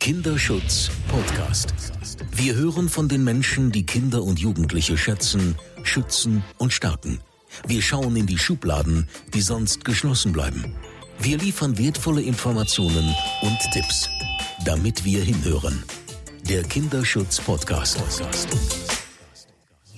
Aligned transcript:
Kinderschutz 0.00 0.90
Podcast. 1.08 1.74
Wir 2.32 2.54
hören 2.54 2.88
von 2.88 3.06
den 3.06 3.22
Menschen, 3.22 3.70
die 3.70 3.84
Kinder 3.84 4.22
und 4.22 4.38
Jugendliche 4.40 4.96
schätzen, 4.96 5.56
schützen 5.82 6.42
und 6.56 6.72
stärken. 6.72 7.20
Wir 7.66 7.82
schauen 7.82 8.16
in 8.16 8.26
die 8.26 8.38
Schubladen, 8.38 9.10
die 9.34 9.42
sonst 9.42 9.84
geschlossen 9.84 10.32
bleiben. 10.32 10.74
Wir 11.18 11.36
liefern 11.36 11.76
wertvolle 11.76 12.22
Informationen 12.22 13.14
und 13.42 13.58
Tipps, 13.74 14.08
damit 14.64 15.04
wir 15.04 15.22
hinhören. 15.22 15.82
Der 16.48 16.62
Kinderschutz 16.62 17.38
Podcast. 17.38 17.98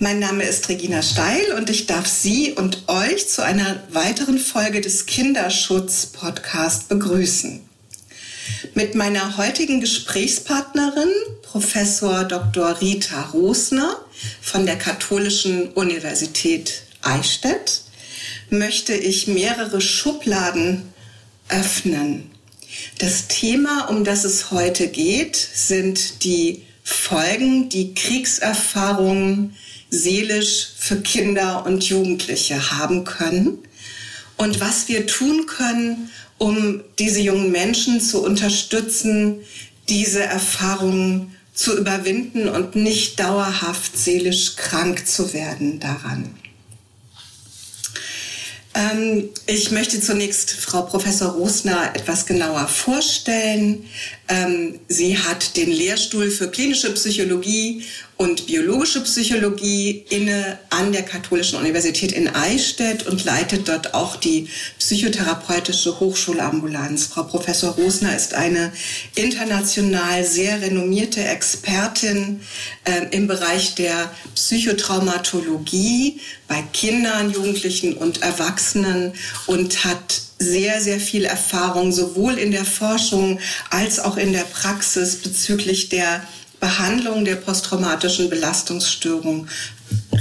Mein 0.00 0.18
Name 0.18 0.42
ist 0.42 0.68
Regina 0.68 1.00
Steil 1.02 1.52
und 1.56 1.70
ich 1.70 1.86
darf 1.86 2.08
Sie 2.08 2.54
und 2.54 2.88
euch 2.88 3.28
zu 3.28 3.44
einer 3.44 3.84
weiteren 3.92 4.38
Folge 4.38 4.80
des 4.80 5.06
Kinderschutz 5.06 6.06
Podcast 6.06 6.88
begrüßen. 6.88 7.71
Mit 8.74 8.94
meiner 8.94 9.36
heutigen 9.38 9.80
Gesprächspartnerin, 9.80 11.10
Professor 11.42 12.24
Dr. 12.24 12.80
Rita 12.80 13.22
Rosner 13.34 13.98
von 14.40 14.66
der 14.66 14.76
Katholischen 14.76 15.72
Universität 15.72 16.82
Eichstätt, 17.02 17.82
möchte 18.50 18.94
ich 18.94 19.26
mehrere 19.26 19.80
Schubladen 19.80 20.92
öffnen. 21.48 22.30
Das 22.98 23.26
Thema, 23.26 23.88
um 23.90 24.04
das 24.04 24.24
es 24.24 24.52
heute 24.52 24.88
geht, 24.88 25.36
sind 25.36 26.22
die 26.22 26.62
Folgen, 26.84 27.68
die 27.68 27.94
Kriegserfahrungen 27.94 29.56
seelisch 29.90 30.68
für 30.78 31.00
Kinder 31.00 31.66
und 31.66 31.84
Jugendliche 31.84 32.70
haben 32.70 33.04
können 33.04 33.58
und 34.42 34.60
was 34.60 34.88
wir 34.88 35.06
tun 35.06 35.46
können, 35.46 36.10
um 36.42 36.82
diese 36.98 37.20
jungen 37.20 37.52
Menschen 37.52 38.00
zu 38.00 38.20
unterstützen, 38.24 39.42
diese 39.88 40.24
Erfahrungen 40.24 41.36
zu 41.54 41.78
überwinden 41.78 42.48
und 42.48 42.74
nicht 42.74 43.20
dauerhaft 43.20 43.96
seelisch 43.96 44.56
krank 44.56 45.06
zu 45.06 45.32
werden 45.34 45.78
daran. 45.78 46.34
Ähm, 48.74 49.28
ich 49.46 49.70
möchte 49.70 50.00
zunächst 50.00 50.50
Frau 50.50 50.82
Professor 50.82 51.28
Rosner 51.28 51.94
etwas 51.94 52.26
genauer 52.26 52.66
vorstellen. 52.66 53.84
Ähm, 54.32 54.80
sie 54.88 55.18
hat 55.18 55.58
den 55.58 55.70
Lehrstuhl 55.70 56.30
für 56.30 56.48
klinische 56.48 56.90
Psychologie 56.94 57.84
und 58.16 58.46
biologische 58.46 59.02
Psychologie 59.02 60.06
inne 60.08 60.58
an 60.70 60.92
der 60.92 61.02
Katholischen 61.02 61.58
Universität 61.58 62.12
in 62.12 62.28
Eichstätt 62.28 63.06
und 63.06 63.24
leitet 63.24 63.68
dort 63.68 63.92
auch 63.92 64.16
die 64.16 64.48
psychotherapeutische 64.78 66.00
Hochschulambulanz. 66.00 67.08
Frau 67.08 67.24
Professor 67.24 67.72
Rosner 67.72 68.16
ist 68.16 68.32
eine 68.32 68.72
international 69.16 70.24
sehr 70.24 70.62
renommierte 70.62 71.22
Expertin 71.22 72.40
äh, 72.84 73.14
im 73.14 73.26
Bereich 73.26 73.74
der 73.74 74.10
Psychotraumatologie 74.34 76.20
bei 76.48 76.62
Kindern, 76.72 77.32
Jugendlichen 77.32 77.98
und 77.98 78.22
Erwachsenen 78.22 79.12
und 79.46 79.84
hat 79.84 80.22
sehr, 80.42 80.80
sehr 80.80 81.00
viel 81.00 81.24
Erfahrung 81.24 81.92
sowohl 81.92 82.38
in 82.38 82.50
der 82.50 82.64
Forschung 82.64 83.38
als 83.70 83.98
auch 83.98 84.16
in 84.16 84.32
der 84.32 84.44
Praxis 84.44 85.16
bezüglich 85.16 85.88
der 85.88 86.22
Behandlung 86.60 87.24
der 87.24 87.36
posttraumatischen 87.36 88.30
Belastungsstörung. 88.30 89.48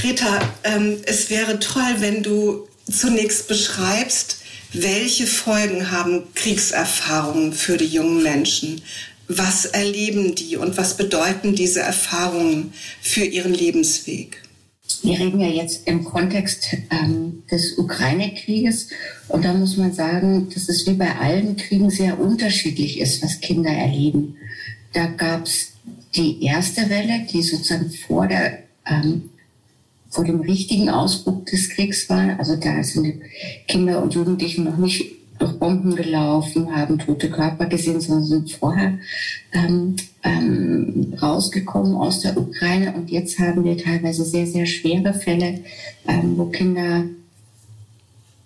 Rita, 0.03 0.39
ähm, 0.63 0.97
es 1.05 1.29
wäre 1.29 1.59
toll, 1.59 1.95
wenn 1.99 2.23
du 2.23 2.67
zunächst 2.89 3.47
beschreibst, 3.47 4.37
welche 4.73 5.27
Folgen 5.27 5.91
haben 5.91 6.33
Kriegserfahrungen 6.33 7.53
für 7.53 7.77
die 7.77 7.87
jungen 7.87 8.23
Menschen? 8.23 8.81
Was 9.27 9.65
erleben 9.65 10.35
die 10.35 10.57
und 10.57 10.77
was 10.77 10.97
bedeuten 10.97 11.55
diese 11.55 11.81
Erfahrungen 11.81 12.73
für 13.01 13.23
ihren 13.23 13.53
Lebensweg? 13.53 14.41
Wir 15.03 15.19
reden 15.19 15.39
ja 15.39 15.47
jetzt 15.47 15.87
im 15.87 16.03
Kontext 16.03 16.75
ähm, 16.89 17.43
des 17.49 17.77
Ukraine-Krieges 17.77 18.89
und 19.29 19.45
da 19.45 19.53
muss 19.53 19.77
man 19.77 19.93
sagen, 19.93 20.49
dass 20.53 20.69
es 20.69 20.85
wie 20.87 20.93
bei 20.93 21.15
allen 21.15 21.55
Kriegen 21.55 21.89
sehr 21.89 22.19
unterschiedlich 22.19 22.99
ist, 22.99 23.23
was 23.23 23.39
Kinder 23.39 23.71
erleben. 23.71 24.35
Da 24.93 25.05
gab 25.07 25.45
es 25.45 25.73
die 26.15 26.43
erste 26.43 26.89
Welle, 26.89 27.25
die 27.31 27.41
sozusagen 27.41 27.89
vor 27.89 28.27
der 28.27 28.59
ähm, 28.85 29.29
vor 30.09 30.25
dem 30.25 30.41
richtigen 30.41 30.89
Ausbruch 30.89 31.45
des 31.45 31.69
Kriegs 31.69 32.09
war. 32.09 32.37
Also 32.37 32.57
da 32.57 32.83
sind 32.83 33.21
Kinder 33.67 34.03
und 34.03 34.13
Jugendlichen 34.13 34.65
noch 34.65 34.77
nicht 34.77 35.20
durch 35.41 35.57
Bomben 35.57 35.95
gelaufen, 35.95 36.73
haben 36.75 36.99
tote 36.99 37.29
Körper 37.29 37.65
gesehen, 37.65 37.99
sondern 37.99 38.25
sind 38.25 38.51
vorher 38.51 38.99
ähm, 39.53 39.95
ähm, 40.23 41.13
rausgekommen 41.19 41.95
aus 41.95 42.19
der 42.19 42.37
Ukraine. 42.37 42.93
Und 42.93 43.09
jetzt 43.09 43.39
haben 43.39 43.63
wir 43.63 43.77
teilweise 43.77 44.23
sehr, 44.23 44.45
sehr 44.45 44.65
schwere 44.65 45.13
Fälle, 45.13 45.61
ähm, 46.07 46.37
wo 46.37 46.45
Kinder 46.45 47.05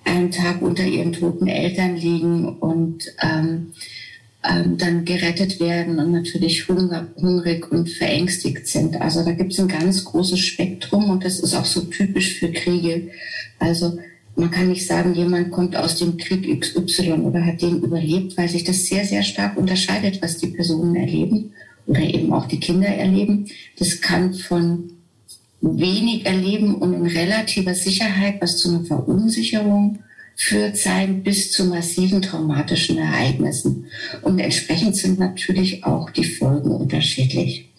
einen 0.05 0.31
Tag 0.31 0.61
unter 0.61 0.85
ihren 0.85 1.11
toten 1.11 1.47
Eltern 1.47 1.97
liegen 1.97 2.47
und 2.59 3.11
ähm, 3.22 3.73
ähm, 4.47 4.78
dann 4.78 5.03
gerettet 5.03 5.59
werden 5.59 6.00
und 6.00 6.11
natürlich 6.11 6.67
hunger, 6.69 7.07
hungrig 7.17 7.72
und 7.72 7.89
verängstigt 7.89 8.67
sind. 8.67 9.01
Also 9.01 9.23
da 9.25 9.31
gibt 9.31 9.51
es 9.51 9.59
ein 9.59 9.67
ganz 9.67 10.05
großes 10.05 10.39
Spektrum 10.39 11.09
und 11.09 11.25
das 11.25 11.39
ist 11.39 11.55
auch 11.55 11.66
so 11.66 11.81
typisch 11.81 12.39
für 12.39 12.51
Kriege. 12.51 13.09
Also 13.59 13.97
man 14.35 14.51
kann 14.51 14.68
nicht 14.68 14.85
sagen, 14.85 15.13
jemand 15.13 15.51
kommt 15.51 15.75
aus 15.75 15.97
dem 15.97 16.18
Krieg 16.18 16.59
XY 16.59 17.13
oder 17.23 17.46
hat 17.46 17.62
den 17.62 17.81
überlebt, 17.81 18.38
weil 18.38 18.50
sich 18.50 18.63
das 18.63 18.85
sehr, 18.85 19.06
sehr 19.06 19.23
stark 19.23 19.57
unterscheidet, 19.57 20.22
was 20.22 20.38
die 20.38 20.47
Personen 20.47 20.96
erleben 20.96 21.53
oder 21.88 22.01
eben 22.01 22.34
auch 22.34 22.47
die 22.47 22.59
Kinder 22.59 22.88
erleben. 22.88 23.47
Das 23.79 24.01
kann 24.01 24.34
von 24.34 24.91
wenig 25.62 26.25
erleben 26.25 26.75
und 26.75 26.94
in 26.94 27.06
relativer 27.06 27.73
Sicherheit, 27.73 28.41
was 28.41 28.57
zu 28.57 28.69
einer 28.69 28.85
Verunsicherung 28.85 30.00
führt 30.35 30.75
sein 30.78 31.23
bis 31.23 31.52
zu 31.52 31.66
massiven 31.66 32.22
traumatischen 32.22 32.97
Ereignissen. 32.97 33.85
Und 34.22 34.40
entsprechend 34.40 34.97
sind 34.97 35.17
natürlich 35.17 35.85
auch 35.85 36.09
die 36.09 36.25
Folgen 36.25 36.72
unterschiedlich. 36.72 37.69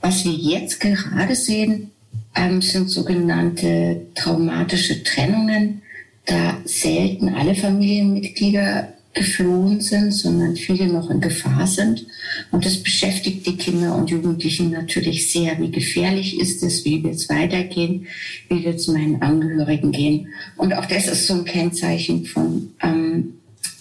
Was 0.00 0.24
wir 0.24 0.32
jetzt 0.32 0.80
gerade 0.80 1.36
sehen, 1.36 1.92
ähm, 2.36 2.62
sind 2.62 2.90
sogenannte 2.90 4.06
traumatische 4.14 5.02
Trennungen, 5.02 5.82
da 6.26 6.58
selten 6.64 7.30
alle 7.30 7.54
Familienmitglieder 7.54 8.92
geflohen 9.16 9.80
sind, 9.80 10.12
sondern 10.12 10.56
viele 10.56 10.86
noch 10.88 11.08
in 11.08 11.20
Gefahr 11.20 11.66
sind. 11.66 12.06
Und 12.52 12.66
das 12.66 12.82
beschäftigt 12.82 13.46
die 13.46 13.56
Kinder 13.56 13.96
und 13.96 14.10
Jugendlichen 14.10 14.70
natürlich 14.70 15.32
sehr. 15.32 15.58
Wie 15.58 15.70
gefährlich 15.70 16.38
ist 16.38 16.62
es? 16.62 16.84
Wie 16.84 17.02
wird 17.02 17.14
es 17.14 17.28
weitergehen? 17.30 18.06
Wie 18.50 18.62
wird 18.62 18.76
es 18.76 18.88
meinen 18.88 19.22
Angehörigen 19.22 19.90
gehen? 19.90 20.28
Und 20.56 20.74
auch 20.74 20.84
das 20.84 21.08
ist 21.08 21.26
so 21.26 21.34
ein 21.34 21.46
Kennzeichen 21.46 22.26
von 22.26 22.74
ähm, 22.82 23.34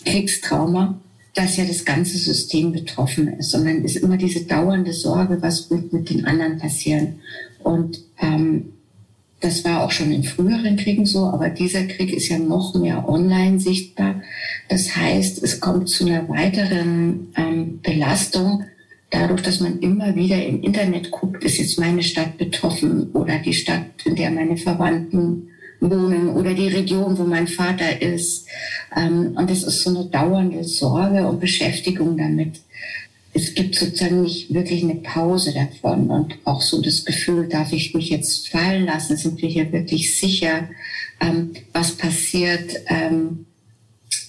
Kriegstrauma, 0.05 1.01
dass 1.33 1.57
ja 1.57 1.65
das 1.65 1.83
ganze 1.83 2.17
System 2.17 2.71
betroffen 2.71 3.27
ist, 3.37 3.51
sondern 3.51 3.83
es 3.83 3.97
ist 3.97 4.03
immer 4.03 4.17
diese 4.17 4.45
dauernde 4.45 4.93
Sorge, 4.93 5.41
was 5.41 5.69
wird 5.69 5.91
mit 5.91 6.09
den 6.09 6.25
anderen 6.25 6.59
passieren. 6.59 7.19
Und 7.61 7.99
ähm, 8.35 8.65
das 9.41 9.63
war 9.65 9.83
auch 9.83 9.91
schon 9.91 10.11
in 10.11 10.23
früheren 10.23 10.77
Kriegen 10.77 11.05
so, 11.05 11.25
aber 11.25 11.49
dieser 11.49 11.83
Krieg 11.85 12.13
ist 12.13 12.29
ja 12.29 12.39
noch 12.39 12.73
mehr 12.73 13.07
online 13.07 13.59
sichtbar. 13.59 14.21
Das 14.69 14.95
heißt, 14.95 15.43
es 15.43 15.59
kommt 15.59 15.89
zu 15.89 16.05
einer 16.05 16.27
weiteren 16.29 17.27
ähm, 17.35 17.79
Belastung 17.81 18.63
dadurch, 19.09 19.41
dass 19.41 19.59
man 19.59 19.79
immer 19.79 20.15
wieder 20.15 20.43
im 20.43 20.61
Internet 20.63 21.11
guckt, 21.11 21.43
ist 21.43 21.57
jetzt 21.57 21.79
meine 21.79 22.03
Stadt 22.03 22.37
betroffen 22.37 23.11
oder 23.13 23.39
die 23.39 23.53
Stadt, 23.53 23.85
in 24.05 24.15
der 24.15 24.31
meine 24.31 24.57
Verwandten 24.57 25.49
wohnen 25.79 26.29
oder 26.29 26.53
die 26.53 26.69
Region, 26.69 27.17
wo 27.17 27.23
mein 27.23 27.47
Vater 27.47 28.01
ist. 28.01 28.47
Ähm, 28.95 29.33
und 29.35 29.51
es 29.51 29.63
ist 29.63 29.83
so 29.83 29.89
eine 29.91 30.05
dauernde 30.05 30.63
Sorge 30.63 31.27
und 31.27 31.39
Beschäftigung 31.39 32.17
damit 32.17 32.61
es 33.35 33.53
gibt 33.53 33.75
sozusagen 33.75 34.21
nicht 34.21 34.53
wirklich 34.53 34.81
eine 34.81 34.95
Pause 34.95 35.53
davon 35.53 36.09
und 36.09 36.37
auch 36.45 36.61
so 36.61 36.81
das 36.81 37.03
Gefühl, 37.03 37.49
darf 37.49 37.73
ich 37.73 37.93
mich 37.93 38.09
jetzt 38.09 38.47
fallen 38.47 38.85
lassen? 38.85 39.17
Sind 39.17 39.41
wir 39.41 39.49
hier 39.49 39.73
wirklich 39.73 40.17
sicher, 40.17 40.69
ähm, 41.19 41.51
was 41.73 41.91
passiert 41.91 42.77
ähm, 42.87 43.45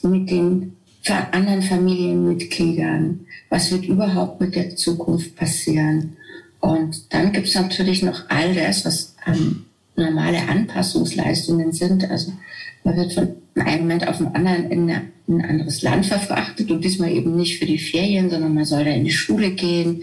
mit 0.02 0.28
den 0.28 0.76
anderen 1.06 1.62
Familienmitgliedern? 1.62 3.26
Was 3.48 3.70
wird 3.70 3.84
überhaupt 3.84 4.40
mit 4.40 4.56
der 4.56 4.74
Zukunft 4.74 5.36
passieren? 5.36 6.16
Und 6.58 7.14
dann 7.14 7.32
gibt 7.32 7.46
es 7.46 7.54
natürlich 7.54 8.02
noch 8.02 8.28
all 8.28 8.56
das, 8.56 8.84
was 8.84 9.14
ähm, 9.24 9.66
normale 9.96 10.48
Anpassungsleistungen 10.48 11.72
sind. 11.72 12.08
Also 12.10 12.32
man 12.84 12.96
wird 12.96 13.12
von 13.12 13.28
einem 13.56 13.82
Moment 13.82 14.06
auf 14.06 14.18
den 14.18 14.28
anderen 14.28 14.70
in, 14.70 14.88
in, 14.88 15.02
ein 15.28 15.44
anderes 15.44 15.82
Land 15.82 16.06
verfrachtet 16.06 16.70
und 16.70 16.84
diesmal 16.84 17.10
eben 17.10 17.36
nicht 17.36 17.58
für 17.58 17.66
die 17.66 17.78
Ferien, 17.78 18.30
sondern 18.30 18.54
man 18.54 18.64
soll 18.64 18.84
da 18.84 18.90
in 18.90 19.04
die 19.04 19.12
Schule 19.12 19.50
gehen. 19.50 20.02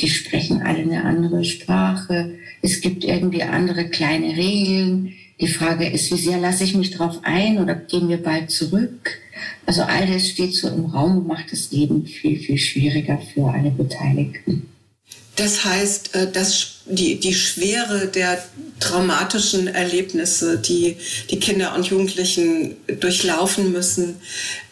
Die 0.00 0.08
sprechen 0.08 0.62
alle 0.62 0.80
eine 0.80 1.04
andere 1.04 1.44
Sprache. 1.44 2.34
Es 2.60 2.80
gibt 2.80 3.04
irgendwie 3.04 3.44
andere 3.44 3.84
kleine 3.88 4.36
Regeln. 4.36 5.12
die 5.40 5.46
Frage 5.46 5.88
ist, 5.88 6.10
wie 6.10 6.18
sehr 6.18 6.38
lasse 6.38 6.64
ich 6.64 6.74
mich 6.74 6.90
darauf 6.90 7.20
ein 7.22 7.58
oder 7.58 7.74
gehen 7.74 8.08
wir 8.08 8.22
bald 8.22 8.50
zurück? 8.50 9.20
Also 9.66 9.82
all 9.82 10.06
das 10.06 10.28
steht 10.28 10.54
so 10.54 10.68
im 10.68 10.86
Raum 10.86 11.18
und 11.18 11.26
macht 11.26 11.52
das 11.52 11.70
Leben 11.70 12.06
viel, 12.06 12.38
viel 12.38 12.58
schwieriger 12.58 13.18
für 13.18 13.52
alle 13.52 13.70
Beteiligten. 13.70 14.68
Das 15.36 15.64
heißt, 15.64 16.14
äh, 16.14 16.30
dass 16.30 16.73
die, 16.86 17.18
die 17.18 17.34
Schwere 17.34 18.08
der 18.08 18.42
traumatischen 18.80 19.68
Erlebnisse, 19.68 20.58
die 20.58 20.96
die 21.30 21.38
Kinder 21.38 21.74
und 21.74 21.86
Jugendlichen 21.86 22.76
durchlaufen 23.00 23.72
müssen, 23.72 24.16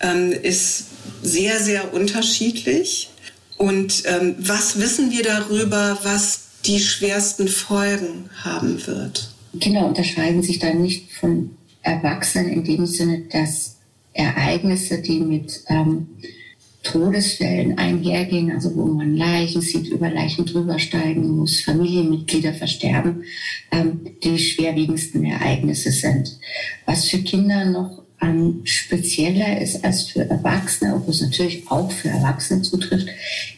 ähm, 0.00 0.32
ist 0.32 0.86
sehr, 1.22 1.58
sehr 1.58 1.94
unterschiedlich. 1.94 3.10
Und 3.56 4.02
ähm, 4.06 4.34
was 4.38 4.78
wissen 4.80 5.10
wir 5.10 5.22
darüber, 5.22 5.98
was 6.02 6.40
die 6.66 6.80
schwersten 6.80 7.48
Folgen 7.48 8.28
haben 8.42 8.86
wird? 8.86 9.30
Kinder 9.60 9.86
unterscheiden 9.86 10.42
sich 10.42 10.58
dann 10.58 10.82
nicht 10.82 11.12
von 11.12 11.56
Erwachsenen 11.82 12.52
in 12.52 12.64
dem 12.64 12.86
Sinne, 12.86 13.22
dass 13.30 13.76
Ereignisse, 14.14 15.00
die 15.00 15.20
mit 15.20 15.62
ähm, 15.68 16.08
Todesfällen 16.82 17.78
einhergehen, 17.78 18.50
also 18.50 18.74
wo 18.74 18.86
man 18.86 19.16
Leichen 19.16 19.60
sieht, 19.60 19.88
über 19.88 20.10
Leichen 20.10 20.44
drübersteigen 20.46 21.36
muss, 21.36 21.60
Familienmitglieder 21.60 22.54
versterben, 22.54 23.24
ähm, 23.70 24.00
die 24.22 24.38
schwerwiegendsten 24.38 25.24
Ereignisse 25.24 25.92
sind. 25.92 26.38
Was 26.84 27.08
für 27.08 27.18
Kinder 27.18 27.64
noch 27.66 28.02
ähm, 28.20 28.62
spezieller 28.64 29.60
ist 29.60 29.84
als 29.84 30.04
für 30.04 30.28
Erwachsene, 30.28 30.94
obwohl 30.96 31.14
es 31.14 31.20
natürlich 31.20 31.70
auch 31.70 31.90
für 31.90 32.08
Erwachsene 32.08 32.62
zutrifft, 32.62 33.08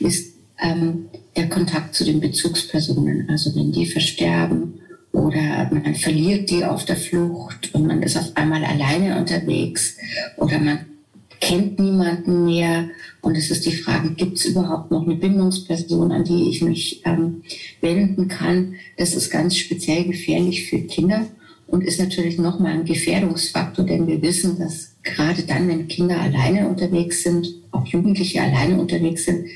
ist 0.00 0.34
ähm, 0.62 1.06
der 1.36 1.48
Kontakt 1.48 1.94
zu 1.94 2.04
den 2.04 2.20
Bezugspersonen. 2.20 3.28
Also 3.30 3.54
wenn 3.54 3.72
die 3.72 3.86
versterben 3.86 4.80
oder 5.12 5.70
man 5.70 5.94
verliert 5.94 6.50
die 6.50 6.64
auf 6.64 6.84
der 6.84 6.96
Flucht 6.96 7.74
und 7.74 7.86
man 7.86 8.02
ist 8.02 8.16
auf 8.16 8.36
einmal 8.36 8.64
alleine 8.64 9.18
unterwegs 9.18 9.96
oder 10.36 10.58
man 10.58 10.86
kennt 11.44 11.78
niemanden 11.78 12.46
mehr. 12.46 12.88
Und 13.20 13.36
es 13.36 13.50
ist 13.50 13.66
die 13.66 13.76
Frage, 13.76 14.10
gibt 14.10 14.38
es 14.38 14.46
überhaupt 14.46 14.90
noch 14.90 15.06
eine 15.06 15.16
Bindungsperson, 15.16 16.10
an 16.10 16.24
die 16.24 16.48
ich 16.48 16.62
mich 16.62 17.02
ähm, 17.04 17.42
wenden 17.80 18.28
kann? 18.28 18.76
Das 18.96 19.14
ist 19.14 19.30
ganz 19.30 19.56
speziell 19.56 20.04
gefährlich 20.04 20.68
für 20.68 20.80
Kinder 20.80 21.26
und 21.66 21.84
ist 21.84 22.00
natürlich 22.00 22.38
nochmal 22.38 22.72
ein 22.72 22.84
Gefährdungsfaktor, 22.84 23.84
denn 23.84 24.06
wir 24.06 24.22
wissen, 24.22 24.58
dass 24.58 24.96
gerade 25.02 25.42
dann, 25.42 25.68
wenn 25.68 25.88
Kinder 25.88 26.20
alleine 26.20 26.68
unterwegs 26.68 27.22
sind, 27.22 27.46
auch 27.70 27.86
Jugendliche 27.86 28.40
alleine 28.40 28.80
unterwegs 28.80 29.24
sind, 29.24 29.46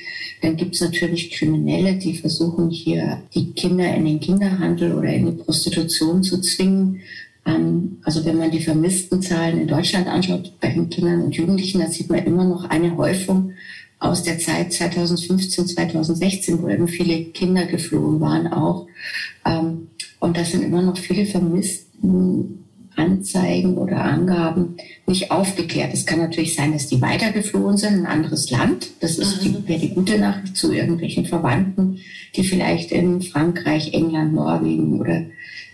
dann 0.43 0.57
gibt 0.57 0.75
es 0.75 0.81
natürlich 0.81 1.33
Kriminelle, 1.33 1.95
die 1.95 2.15
versuchen 2.15 2.71
hier 2.71 3.23
die 3.35 3.53
Kinder 3.53 3.93
in 3.95 4.05
den 4.05 4.21
Kinderhandel 4.21 4.93
oder 4.95 5.13
in 5.13 5.27
die 5.27 5.43
Prostitution 5.43 6.23
zu 6.23 6.41
zwingen. 6.41 7.01
Ähm, 7.49 7.99
also 8.05 8.25
wenn 8.25 8.37
man 8.37 8.51
die 8.51 8.61
vermissten 8.61 9.23
Zahlen 9.23 9.61
in 9.61 9.69
Deutschland 9.69 10.07
anschaut 10.07 10.53
bei 10.61 10.69
den 10.69 10.91
Kindern 10.91 11.23
und 11.23 11.35
Jugendlichen, 11.35 11.81
da 11.81 11.89
sieht 11.89 12.11
man 12.11 12.25
immer 12.25 12.45
noch 12.45 12.69
eine 12.69 12.97
Häufung 12.97 13.53
aus 13.99 14.23
der 14.23 14.39
Zeit 14.39 14.73
2015, 14.73 15.67
2016, 15.67 16.63
wo 16.63 16.69
eben 16.69 16.87
viele 16.87 17.25
Kinder 17.25 17.65
geflohen 17.65 18.21
waren 18.21 18.47
auch. 18.53 18.87
Ähm, 19.45 19.89
und 20.21 20.37
das 20.37 20.51
sind 20.51 20.63
immer 20.63 20.83
noch 20.83 20.99
viele 20.99 21.25
vermissten 21.25 22.65
Anzeigen 22.99 23.79
oder 23.79 24.05
Angaben 24.05 24.77
nicht 25.07 25.31
aufgeklärt. 25.31 25.95
Es 25.95 26.05
kann 26.05 26.19
natürlich 26.19 26.55
sein, 26.55 26.73
dass 26.73 26.89
die 26.89 27.01
weitergeflohen 27.01 27.77
sind 27.77 27.95
in 27.95 28.01
ein 28.01 28.07
anderes 28.07 28.51
Land. 28.51 28.89
Das 29.01 29.19
ist 29.19 29.43
die, 29.45 29.51
mhm. 29.51 29.69
wäre 29.69 29.81
die 29.81 29.95
gute 29.95 30.19
Nachricht 30.19 30.57
zu 30.57 30.73
irgendwelchen 30.73 31.25
Verwandten, 31.25 32.01
die 32.35 32.45
vielleicht 32.45 32.91
in 32.91 33.23
Frankreich, 33.23 33.95
England, 33.95 34.35
Norwegen 34.35 35.01
oder 35.01 35.23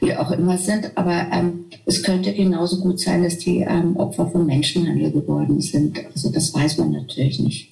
wie 0.00 0.14
auch 0.14 0.30
immer 0.30 0.58
sind. 0.58 0.96
Aber 0.96 1.26
ähm, 1.32 1.64
es 1.86 2.02
könnte 2.02 2.32
genauso 2.34 2.80
gut 2.80 3.00
sein, 3.00 3.22
dass 3.22 3.38
die 3.38 3.60
ähm, 3.60 3.96
Opfer 3.96 4.28
von 4.28 4.46
Menschenhandel 4.46 5.10
geworden 5.10 5.60
sind. 5.60 5.98
Also 6.12 6.30
das 6.30 6.52
weiß 6.52 6.78
man 6.78 6.92
natürlich 6.92 7.40
nicht. 7.40 7.70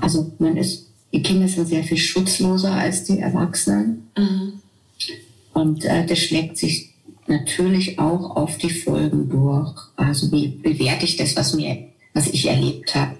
Also 0.00 0.30
man 0.38 0.56
ist, 0.56 0.86
die 1.12 1.22
Kinder 1.22 1.48
sind 1.48 1.68
sehr 1.68 1.82
viel 1.82 1.96
schutzloser 1.96 2.72
als 2.72 3.04
die 3.04 3.18
Erwachsenen. 3.18 4.10
Mhm. 4.16 4.52
Und 5.52 5.84
äh, 5.84 6.06
das 6.06 6.18
schlägt 6.18 6.58
sich 6.58 6.89
natürlich 7.30 7.98
auch 7.98 8.36
auf 8.36 8.58
die 8.58 8.70
Folgen 8.70 9.30
durch. 9.30 9.72
Also 9.96 10.30
wie 10.32 10.48
bewerte 10.48 11.04
ich 11.04 11.16
das, 11.16 11.36
was 11.36 11.54
mir, 11.54 11.88
was 12.12 12.26
ich 12.26 12.46
erlebt 12.46 12.94
habe. 12.94 13.16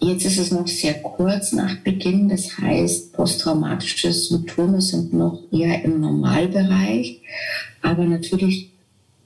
Jetzt 0.00 0.26
ist 0.26 0.38
es 0.38 0.50
noch 0.50 0.66
sehr 0.66 0.94
kurz 0.94 1.52
nach 1.52 1.76
Beginn. 1.76 2.28
Das 2.28 2.58
heißt, 2.58 3.12
posttraumatische 3.12 4.12
Symptome 4.12 4.80
sind 4.80 5.12
noch 5.12 5.38
eher 5.52 5.84
im 5.84 6.00
Normalbereich. 6.00 7.20
Aber 7.82 8.04
natürlich 8.04 8.70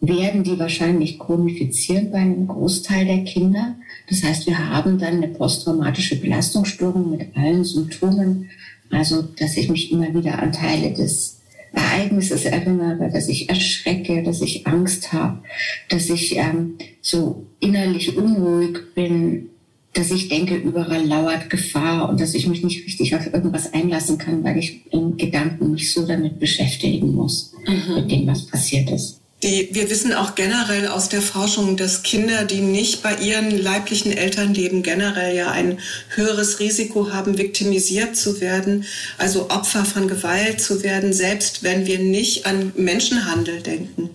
werden 0.03 0.45
die 0.45 0.59
wahrscheinlich 0.59 1.19
chronifizieren 1.19 2.11
bei 2.11 2.19
einem 2.19 2.47
Großteil 2.47 3.07
der 3.07 3.25
Kinder. 3.25 3.77
Das 4.11 4.23
heißt, 4.23 4.47
wir 4.47 4.71
haben 4.71 4.99
dann 4.99 5.15
eine 5.15 5.29
posttraumatische 5.29 6.17
Belastungsstörung 6.17 7.11
mit 7.11 7.35
allen 7.35 7.65
Symptomen. 7.65 8.51
Also, 8.91 9.23
dass 9.23 9.57
ich 9.57 9.71
mich 9.71 9.91
immer 9.91 10.13
wieder 10.15 10.39
an 10.39 10.53
Teile 10.53 10.93
des 10.93 11.36
Ereignisses 11.77 12.47
erinnere, 12.47 13.11
dass 13.13 13.29
ich 13.29 13.51
erschrecke, 13.51 14.23
dass 14.23 14.41
ich 14.41 14.67
Angst 14.67 15.13
habe, 15.13 15.43
dass 15.91 16.09
ich 16.09 16.37
ähm, 16.37 16.79
so 17.03 17.47
innerlich 17.61 18.17
unruhig 18.17 18.95
bin, 18.95 19.51
dass 19.93 20.11
ich 20.11 20.29
denke, 20.29 20.57
überall 20.57 21.07
lauert 21.07 21.51
Gefahr 21.51 22.09
und 22.09 22.21
dass 22.21 22.35
ich 22.35 22.47
mich 22.47 22.65
nicht 22.65 22.87
richtig 22.87 23.15
auf 23.15 23.33
irgendwas 23.33 23.75
einlassen 23.75 24.17
kann, 24.17 24.43
weil 24.43 24.59
ich 24.59 24.91
in 24.91 25.17
Gedanken 25.19 25.73
mich 25.73 25.93
so 25.93 26.07
damit 26.07 26.39
beschäftigen 26.39 27.15
muss, 27.15 27.55
mhm. 27.67 27.95
mit 27.95 28.11
dem, 28.11 28.27
was 28.27 28.47
passiert 28.47 28.91
ist. 28.91 29.21
Die, 29.43 29.69
wir 29.73 29.91
wissen 29.91 30.15
auch 30.15 30.35
generell 30.35 30.89
aus 30.89 31.11
der 31.11 31.21
Forschung, 31.21 31.77
dass 31.77 32.03
Kinder, 32.03 32.47
die 32.47 32.63
nicht 32.63 33.03
bei 33.03 33.15
ihren 33.17 33.51
leiblichen 33.51 34.17
Eltern 34.17 34.55
leben, 34.55 34.83
generell 34.83 35.37
ja 35.37 35.51
ein 35.51 35.79
höheres 36.15 36.59
Risiko 36.59 37.13
haben, 37.13 37.37
viktimisiert 37.37 38.17
zu 38.17 38.41
werden, 38.41 38.87
also 39.19 39.51
Opfer 39.51 39.85
von 39.85 40.09
Gewalt 40.09 40.63
zu 40.63 40.83
werden, 40.83 41.13
selbst 41.13 41.63
wenn 41.63 41.85
wir 41.85 41.99
nicht 41.99 42.47
an 42.47 42.73
Menschenhandel 42.77 43.61
denken. 43.61 44.09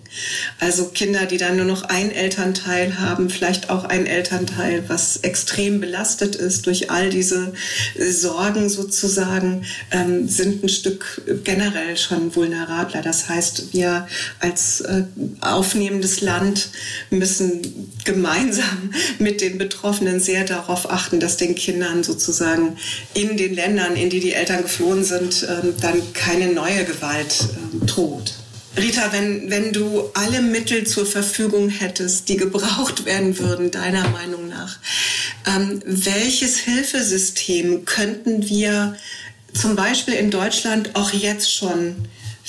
Also 0.58 0.86
Kinder, 0.86 1.26
die 1.26 1.38
dann 1.38 1.56
nur 1.56 1.66
noch 1.66 1.84
ein 1.84 2.10
Elternteil 2.10 2.98
haben, 2.98 3.30
vielleicht 3.30 3.70
auch 3.70 3.84
ein 3.84 4.06
Elternteil, 4.06 4.88
was 4.88 5.18
extrem 5.18 5.80
belastet 5.80 6.34
ist 6.34 6.66
durch 6.66 6.90
all 6.90 7.10
diese 7.10 7.52
Sorgen 7.96 8.68
sozusagen, 8.68 9.64
ähm, 9.92 10.26
sind 10.26 10.64
ein 10.64 10.68
Stück 10.68 11.22
generell 11.44 11.96
schon 11.96 12.34
vulnerabler. 12.34 13.02
Das 13.02 13.28
heißt, 13.28 13.72
wir 13.72 14.08
als 14.40 14.80
äh, 14.80 15.04
aufnehmendes 15.40 16.20
Land 16.20 16.70
müssen 17.10 17.90
gemeinsam 18.04 18.92
mit 19.18 19.40
den 19.40 19.58
Betroffenen 19.58 20.20
sehr 20.20 20.44
darauf 20.44 20.90
achten, 20.90 21.20
dass 21.20 21.36
den 21.36 21.54
Kindern 21.54 22.02
sozusagen 22.02 22.76
in 23.14 23.36
den 23.36 23.54
Ländern, 23.54 23.96
in 23.96 24.10
die 24.10 24.20
die 24.20 24.32
Eltern 24.32 24.62
geflohen 24.62 25.04
sind, 25.04 25.46
ähm, 25.48 25.74
dann 25.80 26.12
keine 26.12 26.52
neue 26.52 26.84
Gewalt 26.84 27.48
ähm, 27.72 27.86
droht. 27.86 28.34
Rita, 28.76 29.12
wenn, 29.12 29.50
wenn 29.50 29.72
du 29.72 30.10
alle 30.14 30.40
Mittel 30.40 30.86
zur 30.86 31.04
Verfügung 31.04 31.68
hättest, 31.68 32.28
die 32.28 32.38
gebraucht 32.38 33.04
werden 33.04 33.38
würden, 33.38 33.70
deiner 33.70 34.08
Meinung 34.08 34.48
nach, 34.48 34.78
ähm, 35.46 35.82
welches 35.84 36.58
Hilfesystem 36.58 37.84
könnten 37.84 38.48
wir 38.48 38.96
zum 39.52 39.76
Beispiel 39.76 40.14
in 40.14 40.30
Deutschland 40.30 40.94
auch 40.94 41.12
jetzt 41.12 41.52
schon 41.52 41.96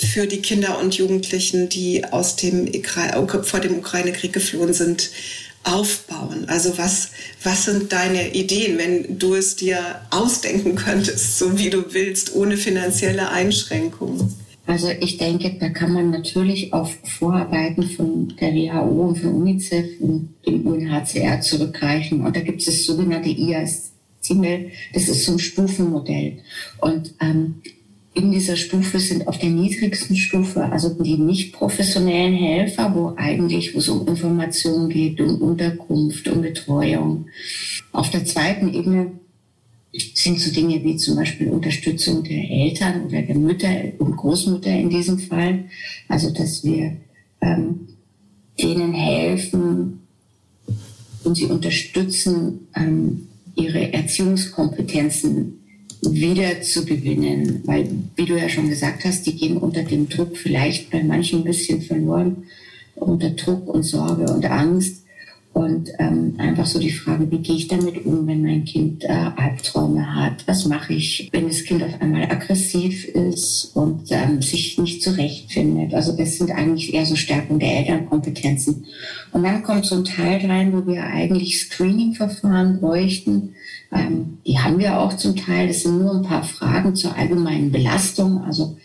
für 0.05 0.27
die 0.27 0.41
Kinder 0.41 0.79
und 0.79 0.95
Jugendlichen, 0.95 1.69
die 1.69 2.05
aus 2.05 2.35
dem 2.35 2.69
vor 3.43 3.59
dem 3.59 3.77
Ukraine-Krieg 3.77 4.33
geflohen 4.33 4.73
sind, 4.73 5.11
aufbauen? 5.63 6.45
Also 6.47 6.77
was, 6.77 7.11
was 7.43 7.65
sind 7.65 7.91
deine 7.91 8.33
Ideen, 8.33 8.77
wenn 8.77 9.17
du 9.17 9.35
es 9.35 9.55
dir 9.55 9.79
ausdenken 10.11 10.75
könntest, 10.75 11.37
so 11.39 11.57
wie 11.57 11.69
du 11.69 11.93
willst, 11.93 12.35
ohne 12.35 12.57
finanzielle 12.57 13.29
Einschränkungen? 13.29 14.33
Also 14.65 14.89
ich 14.89 15.17
denke, 15.17 15.57
da 15.59 15.69
kann 15.69 15.91
man 15.91 16.09
natürlich 16.11 16.71
auf 16.71 16.97
Vorarbeiten 17.19 17.83
von 17.83 18.33
der 18.39 18.53
WHO 18.53 19.07
und 19.09 19.17
von 19.17 19.33
UNICEF 19.33 19.99
und 19.99 20.35
dem 20.47 20.65
UNHCR 20.65 21.41
zurückgreifen. 21.41 22.25
Und 22.25 22.35
da 22.35 22.39
gibt 22.39 22.61
es 22.61 22.67
das 22.67 22.85
sogenannte 22.85 23.29
IAS. 23.29 23.91
Das 24.93 25.09
ist 25.09 25.25
so 25.25 25.33
ein 25.33 25.39
Stufenmodell. 25.39 26.39
Und 26.79 27.13
ähm, 27.19 27.55
in 28.15 28.31
dieser 28.31 28.55
Stufe 28.55 28.99
sind 28.99 29.27
auf 29.27 29.39
der 29.39 29.49
niedrigsten 29.49 30.15
Stufe, 30.15 30.63
also 30.65 30.89
die 31.03 31.17
nicht 31.17 31.53
professionellen 31.53 32.35
Helfer, 32.35 32.93
wo 32.93 33.13
eigentlich, 33.15 33.73
wo 33.73 33.79
es 33.79 33.89
um 33.89 34.07
Informationen 34.07 34.89
geht, 34.89 35.19
um 35.19 35.41
Unterkunft, 35.41 36.27
um 36.27 36.41
Betreuung. 36.41 37.25
Auf 37.91 38.11
der 38.11 38.23
zweiten 38.25 38.71
Ebene 38.73 39.11
sind 40.13 40.39
so 40.39 40.51
Dinge 40.51 40.83
wie 40.83 40.95
zum 40.97 41.15
Beispiel 41.15 41.49
Unterstützung 41.49 42.23
der 42.23 42.49
Eltern 42.49 43.05
oder 43.05 43.21
der 43.21 43.35
Mütter 43.35 43.69
und 43.97 44.15
Großmütter 44.15 44.71
in 44.71 44.89
diesem 44.89 45.17
Fall. 45.17 45.65
Also, 46.07 46.29
dass 46.31 46.63
wir 46.63 46.97
ähm, 47.41 47.87
denen 48.61 48.93
helfen 48.93 50.01
und 51.23 51.35
sie 51.35 51.45
unterstützen, 51.45 52.67
ähm, 52.75 53.27
ihre 53.55 53.93
Erziehungskompetenzen 53.93 55.62
wieder 56.09 56.61
zu 56.61 56.85
gewinnen. 56.85 57.61
Weil, 57.65 57.89
wie 58.15 58.25
du 58.25 58.37
ja 58.37 58.49
schon 58.49 58.69
gesagt 58.69 59.05
hast, 59.05 59.25
die 59.25 59.35
gehen 59.35 59.57
unter 59.57 59.83
dem 59.83 60.09
Druck 60.09 60.37
vielleicht 60.37 60.89
bei 60.91 61.03
manchen 61.03 61.39
ein 61.39 61.45
bisschen 61.45 61.81
verloren. 61.81 62.43
unter 62.95 63.31
Druck 63.31 63.67
und 63.67 63.83
Sorge 63.83 64.31
und 64.31 64.45
Angst. 64.45 65.02
Und 65.53 65.91
ähm, 65.99 66.33
einfach 66.39 66.65
so 66.65 66.79
die 66.79 66.89
Frage, 66.89 67.29
wie 67.29 67.37
gehe 67.37 67.55
ich 67.55 67.67
damit 67.67 68.07
um, 68.07 68.25
wenn 68.25 68.41
mein 68.41 68.65
Kind 68.65 69.03
äh, 69.03 69.29
Albträume 69.35 70.15
hat? 70.15 70.47
Was 70.47 70.65
mache 70.65 70.93
ich, 70.93 71.29
wenn 71.31 71.47
das 71.47 71.63
Kind 71.63 71.83
auf 71.83 72.01
einmal 72.01 72.23
aggressiv 72.23 73.05
ist 73.05 73.71
und 73.75 74.01
ähm, 74.09 74.41
sich 74.41 74.79
nicht 74.79 75.03
zurechtfindet? 75.03 75.93
Also 75.93 76.17
das 76.17 76.39
sind 76.39 76.49
eigentlich 76.49 76.95
eher 76.95 77.05
so 77.05 77.15
Stärken 77.15 77.59
der 77.59 77.77
Elternkompetenzen. 77.77 78.85
Und 79.31 79.43
dann 79.43 79.61
kommt 79.61 79.85
so 79.85 79.95
ein 79.95 80.05
Teil 80.05 80.43
rein, 80.43 80.73
wo 80.73 80.91
wir 80.91 81.03
eigentlich 81.03 81.59
Screening-Verfahren 81.59 82.79
bräuchten. 82.79 83.53
Ähm, 83.91 84.39
die 84.47 84.57
haben 84.57 84.79
wir 84.79 84.99
auch 84.99 85.15
zum 85.17 85.35
Teil. 85.35 85.67
Das 85.67 85.83
sind 85.83 85.99
nur 85.99 86.15
ein 86.15 86.23
paar 86.23 86.43
Fragen 86.43 86.95
zur 86.95 87.15
allgemeinen 87.15 87.71
Belastung. 87.71 88.43
Also 88.43 88.75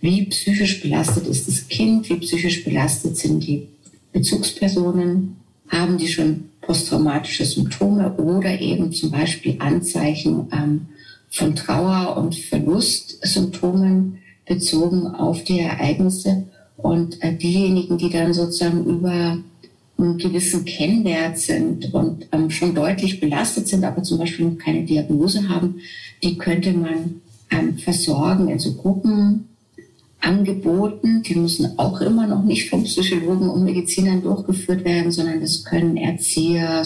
wie 0.00 0.24
psychisch 0.26 0.82
belastet 0.82 1.28
ist 1.28 1.46
das 1.46 1.68
Kind? 1.68 2.08
Wie 2.08 2.16
psychisch 2.16 2.64
belastet 2.64 3.16
sind 3.16 3.46
die 3.46 3.68
Bezugspersonen? 4.12 5.36
Haben 5.68 5.98
die 5.98 6.08
schon 6.08 6.50
posttraumatische 6.60 7.44
Symptome 7.44 8.12
oder 8.14 8.60
eben 8.60 8.92
zum 8.92 9.10
Beispiel 9.10 9.56
Anzeichen 9.60 10.48
ähm, 10.52 10.86
von 11.30 11.54
Trauer 11.54 12.16
und 12.16 12.34
Verlustsymptomen 12.34 14.18
bezogen 14.46 15.06
auf 15.06 15.44
die 15.44 15.60
Ereignisse. 15.60 16.44
Und 16.76 17.22
äh, 17.22 17.34
diejenigen, 17.34 17.98
die 17.98 18.10
dann 18.10 18.34
sozusagen 18.34 18.84
über 18.84 19.38
einen 19.98 20.18
gewissen 20.18 20.64
Kennwert 20.64 21.38
sind 21.38 21.92
und 21.94 22.26
ähm, 22.32 22.50
schon 22.50 22.74
deutlich 22.74 23.18
belastet 23.18 23.68
sind, 23.68 23.84
aber 23.84 24.02
zum 24.02 24.18
Beispiel 24.18 24.46
noch 24.46 24.58
keine 24.58 24.84
Diagnose 24.84 25.48
haben, 25.48 25.76
die 26.22 26.36
könnte 26.36 26.72
man 26.72 27.22
ähm, 27.50 27.78
versorgen 27.78 28.48
in 28.48 28.58
so 28.58 28.74
Gruppen 28.74 29.48
angeboten. 30.20 31.22
Die 31.22 31.34
müssen 31.34 31.78
auch 31.78 32.00
immer 32.00 32.26
noch 32.26 32.42
nicht 32.42 32.68
vom 32.70 32.84
Psychologen 32.84 33.48
und 33.48 33.64
Medizinern 33.64 34.22
durchgeführt 34.22 34.84
werden, 34.84 35.12
sondern 35.12 35.40
das 35.40 35.64
können 35.64 35.96
Erzieher, 35.96 36.84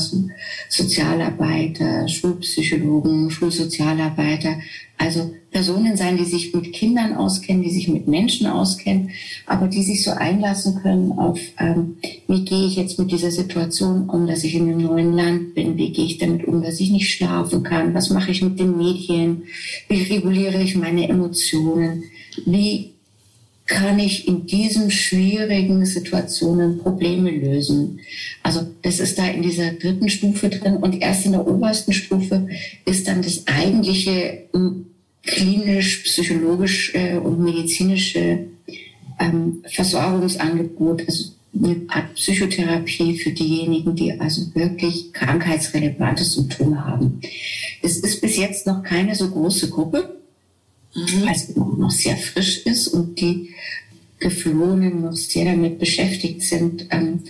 Sozialarbeiter, 0.68 2.08
Schulpsychologen, 2.08 3.30
Schulsozialarbeiter, 3.30 4.56
also 4.99 5.34
Personen 5.50 5.96
sein, 5.96 6.18
die 6.18 6.26
sich 6.26 6.54
mit 6.54 6.72
Kindern 6.72 7.14
auskennen, 7.14 7.62
die 7.62 7.70
sich 7.70 7.88
mit 7.88 8.06
Menschen 8.06 8.46
auskennen, 8.46 9.10
aber 9.46 9.66
die 9.66 9.82
sich 9.82 10.04
so 10.04 10.10
einlassen 10.10 10.80
können 10.82 11.12
auf, 11.12 11.40
ähm, 11.58 11.96
wie 12.28 12.44
gehe 12.44 12.66
ich 12.66 12.76
jetzt 12.76 12.99
mit 12.99 13.10
dieser 13.10 13.30
Situation 13.30 14.10
um, 14.10 14.26
dass 14.26 14.44
ich 14.44 14.54
in 14.54 14.68
einem 14.68 14.82
neuen 14.82 15.14
Land 15.14 15.54
bin, 15.54 15.78
wie 15.78 15.90
gehe 15.92 16.04
ich 16.04 16.18
damit 16.18 16.44
um, 16.46 16.62
dass 16.62 16.80
ich 16.80 16.90
nicht 16.90 17.10
schlafen 17.10 17.62
kann, 17.62 17.94
was 17.94 18.10
mache 18.10 18.30
ich 18.30 18.42
mit 18.42 18.60
den 18.60 18.76
Medien, 18.76 19.44
wie 19.88 20.02
reguliere 20.02 20.62
ich 20.62 20.76
meine 20.76 21.08
Emotionen, 21.08 22.04
wie 22.44 22.92
kann 23.70 24.00
ich 24.00 24.26
in 24.26 24.46
diesen 24.46 24.90
schwierigen 24.90 25.86
Situationen 25.86 26.78
Probleme 26.78 27.30
lösen. 27.30 28.00
Also 28.42 28.66
das 28.82 28.98
ist 28.98 29.16
da 29.16 29.28
in 29.28 29.42
dieser 29.42 29.70
dritten 29.74 30.10
Stufe 30.10 30.48
drin 30.48 30.78
und 30.78 31.00
erst 31.00 31.24
in 31.24 31.32
der 31.32 31.46
obersten 31.46 31.92
Stufe 31.92 32.48
ist 32.84 33.06
dann 33.06 33.22
das 33.22 33.46
eigentliche 33.46 34.48
hm, 34.52 34.86
klinisch, 35.22 36.02
psychologisch 36.02 36.92
äh, 36.94 37.16
und 37.16 37.44
medizinische 37.44 38.46
ähm, 39.20 39.62
Versorgungsangebot, 39.68 41.04
also 41.06 41.30
eine 41.54 41.76
Art 41.88 42.14
Psychotherapie 42.14 43.18
für 43.18 43.30
diejenigen, 43.30 43.94
die 43.94 44.18
also 44.18 44.52
wirklich 44.54 45.12
krankheitsrelevante 45.12 46.24
Symptome 46.24 46.84
haben. 46.84 47.20
Es 47.82 47.98
ist 47.98 48.20
bis 48.20 48.36
jetzt 48.36 48.66
noch 48.66 48.82
keine 48.82 49.14
so 49.14 49.30
große 49.30 49.70
Gruppe 49.70 50.19
mhm. 50.94 51.26
weil 51.26 51.35
es 51.35 51.54
noch 51.56 51.90
sehr 51.90 52.16
frisch 52.16 52.66
ist 52.66 52.88
und 52.88 53.20
die 53.20 53.50
Geflohenen 54.18 55.02
noch 55.02 55.16
sehr 55.16 55.47
damit 55.47 55.78
beschäftigt 55.78 56.42
sind, 56.42 56.87
ähm, 56.90 57.20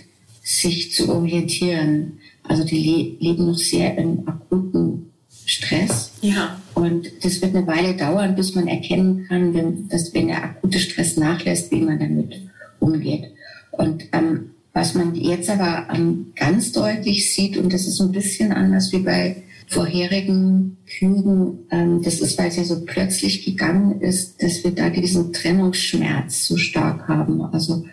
sich 0.43 0.91
zu 0.91 1.09
orientieren. 1.09 2.19
Also 2.43 2.63
die 2.63 3.17
le 3.19 3.27
leben 3.29 3.47
noch 3.47 3.57
sehr 3.57 3.97
im 3.97 4.27
akuten 4.27 5.11
Stress. 5.45 6.11
Ja. 6.21 6.59
Und 6.73 7.11
das 7.23 7.41
wird 7.41 7.55
eine 7.55 7.67
Weile 7.67 7.95
dauern, 7.95 8.35
bis 8.35 8.55
man 8.55 8.67
erkennen 8.67 9.25
kann, 9.27 9.53
wenn, 9.53 9.87
dass, 9.87 10.13
wenn 10.13 10.27
der 10.27 10.43
akute 10.43 10.79
Stress 10.79 11.17
nachlässt, 11.17 11.71
wie 11.71 11.81
man 11.81 11.99
damit 11.99 12.41
umgeht. 12.79 13.31
Und 13.71 14.05
ähm, 14.11 14.51
was 14.73 14.93
man 14.93 15.15
jetzt 15.15 15.49
aber 15.49 15.87
ähm, 15.93 16.33
ganz 16.35 16.71
deutlich 16.71 17.33
sieht, 17.33 17.57
und 17.57 17.73
das 17.73 17.87
ist 17.87 17.99
ein 17.99 18.11
bisschen 18.11 18.51
anders 18.51 18.91
wie 18.91 18.99
bei 18.99 19.43
vorherigen 19.71 20.77
Kügen, 20.85 21.59
ähm, 21.71 22.01
das 22.03 22.19
ist, 22.19 22.37
weil 22.37 22.49
es 22.49 22.57
ja 22.57 22.65
so 22.65 22.83
plötzlich 22.85 23.45
gegangen 23.45 24.01
ist, 24.01 24.43
dass 24.43 24.63
wir 24.65 24.71
da 24.71 24.89
diesen 24.89 25.31
Trennungsschmerz 25.31 26.45
so 26.45 26.57
stark 26.57 27.07
haben. 27.07 27.41
Also 27.41 27.85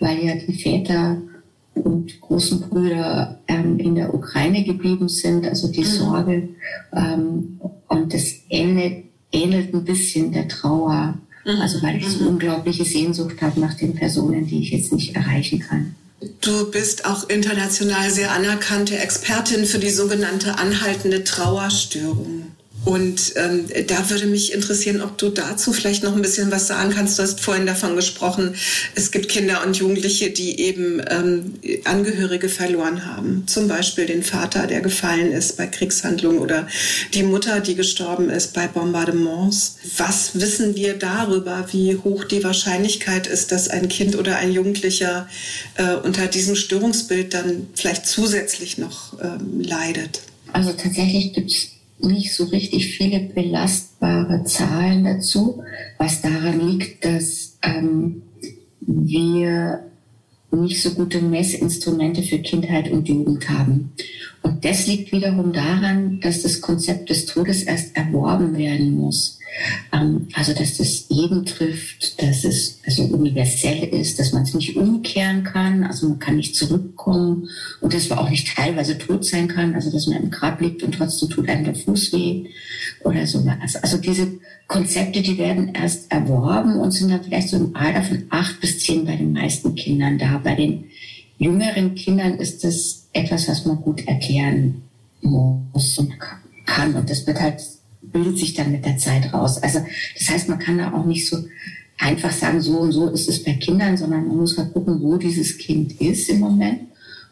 weil 0.00 0.24
ja 0.24 0.34
die 0.34 0.54
Väter 0.54 1.18
und 1.74 2.20
großen 2.20 2.62
Brüder 2.62 3.38
ähm, 3.46 3.78
in 3.78 3.94
der 3.94 4.12
Ukraine 4.12 4.64
geblieben 4.64 5.08
sind, 5.08 5.46
also 5.46 5.68
die 5.68 5.82
mhm. 5.82 5.84
Sorge 5.84 6.48
ähm, 6.92 7.60
und 7.86 8.12
das 8.12 8.32
ähnelt, 8.48 9.04
ähnelt 9.30 9.72
ein 9.72 9.84
bisschen 9.84 10.32
der 10.32 10.48
Trauer. 10.48 11.16
Mhm. 11.44 11.60
Also 11.60 11.80
weil 11.80 11.98
ich 11.98 12.08
so 12.08 12.24
mhm. 12.24 12.30
unglaubliche 12.30 12.84
Sehnsucht 12.84 13.40
habe 13.40 13.60
nach 13.60 13.74
den 13.74 13.94
Personen, 13.94 14.46
die 14.46 14.62
ich 14.62 14.72
jetzt 14.72 14.92
nicht 14.92 15.14
erreichen 15.14 15.60
kann. 15.60 15.94
Du 16.42 16.70
bist 16.70 17.06
auch 17.06 17.28
international 17.30 18.10
sehr 18.10 18.30
anerkannte 18.32 18.98
Expertin 18.98 19.64
für 19.64 19.78
die 19.78 19.90
sogenannte 19.90 20.58
anhaltende 20.58 21.24
Trauerstörung. 21.24 22.52
Und 22.84 23.34
ähm, 23.36 23.66
da 23.88 24.08
würde 24.08 24.26
mich 24.26 24.54
interessieren, 24.54 25.02
ob 25.02 25.18
du 25.18 25.28
dazu 25.28 25.72
vielleicht 25.72 26.02
noch 26.02 26.16
ein 26.16 26.22
bisschen 26.22 26.50
was 26.50 26.66
sagen 26.66 26.90
kannst. 26.94 27.18
Du 27.18 27.22
hast 27.22 27.40
vorhin 27.40 27.66
davon 27.66 27.94
gesprochen, 27.94 28.54
es 28.94 29.10
gibt 29.10 29.28
Kinder 29.28 29.62
und 29.66 29.76
Jugendliche, 29.76 30.30
die 30.30 30.60
eben 30.60 31.02
ähm, 31.10 31.54
Angehörige 31.84 32.48
verloren 32.48 33.04
haben. 33.04 33.44
Zum 33.46 33.68
Beispiel 33.68 34.06
den 34.06 34.22
Vater, 34.22 34.66
der 34.66 34.80
gefallen 34.80 35.30
ist 35.32 35.58
bei 35.58 35.66
Kriegshandlungen 35.66 36.38
oder 36.38 36.66
die 37.12 37.22
Mutter, 37.22 37.60
die 37.60 37.74
gestorben 37.74 38.30
ist 38.30 38.54
bei 38.54 38.66
Bombardements. 38.66 39.76
Was 39.98 40.40
wissen 40.40 40.74
wir 40.74 40.94
darüber, 40.94 41.66
wie 41.72 41.96
hoch 41.96 42.24
die 42.24 42.42
Wahrscheinlichkeit 42.42 43.26
ist, 43.26 43.52
dass 43.52 43.68
ein 43.68 43.88
Kind 43.88 44.16
oder 44.16 44.36
ein 44.36 44.52
Jugendlicher 44.52 45.28
äh, 45.74 45.94
unter 45.96 46.28
diesem 46.28 46.56
Störungsbild 46.56 47.34
dann 47.34 47.66
vielleicht 47.74 48.06
zusätzlich 48.06 48.78
noch 48.78 49.20
ähm, 49.20 49.60
leidet? 49.60 50.22
Also 50.52 50.72
tatsächlich 50.72 51.34
gibt 51.34 51.50
es 51.50 51.79
nicht 52.02 52.34
so 52.34 52.44
richtig 52.44 52.88
viele 52.96 53.20
belastbare 53.20 54.44
Zahlen 54.44 55.04
dazu, 55.04 55.62
was 55.98 56.22
daran 56.22 56.60
liegt, 56.68 57.04
dass 57.04 57.58
ähm, 57.62 58.22
wir 58.80 59.84
nicht 60.50 60.82
so 60.82 60.90
gute 60.90 61.20
Messinstrumente 61.20 62.22
für 62.22 62.38
Kindheit 62.38 62.90
und 62.90 63.08
Jugend 63.08 63.48
haben. 63.48 63.92
Und 64.42 64.64
das 64.64 64.86
liegt 64.86 65.12
wiederum 65.12 65.52
daran, 65.52 66.20
dass 66.20 66.42
das 66.42 66.60
Konzept 66.60 67.10
des 67.10 67.26
Todes 67.26 67.62
erst 67.62 67.96
erworben 67.96 68.56
werden 68.56 68.92
muss. 68.96 69.38
Ähm, 69.92 70.28
also, 70.34 70.54
dass 70.54 70.76
das 70.76 71.06
jeden 71.08 71.44
trifft, 71.44 72.22
dass 72.22 72.44
es 72.44 72.78
also 72.86 73.02
universell 73.04 73.84
ist, 73.84 74.18
dass 74.18 74.32
man 74.32 74.42
es 74.42 74.54
nicht 74.54 74.76
umkehren 74.76 75.44
kann, 75.44 75.84
also 75.84 76.08
man 76.08 76.18
kann 76.18 76.36
nicht 76.36 76.54
zurückkommen 76.54 77.48
und 77.80 77.92
dass 77.92 78.08
man 78.08 78.18
auch 78.18 78.30
nicht 78.30 78.54
teilweise 78.54 78.96
tot 78.96 79.24
sein 79.24 79.48
kann, 79.48 79.74
also 79.74 79.90
dass 79.90 80.06
man 80.06 80.22
im 80.22 80.30
Grab 80.30 80.60
liegt 80.60 80.82
und 80.82 80.92
trotzdem 80.92 81.28
tut 81.30 81.48
einem 81.48 81.64
der 81.64 81.74
Fuß 81.74 82.12
weh 82.12 82.46
oder 83.04 83.26
sowas. 83.26 83.76
Also 83.76 83.98
diese 83.98 84.28
Konzepte, 84.68 85.20
die 85.20 85.36
werden 85.36 85.74
erst 85.74 86.10
erworben 86.12 86.76
und 86.76 86.92
sind 86.92 87.10
dann 87.10 87.24
vielleicht 87.24 87.48
so 87.48 87.56
im 87.56 87.74
Alter 87.74 88.02
von 88.02 88.24
acht 88.30 88.60
bis 88.60 88.78
zehn 88.78 89.04
bei 89.04 89.16
den 89.16 89.32
meisten 89.32 89.74
Kindern 89.74 90.16
da. 90.18 90.38
Bei 90.38 90.54
den 90.54 90.84
jüngeren 91.40 91.94
Kindern 91.94 92.34
ist 92.34 92.62
das 92.62 93.08
etwas, 93.12 93.48
was 93.48 93.64
man 93.64 93.80
gut 93.80 94.06
erklären 94.06 94.82
muss 95.22 95.98
und 95.98 96.12
kann. 96.66 96.94
Und 96.94 97.10
das 97.10 97.26
wird 97.26 97.40
halt 97.40 97.60
bildet 98.02 98.38
sich 98.38 98.54
dann 98.54 98.72
mit 98.72 98.84
der 98.84 98.98
Zeit 98.98 99.32
raus. 99.32 99.62
Also 99.62 99.80
das 100.18 100.30
heißt, 100.30 100.48
man 100.48 100.58
kann 100.58 100.78
da 100.78 100.92
auch 100.92 101.04
nicht 101.04 101.28
so 101.28 101.38
einfach 101.98 102.32
sagen, 102.32 102.60
so 102.60 102.78
und 102.78 102.92
so 102.92 103.08
ist 103.08 103.28
es 103.28 103.42
bei 103.42 103.54
Kindern, 103.54 103.96
sondern 103.96 104.26
man 104.26 104.38
muss 104.38 104.56
halt 104.56 104.72
gucken, 104.72 105.00
wo 105.00 105.16
dieses 105.16 105.58
Kind 105.58 106.00
ist 106.00 106.28
im 106.28 106.40
Moment. 106.40 106.80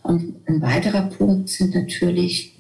Und 0.03 0.37
ein 0.47 0.61
weiterer 0.63 1.03
Punkt 1.03 1.49
sind 1.49 1.75
natürlich 1.75 2.55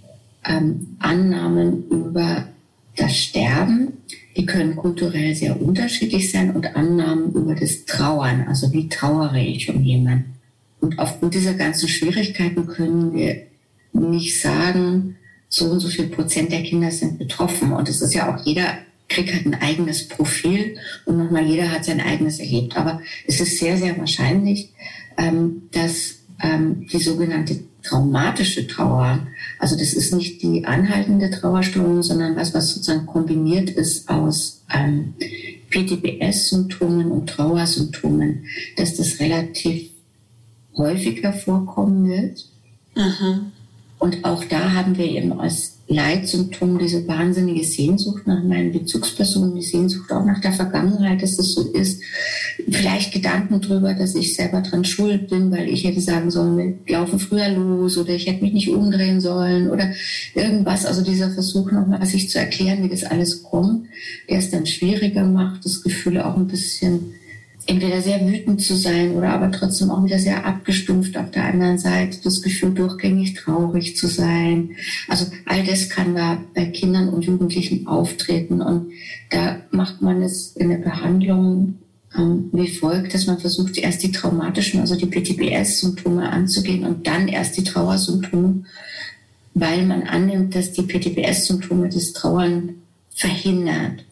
ähm, 0.45 0.97
Annahmen 0.99 1.87
über 1.88 2.49
das 2.97 3.17
Sterben. 3.17 3.93
Die 4.37 4.47
können 4.47 4.76
kulturell 4.76 5.35
sehr 5.35 5.61
unterschiedlich 5.61 6.31
sein 6.31 6.55
und 6.55 6.76
Annahmen 6.76 7.33
über 7.33 7.55
das 7.55 7.85
Trauern. 7.85 8.47
Also 8.49 8.73
wie 8.73 8.88
trauere 8.88 9.37
ich 9.37 9.69
um 9.69 9.83
jemanden? 9.83 10.38
Und 10.80 10.99
aufgrund 10.99 11.35
dieser 11.35 11.54
ganzen 11.54 11.88
Schwierigkeiten 11.88 12.66
können 12.66 13.12
wir 13.12 13.47
nicht 13.92 14.40
sagen, 14.40 15.16
so 15.49 15.66
und 15.66 15.80
so 15.80 15.88
viel 15.88 16.08
Prozent 16.08 16.52
der 16.52 16.62
Kinder 16.62 16.90
sind 16.90 17.18
betroffen. 17.18 17.73
Und 17.73 17.88
es 17.88 18.02
ist 18.02 18.14
ja 18.14 18.35
auch 18.35 18.44
jeder 18.44 18.78
kriegt 19.08 19.32
halt 19.32 19.47
ein 19.47 19.54
eigenes 19.54 20.06
Profil 20.06 20.76
und 21.06 21.16
nochmal 21.16 21.47
jeder 21.47 21.70
hat 21.70 21.85
sein 21.85 22.00
eigenes 22.00 22.38
erlebt. 22.38 22.76
Aber 22.76 23.00
es 23.26 23.40
ist 23.40 23.58
sehr, 23.58 23.76
sehr 23.76 23.99
wahrscheinlich, 23.99 24.73
ähm, 25.16 25.62
dass 25.73 26.16
ähm, 26.42 26.87
die 26.92 26.99
sogenannte 26.99 27.61
traumatische 27.82 28.66
Trauer, 28.66 29.26
also 29.58 29.76
das 29.76 29.94
ist 29.94 30.12
nicht 30.12 30.42
die 30.42 30.66
anhaltende 30.66 31.30
Trauerstörung, 31.30 32.02
sondern 32.02 32.37
was, 32.37 32.52
was 32.52 32.68
sozusagen 32.68 33.06
kombiniert 33.06 33.70
ist 33.70 34.08
aus 34.08 34.62
ähm, 34.75 35.14
PTBS-Symptomen 35.70 37.11
und 37.11 37.30
Trauersymptomen, 37.30 38.44
dass 38.76 38.97
das 38.97 39.20
relativ 39.20 39.90
häufiger 40.78 41.32
vorkommen 41.32 42.08
wird. 42.08 42.47
Mhm. 42.97 43.52
Und 43.99 44.25
auch 44.25 44.44
da 44.44 44.75
haben 44.75 44.97
wir 44.97 45.06
eben 45.06 45.32
als 45.40 45.78
Leitsymptom 45.88 46.78
diese 46.78 47.08
wahnsinnige 47.08 47.64
Sehnsucht 47.64 48.26
nach 48.26 48.44
meinen 48.44 48.70
Bezugspersonen, 48.73 49.56
die 49.56 49.62
Sehnsucht 49.62 50.12
auch 50.12 50.25
nach 50.25 50.40
der 50.40 50.52
Vergangenheit, 50.52 51.23
dass 51.23 51.38
es 51.38 51.54
so 51.54 51.62
ist. 51.73 52.02
Vielleicht 52.70 53.12
Gedanken 53.12 53.61
darüber, 53.61 53.94
dass 53.94 54.14
ich 54.14 54.37
selber 54.37 54.61
dran 54.61 54.85
schuld 54.85 55.28
bin, 55.28 55.50
weil 55.50 55.68
ich 55.68 55.85
hätte 55.85 56.00
sagen 56.00 56.30
sollen, 56.30 56.78
wir 56.85 56.99
laufen 56.99 57.18
früher 57.18 57.49
los 57.49 57.97
oder 57.97 58.11
ich 58.11 58.26
hätte 58.26 58.44
mich 58.44 58.52
nicht 58.52 58.68
umdrehen 58.68 59.20
sollen 59.20 59.70
oder 59.70 59.90
irgendwas. 60.35 60.85
Also 60.85 61.02
dieser 61.02 61.30
Versuch 61.30 61.73
nochmal 61.73 62.04
sich 62.04 62.28
zu 62.28 62.38
erklären, 62.38 62.85
wie 62.85 62.90
das 62.90 63.02
alles 63.02 63.42
kommt, 63.42 63.87
der 64.28 64.38
es 64.38 64.50
dann 64.50 64.66
schwieriger 64.66 65.25
macht, 65.25 65.64
das 65.64 65.82
Gefühl 65.82 66.20
auch 66.20 66.37
ein 66.37 66.47
bisschen 66.47 67.14
entweder 67.68 68.00
sehr 68.00 68.26
wütend 68.26 68.62
zu 68.62 68.75
sein 68.75 69.12
oder 69.12 69.30
aber 69.30 69.52
trotzdem 69.52 69.90
auch 69.90 70.02
wieder 70.02 70.18
sehr 70.18 70.44
abgestumpft 70.44 71.16
auf 71.16 71.30
der 71.30 71.44
anderen 71.44 71.78
Seite, 71.78 72.18
das 72.25 72.42
Gefühl 72.42 72.72
durchgängig 72.72 73.34
traurig 73.34 73.96
zu 73.96 74.08
sein. 74.08 74.70
Also 75.06 75.26
all 75.44 75.62
das 75.64 75.90
kann 75.90 76.14
da 76.14 76.38
bei 76.54 76.66
Kindern 76.66 77.10
und 77.10 77.25
Jugendlichen 77.25 77.87
auftreten 77.87 78.62
und 78.62 78.92
da 79.30 79.60
macht 79.70 80.00
man 80.00 80.22
es 80.22 80.56
in 80.56 80.70
der 80.70 80.78
Behandlung 80.78 81.75
ähm, 82.16 82.48
wie 82.52 82.68
folgt, 82.68 83.12
dass 83.12 83.26
man 83.26 83.38
versucht, 83.38 83.76
erst 83.76 84.02
die 84.02 84.12
traumatischen, 84.12 84.80
also 84.80 84.96
die 84.96 85.06
PTBS-Symptome 85.06 86.30
anzugehen 86.30 86.84
und 86.84 87.06
dann 87.06 87.28
erst 87.28 87.58
die 87.58 87.64
Trauersymptome, 87.64 88.64
weil 89.52 89.84
man 89.84 90.04
annimmt, 90.04 90.54
dass 90.54 90.72
die 90.72 90.82
PTBS-Symptome 90.82 91.90
das 91.90 92.14
Trauern 92.14 92.76
verhindert. 93.14 94.04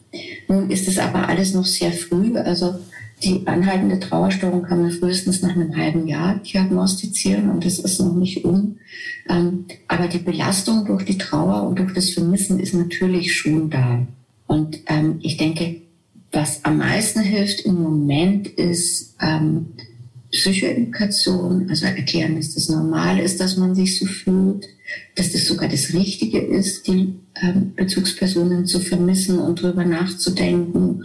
Nun 0.48 0.70
ist 0.70 0.88
es 0.88 0.98
aber 0.98 1.28
alles 1.28 1.54
noch 1.54 1.64
sehr 1.64 1.92
früh, 1.92 2.36
also 2.36 2.74
die 3.22 3.46
anhaltende 3.46 3.98
Trauerstörung 3.98 4.62
kann 4.62 4.82
man 4.82 4.90
frühestens 4.90 5.40
nach 5.42 5.54
einem 5.54 5.74
halben 5.74 6.06
Jahr 6.06 6.36
diagnostizieren 6.36 7.50
und 7.50 7.64
das 7.64 7.78
ist 7.78 7.98
noch 7.98 8.14
nicht 8.14 8.44
um. 8.44 8.78
Ähm, 9.28 9.64
aber 9.88 10.06
die 10.08 10.18
Belastung 10.18 10.84
durch 10.84 11.04
die 11.04 11.18
Trauer 11.18 11.66
und 11.66 11.78
durch 11.78 11.94
das 11.94 12.10
Vermissen 12.10 12.60
ist 12.60 12.74
natürlich 12.74 13.34
schon 13.34 13.70
da. 13.70 14.06
Und 14.46 14.78
ähm, 14.86 15.18
ich 15.22 15.38
denke, 15.38 15.80
was 16.30 16.64
am 16.64 16.78
meisten 16.78 17.20
hilft 17.20 17.60
im 17.60 17.82
Moment 17.82 18.46
ist 18.46 19.16
ähm, 19.20 19.68
Psychoedukation, 20.30 21.68
also 21.68 21.86
erklären, 21.86 22.36
dass 22.36 22.54
das 22.54 22.68
normal 22.68 23.18
ist, 23.18 23.40
dass 23.40 23.56
man 23.56 23.74
sich 23.74 23.98
so 23.98 24.06
fühlt, 24.06 24.66
dass 25.14 25.32
das 25.32 25.46
sogar 25.46 25.68
das 25.68 25.92
Richtige 25.92 26.38
ist, 26.38 26.86
die 26.86 27.14
ähm, 27.40 27.72
Bezugspersonen 27.76 28.66
zu 28.66 28.80
vermissen 28.80 29.38
und 29.38 29.62
darüber 29.62 29.84
nachzudenken 29.84 31.04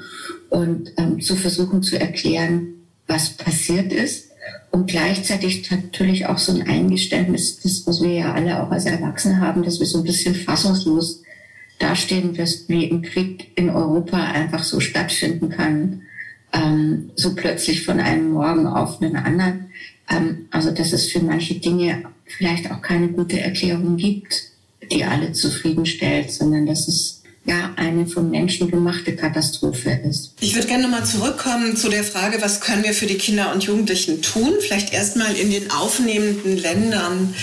und 0.49 0.91
ähm, 0.97 1.21
zu 1.21 1.35
versuchen 1.35 1.83
zu 1.83 1.99
erklären, 1.99 2.67
was 3.07 3.29
passiert 3.29 3.91
ist. 3.91 4.29
Und 4.71 4.89
gleichzeitig 4.89 5.69
natürlich 5.69 6.25
auch 6.25 6.37
so 6.37 6.53
ein 6.53 6.67
Eingeständnis, 6.67 7.59
das, 7.59 7.85
was 7.85 8.01
wir 8.01 8.13
ja 8.13 8.33
alle 8.33 8.63
auch 8.63 8.71
als 8.71 8.85
Erwachsene 8.85 9.39
haben, 9.39 9.63
dass 9.63 9.79
wir 9.79 9.87
so 9.87 9.99
ein 9.99 10.03
bisschen 10.03 10.33
fassungslos 10.33 11.21
dastehen, 11.77 12.33
dass 12.33 12.69
wie 12.69 12.89
ein 12.89 13.01
Krieg 13.01 13.51
in 13.55 13.69
Europa 13.69 14.17
einfach 14.17 14.63
so 14.63 14.79
stattfinden 14.79 15.49
kann, 15.49 16.03
ähm, 16.53 17.11
so 17.15 17.35
plötzlich 17.35 17.85
von 17.85 17.99
einem 17.99 18.31
Morgen 18.31 18.67
auf 18.67 18.99
den 18.99 19.15
anderen. 19.15 19.71
Ähm, 20.09 20.47
also 20.51 20.71
dass 20.71 20.93
es 20.93 21.11
für 21.11 21.21
manche 21.21 21.55
Dinge 21.55 22.03
vielleicht 22.25 22.71
auch 22.71 22.81
keine 22.81 23.09
gute 23.09 23.39
Erklärung 23.39 23.97
gibt, 23.97 24.51
die 24.91 25.03
alle 25.03 25.31
zufriedenstellt, 25.33 26.31
sondern 26.31 26.65
dass 26.65 26.87
es 26.87 27.20
ja 27.43 27.73
eine 27.75 28.05
von 28.05 28.29
Menschen 28.29 28.69
gemachte 28.69 29.15
Katastrophe 29.15 29.99
ist. 30.07 30.33
Ich 30.41 30.53
würde 30.53 30.67
gerne 30.67 30.83
nochmal 30.83 31.05
zurückkommen 31.05 31.75
zu 31.75 31.89
der 31.89 32.03
Frage, 32.03 32.39
was 32.41 32.61
können 32.61 32.83
wir 32.83 32.93
für 32.93 33.07
die 33.07 33.17
Kinder 33.17 33.51
und 33.51 33.63
Jugendlichen 33.63 34.21
tun? 34.21 34.53
Vielleicht 34.59 34.93
erstmal 34.93 35.35
in 35.35 35.49
den 35.49 35.71
aufnehmenden 35.71 36.57
Ländern. 36.57 37.33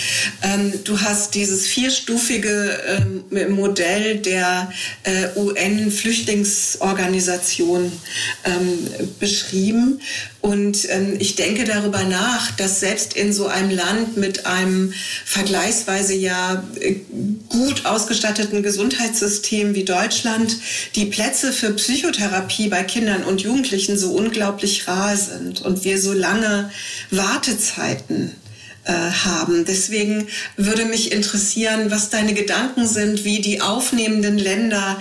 Ähm, 0.43 0.73
du 0.85 1.01
hast 1.01 1.35
dieses 1.35 1.67
vierstufige 1.67 2.79
ähm, 2.87 3.25
Modell 3.55 4.19
der 4.19 4.71
äh, 5.03 5.31
UN-Flüchtlingsorganisation 5.37 7.91
ähm, 8.45 8.79
beschrieben. 9.19 10.01
Und 10.41 10.89
ähm, 10.91 11.17
ich 11.19 11.35
denke 11.35 11.65
darüber 11.65 12.05
nach, 12.05 12.53
dass 12.53 12.79
selbst 12.79 13.15
in 13.15 13.33
so 13.33 13.49
einem 13.49 13.71
Land 13.71 14.17
mit 14.17 14.47
einem 14.47 14.93
vergleichsweise 15.25 16.15
ja 16.15 16.63
äh, 16.79 16.95
gut 17.49 17.85
ausgestatteten 17.85 18.63
Gesundheitssystem 18.63 19.75
wie 19.75 19.85
Deutschland 19.85 20.57
die 20.95 21.07
Plätze 21.07 21.53
für 21.53 21.73
Psychotherapie 21.73 22.69
bei 22.69 22.85
Kindern 22.85 23.25
und 23.25 23.41
Jugendlichen 23.41 23.99
so 23.99 24.13
unglaublich 24.13 24.87
rar 24.87 25.17
sind 25.17 25.61
und 25.63 25.83
wir 25.83 26.01
so 26.01 26.13
lange 26.13 26.71
Wartezeiten 27.11 28.31
äh, 28.85 28.93
haben. 28.93 29.65
Deswegen 29.65 30.29
würde 30.57 30.85
mich 30.85 31.11
interessieren, 31.11 31.91
was 31.91 32.11
deine 32.11 32.33
Gedanken 32.33 32.87
sind, 32.87 33.25
wie 33.25 33.41
die 33.41 33.61
aufnehmenden 33.61 34.39
Länder 34.39 34.99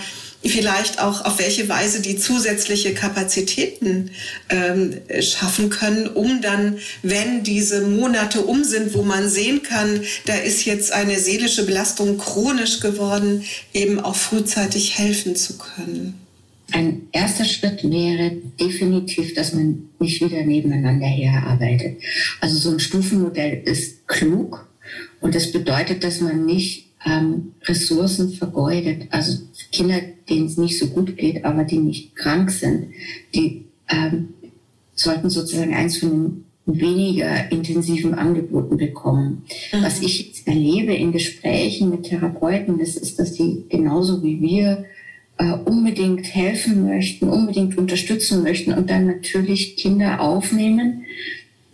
vielleicht 0.48 1.00
auch 1.00 1.26
auf 1.26 1.40
welche 1.40 1.70
Weise 1.70 2.02
die 2.02 2.18
zusätzliche 2.18 2.94
Kapazitäten 2.94 4.12
ähm, 4.50 4.98
schaffen 5.22 5.70
können, 5.70 6.08
um 6.08 6.42
dann, 6.42 6.78
wenn 7.04 7.44
diese 7.44 7.82
Monate 7.82 8.42
um 8.42 8.64
sind, 8.64 8.94
wo 8.94 9.04
man 9.04 9.30
sehen 9.30 9.64
kann, 9.64 10.02
da 10.26 10.36
ist 10.36 10.66
jetzt 10.66 10.92
eine 10.92 11.20
seelische 11.20 11.66
Belastung 11.66 12.18
chronisch 12.18 12.80
geworden, 12.80 13.44
eben 13.74 14.00
auch 14.00 14.16
frühzeitig 14.16 14.98
helfen 14.98 15.36
zu 15.36 15.58
können. 15.58 16.20
Ein 16.72 17.04
erster 17.14 17.46
Schritt 17.46 17.84
wäre 17.90 18.32
definitiv, 18.60 19.34
dass 19.36 19.54
man 19.54 19.90
nicht 20.00 20.22
wieder 20.22 20.44
nebeneinander 20.44 21.08
herarbeitet. 21.08 22.02
Also 22.42 22.58
so 22.58 22.72
ein 22.72 22.80
Stufenmodell 22.80 23.62
ist 23.64 24.06
klug 24.08 24.68
und 25.22 25.34
das 25.34 25.52
bedeutet, 25.52 26.04
dass 26.04 26.20
man 26.20 26.46
nicht 26.46 26.87
ähm, 27.06 27.54
Ressourcen 27.64 28.34
vergeudet. 28.34 29.08
Also 29.12 29.40
Kinder, 29.72 30.00
denen 30.30 30.48
es 30.48 30.58
nicht 30.58 30.80
so 30.80 30.88
gut 30.88 31.18
geht, 31.18 31.46
aber 31.46 31.64
die 31.64 31.80
nicht 31.80 32.16
krank 32.16 32.52
sind, 32.52 32.88
die 33.34 33.66
ähm, 33.90 34.30
sollten 34.94 35.30
sozusagen 35.30 35.74
eins 35.74 35.98
von 35.98 36.10
den 36.10 36.44
weniger 36.68 37.52
intensiven 37.52 38.14
Angeboten 38.14 38.78
bekommen. 38.78 39.44
Mhm. 39.72 39.84
Was 39.84 40.02
ich 40.02 40.28
jetzt 40.28 40.48
erlebe 40.48 40.94
in 40.94 41.12
Gesprächen 41.12 41.90
mit 41.90 42.04
Therapeuten, 42.04 42.78
das 42.78 42.96
ist, 42.96 43.20
dass 43.20 43.34
die 43.34 43.66
genauso 43.70 44.22
wie 44.22 44.42
wir 44.42 44.86
äh, 45.38 45.54
unbedingt 45.54 46.26
helfen 46.26 46.86
möchten, 46.86 47.30
unbedingt 47.30 47.78
unterstützen 47.78 48.44
möchten 48.44 48.74
und 48.74 48.90
dann 48.90 49.08
natürlich 49.08 49.78
Kinder 49.78 50.20
aufnehmen, 50.20 51.06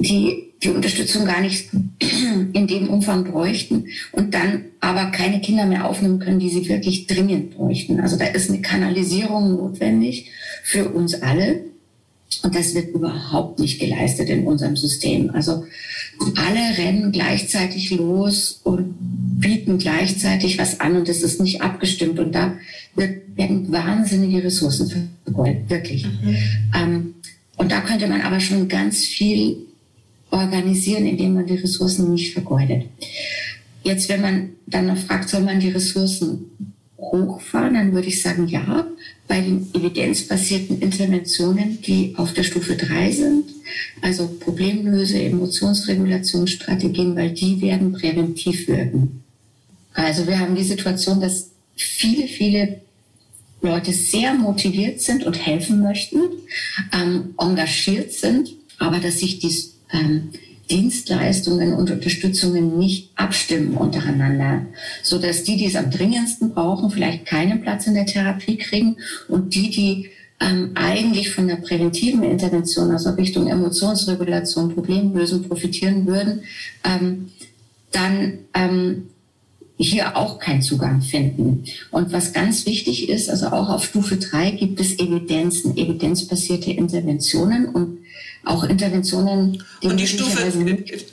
die 0.03 0.53
die 0.63 0.69
Unterstützung 0.69 1.25
gar 1.25 1.41
nicht 1.41 1.69
in 2.53 2.67
dem 2.67 2.89
Umfang 2.89 3.25
bräuchten 3.25 3.87
und 4.11 4.33
dann 4.33 4.65
aber 4.79 5.05
keine 5.11 5.41
Kinder 5.41 5.65
mehr 5.65 5.87
aufnehmen 5.87 6.19
können, 6.19 6.39
die 6.39 6.49
sie 6.49 6.67
wirklich 6.69 7.07
dringend 7.07 7.55
bräuchten. 7.55 7.99
Also 7.99 8.17
da 8.17 8.25
ist 8.25 8.49
eine 8.49 8.61
Kanalisierung 8.61 9.57
notwendig 9.57 10.29
für 10.63 10.89
uns 10.89 11.21
alle. 11.21 11.65
Und 12.41 12.55
das 12.55 12.73
wird 12.73 12.89
überhaupt 12.95 13.59
nicht 13.59 13.79
geleistet 13.79 14.27
in 14.29 14.45
unserem 14.45 14.75
System. 14.75 15.29
Also 15.31 15.65
alle 16.35 16.77
rennen 16.77 17.11
gleichzeitig 17.11 17.91
los 17.91 18.59
und 18.63 18.95
bieten 19.39 19.77
gleichzeitig 19.77 20.57
was 20.57 20.79
an 20.79 20.95
und 20.95 21.07
das 21.07 21.21
ist 21.21 21.41
nicht 21.41 21.61
abgestimmt. 21.61 22.19
Und 22.19 22.33
da 22.33 22.57
werden 22.95 23.71
wahnsinnige 23.71 24.43
Ressourcen 24.43 25.11
vergeudet, 25.23 25.69
wirklich. 25.69 26.05
Mhm. 26.05 26.37
Ähm, 26.75 27.13
und 27.55 27.71
da 27.71 27.81
könnte 27.81 28.07
man 28.07 28.21
aber 28.21 28.39
schon 28.39 28.67
ganz 28.67 29.05
viel 29.05 29.57
organisieren, 30.33 31.05
indem 31.05 31.35
man 31.35 31.45
die 31.45 31.55
Ressourcen 31.55 32.11
nicht 32.11 32.33
vergeudet. 32.33 32.85
Jetzt, 33.83 34.09
wenn 34.09 34.21
man 34.21 34.49
dann 34.65 34.87
noch 34.87 34.97
fragt, 34.97 35.29
soll 35.29 35.41
man 35.41 35.59
die 35.59 35.69
Ressourcen 35.69 36.49
hochfahren, 36.97 37.75
dann 37.75 37.93
würde 37.93 38.07
ich 38.07 38.21
sagen, 38.21 38.47
ja, 38.47 38.87
bei 39.27 39.41
den 39.41 39.67
evidenzbasierten 39.73 40.81
Interventionen, 40.81 41.81
die 41.81 42.13
auf 42.17 42.33
der 42.33 42.43
Stufe 42.43 42.75
3 42.75 43.11
sind, 43.11 43.45
also 44.01 44.27
Problemlöse, 44.39 45.21
Emotionsregulationsstrategien, 45.21 47.15
weil 47.15 47.31
die 47.31 47.61
werden 47.61 47.93
präventiv 47.93 48.67
wirken. 48.67 49.23
Also 49.93 50.25
wir 50.27 50.39
haben 50.39 50.55
die 50.55 50.63
Situation, 50.63 51.21
dass 51.21 51.51
viele, 51.75 52.27
viele 52.27 52.81
Leute 53.61 53.93
sehr 53.93 54.33
motiviert 54.33 54.99
sind 55.01 55.23
und 55.23 55.45
helfen 55.45 55.81
möchten, 55.81 56.19
ähm, 56.91 57.35
engagiert 57.37 58.11
sind, 58.13 58.49
aber 58.79 58.99
dass 58.99 59.19
sich 59.19 59.39
dies 59.39 59.72
ähm, 59.93 60.29
Dienstleistungen 60.69 61.73
und 61.73 61.91
Unterstützungen 61.91 62.77
nicht 62.77 63.11
abstimmen 63.15 63.75
untereinander, 63.75 64.65
so 65.03 65.19
dass 65.19 65.43
die, 65.43 65.57
die 65.57 65.65
es 65.65 65.75
am 65.75 65.91
dringendsten 65.91 66.53
brauchen, 66.53 66.89
vielleicht 66.89 67.25
keinen 67.25 67.61
Platz 67.61 67.85
in 67.85 67.93
der 67.93 68.05
Therapie 68.05 68.57
kriegen 68.57 68.97
und 69.27 69.53
die, 69.53 69.69
die 69.69 70.09
ähm, 70.39 70.71
eigentlich 70.75 71.31
von 71.31 71.47
der 71.47 71.57
präventiven 71.57 72.23
Intervention, 72.23 72.91
also 72.91 73.11
Richtung 73.11 73.47
Emotionsregulation, 73.47 74.73
Problemlösung 74.73 75.43
profitieren 75.43 76.07
würden, 76.07 76.43
ähm, 76.83 77.29
dann 77.91 78.39
ähm, 78.53 79.09
hier 79.77 80.15
auch 80.17 80.39
keinen 80.39 80.61
Zugang 80.61 81.01
finden. 81.01 81.65
Und 81.91 82.13
was 82.13 82.33
ganz 82.33 82.65
wichtig 82.65 83.09
ist, 83.09 83.29
also 83.29 83.47
auch 83.47 83.69
auf 83.69 83.85
Stufe 83.85 84.17
3 84.17 84.51
gibt 84.51 84.79
es 84.79 84.97
Evidenzen, 84.99 85.77
evidenzbasierte 85.77 86.71
Interventionen 86.71 87.65
und 87.65 87.99
auch 88.45 88.63
Interventionen. 88.63 89.63
Die 89.81 89.87
und 89.87 89.99
die 89.99 90.07
Stufe, 90.07 90.51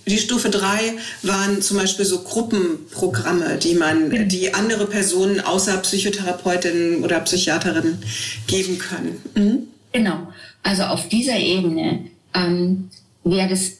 die 0.06 0.18
Stufe 0.18 0.50
drei 0.50 0.94
waren 1.22 1.62
zum 1.62 1.76
Beispiel 1.76 2.04
so 2.04 2.22
Gruppenprogramme, 2.22 3.56
die 3.58 3.74
man, 3.74 4.28
die 4.28 4.52
andere 4.54 4.86
Personen 4.86 5.40
außer 5.40 5.76
Psychotherapeutinnen 5.78 7.04
oder 7.04 7.20
Psychiaterinnen 7.20 7.98
geben 8.46 8.78
können. 8.78 9.22
Mhm. 9.34 9.58
Genau. 9.92 10.28
Also 10.62 10.84
auf 10.84 11.08
dieser 11.08 11.38
Ebene 11.38 12.06
ähm, 12.34 12.90
wäre 13.24 13.48
das, 13.48 13.72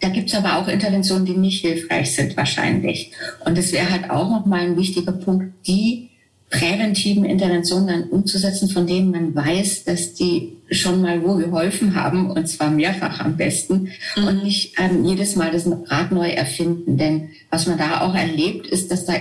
da 0.00 0.08
gibt 0.08 0.28
es 0.28 0.34
aber 0.34 0.56
auch 0.56 0.68
Interventionen, 0.68 1.24
die 1.24 1.36
nicht 1.36 1.62
hilfreich 1.62 2.14
sind 2.14 2.36
wahrscheinlich. 2.36 3.12
Und 3.44 3.56
das 3.56 3.72
wäre 3.72 3.90
halt 3.90 4.10
auch 4.10 4.28
nochmal 4.30 4.60
ein 4.60 4.76
wichtiger 4.76 5.12
Punkt, 5.12 5.54
die 5.66 6.07
präventiven 6.50 7.24
Interventionen 7.24 7.88
dann 7.88 8.02
umzusetzen, 8.04 8.70
von 8.70 8.86
denen 8.86 9.10
man 9.10 9.34
weiß, 9.34 9.84
dass 9.84 10.14
die 10.14 10.56
schon 10.70 11.02
mal 11.02 11.22
wo 11.22 11.34
geholfen 11.34 11.94
haben 11.94 12.30
und 12.30 12.48
zwar 12.48 12.70
mehrfach 12.70 13.20
am 13.20 13.36
besten 13.36 13.90
mhm. 14.16 14.26
und 14.26 14.44
nicht 14.44 14.74
ähm, 14.78 15.04
jedes 15.04 15.36
Mal 15.36 15.50
das 15.50 15.66
Rad 15.86 16.12
neu 16.12 16.28
erfinden. 16.28 16.96
Denn 16.96 17.30
was 17.50 17.66
man 17.66 17.78
da 17.78 18.00
auch 18.00 18.14
erlebt, 18.14 18.66
ist, 18.66 18.90
dass 18.90 19.04
da 19.04 19.14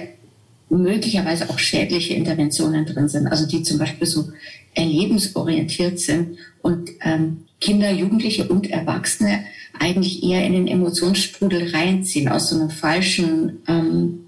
möglicherweise 0.70 1.50
auch 1.50 1.60
schädliche 1.60 2.14
Interventionen 2.14 2.86
drin 2.86 3.08
sind, 3.08 3.28
also 3.28 3.46
die 3.46 3.64
zum 3.64 3.78
Beispiel 3.78 4.08
so 4.08 4.30
erlebensorientiert 4.74 6.00
sind 6.00 6.38
und 6.62 6.90
ähm, 7.04 7.46
Kinder, 7.60 7.92
Jugendliche 7.92 8.48
und 8.48 8.70
Erwachsene 8.70 9.44
eigentlich 9.80 10.24
eher 10.24 10.46
in 10.46 10.54
den 10.54 10.68
Emotionsstrudel 10.68 11.74
reinziehen, 11.74 12.30
aus 12.30 12.50
so 12.50 12.60
einem 12.60 12.70
falschen 12.70 13.60
ähm, 13.68 14.27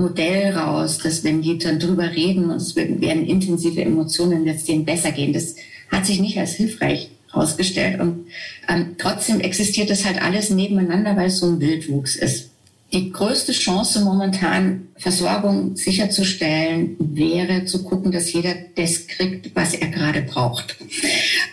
Modell 0.00 0.56
raus, 0.56 0.98
dass 0.98 1.24
wenn 1.24 1.42
die 1.42 1.58
dann 1.58 1.78
drüber 1.78 2.10
reden 2.10 2.50
und 2.50 2.56
es 2.56 2.74
werden 2.76 3.26
intensive 3.26 3.82
Emotionen, 3.82 4.46
es 4.46 4.64
denen 4.64 4.84
besser 4.84 5.12
gehen. 5.12 5.32
Das 5.32 5.56
hat 5.90 6.06
sich 6.06 6.20
nicht 6.20 6.38
als 6.38 6.52
hilfreich 6.54 7.10
herausgestellt. 7.32 8.00
Und 8.00 8.26
ähm, 8.68 8.96
trotzdem 8.98 9.40
existiert 9.40 9.90
das 9.90 10.04
halt 10.04 10.22
alles 10.22 10.50
nebeneinander, 10.50 11.16
weil 11.16 11.26
es 11.26 11.38
so 11.38 11.46
ein 11.46 11.60
Wildwuchs 11.60 12.16
ist. 12.16 12.50
Die 12.92 13.12
größte 13.12 13.52
Chance 13.52 14.00
momentan, 14.00 14.88
Versorgung 14.96 15.76
sicherzustellen, 15.76 16.96
wäre 16.98 17.64
zu 17.64 17.84
gucken, 17.84 18.10
dass 18.10 18.32
jeder 18.32 18.54
das 18.74 19.06
kriegt, 19.06 19.54
was 19.54 19.74
er 19.74 19.88
gerade 19.88 20.22
braucht. 20.22 20.76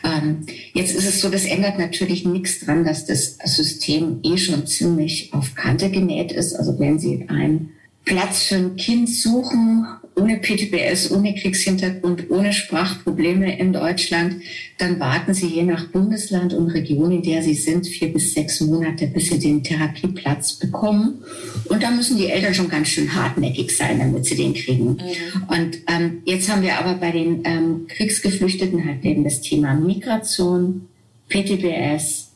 Ähm, 0.04 0.48
jetzt 0.74 0.96
ist 0.96 1.08
es 1.08 1.22
so, 1.22 1.30
das 1.30 1.46
ändert 1.46 1.78
natürlich 1.78 2.26
nichts 2.26 2.62
dran, 2.62 2.84
dass 2.84 3.06
das 3.06 3.38
System 3.46 4.20
eh 4.24 4.38
schon 4.38 4.66
ziemlich 4.66 5.32
auf 5.32 5.54
Kante 5.54 5.92
genäht 5.92 6.32
ist. 6.32 6.56
Also 6.56 6.80
wenn 6.80 6.98
Sie 6.98 7.26
ein 7.30 7.70
Platz 8.08 8.44
für 8.44 8.56
ein 8.56 8.76
Kind 8.78 9.10
suchen, 9.10 9.86
ohne 10.16 10.38
PTBS, 10.38 11.12
ohne 11.12 11.36
Kriegshintergrund, 11.36 12.32
ohne 12.32 12.54
Sprachprobleme 12.54 13.60
in 13.60 13.74
Deutschland, 13.74 14.42
dann 14.78 15.00
warten 15.00 15.34
Sie 15.34 15.48
je 15.48 15.64
nach 15.64 15.88
Bundesland 15.90 16.54
und 16.54 16.70
Region, 16.70 17.12
in 17.12 17.22
der 17.22 17.44
Sie 17.44 17.54
sind, 17.54 17.86
vier 17.86 18.12
bis 18.14 18.34
sechs 18.34 18.62
Monate, 18.62 19.08
bis 19.08 19.30
Sie 19.30 19.40
den 19.40 19.62
Therapieplatz 19.62 20.54
bekommen. 20.54 21.24
Und 21.66 21.84
da 21.84 21.92
müssen 21.92 22.18
die 22.18 22.28
Eltern 22.28 22.54
schon 22.54 22.70
ganz 22.70 22.88
schön 22.88 23.14
hartnäckig 23.14 23.76
sein, 23.76 24.00
damit 24.00 24.26
sie 24.26 24.36
den 24.36 24.54
kriegen. 24.54 24.92
Mhm. 24.92 25.44
Und 25.50 25.78
ähm, 25.88 26.22
jetzt 26.26 26.50
haben 26.50 26.62
wir 26.62 26.80
aber 26.80 26.96
bei 26.96 27.12
den 27.12 27.42
ähm, 27.44 27.88
Kriegsgeflüchteten 27.90 28.86
halt 28.86 29.04
eben 29.04 29.26
das 29.26 29.42
Thema 29.42 29.74
Migration, 29.74 30.88
PTBS, 31.28 32.27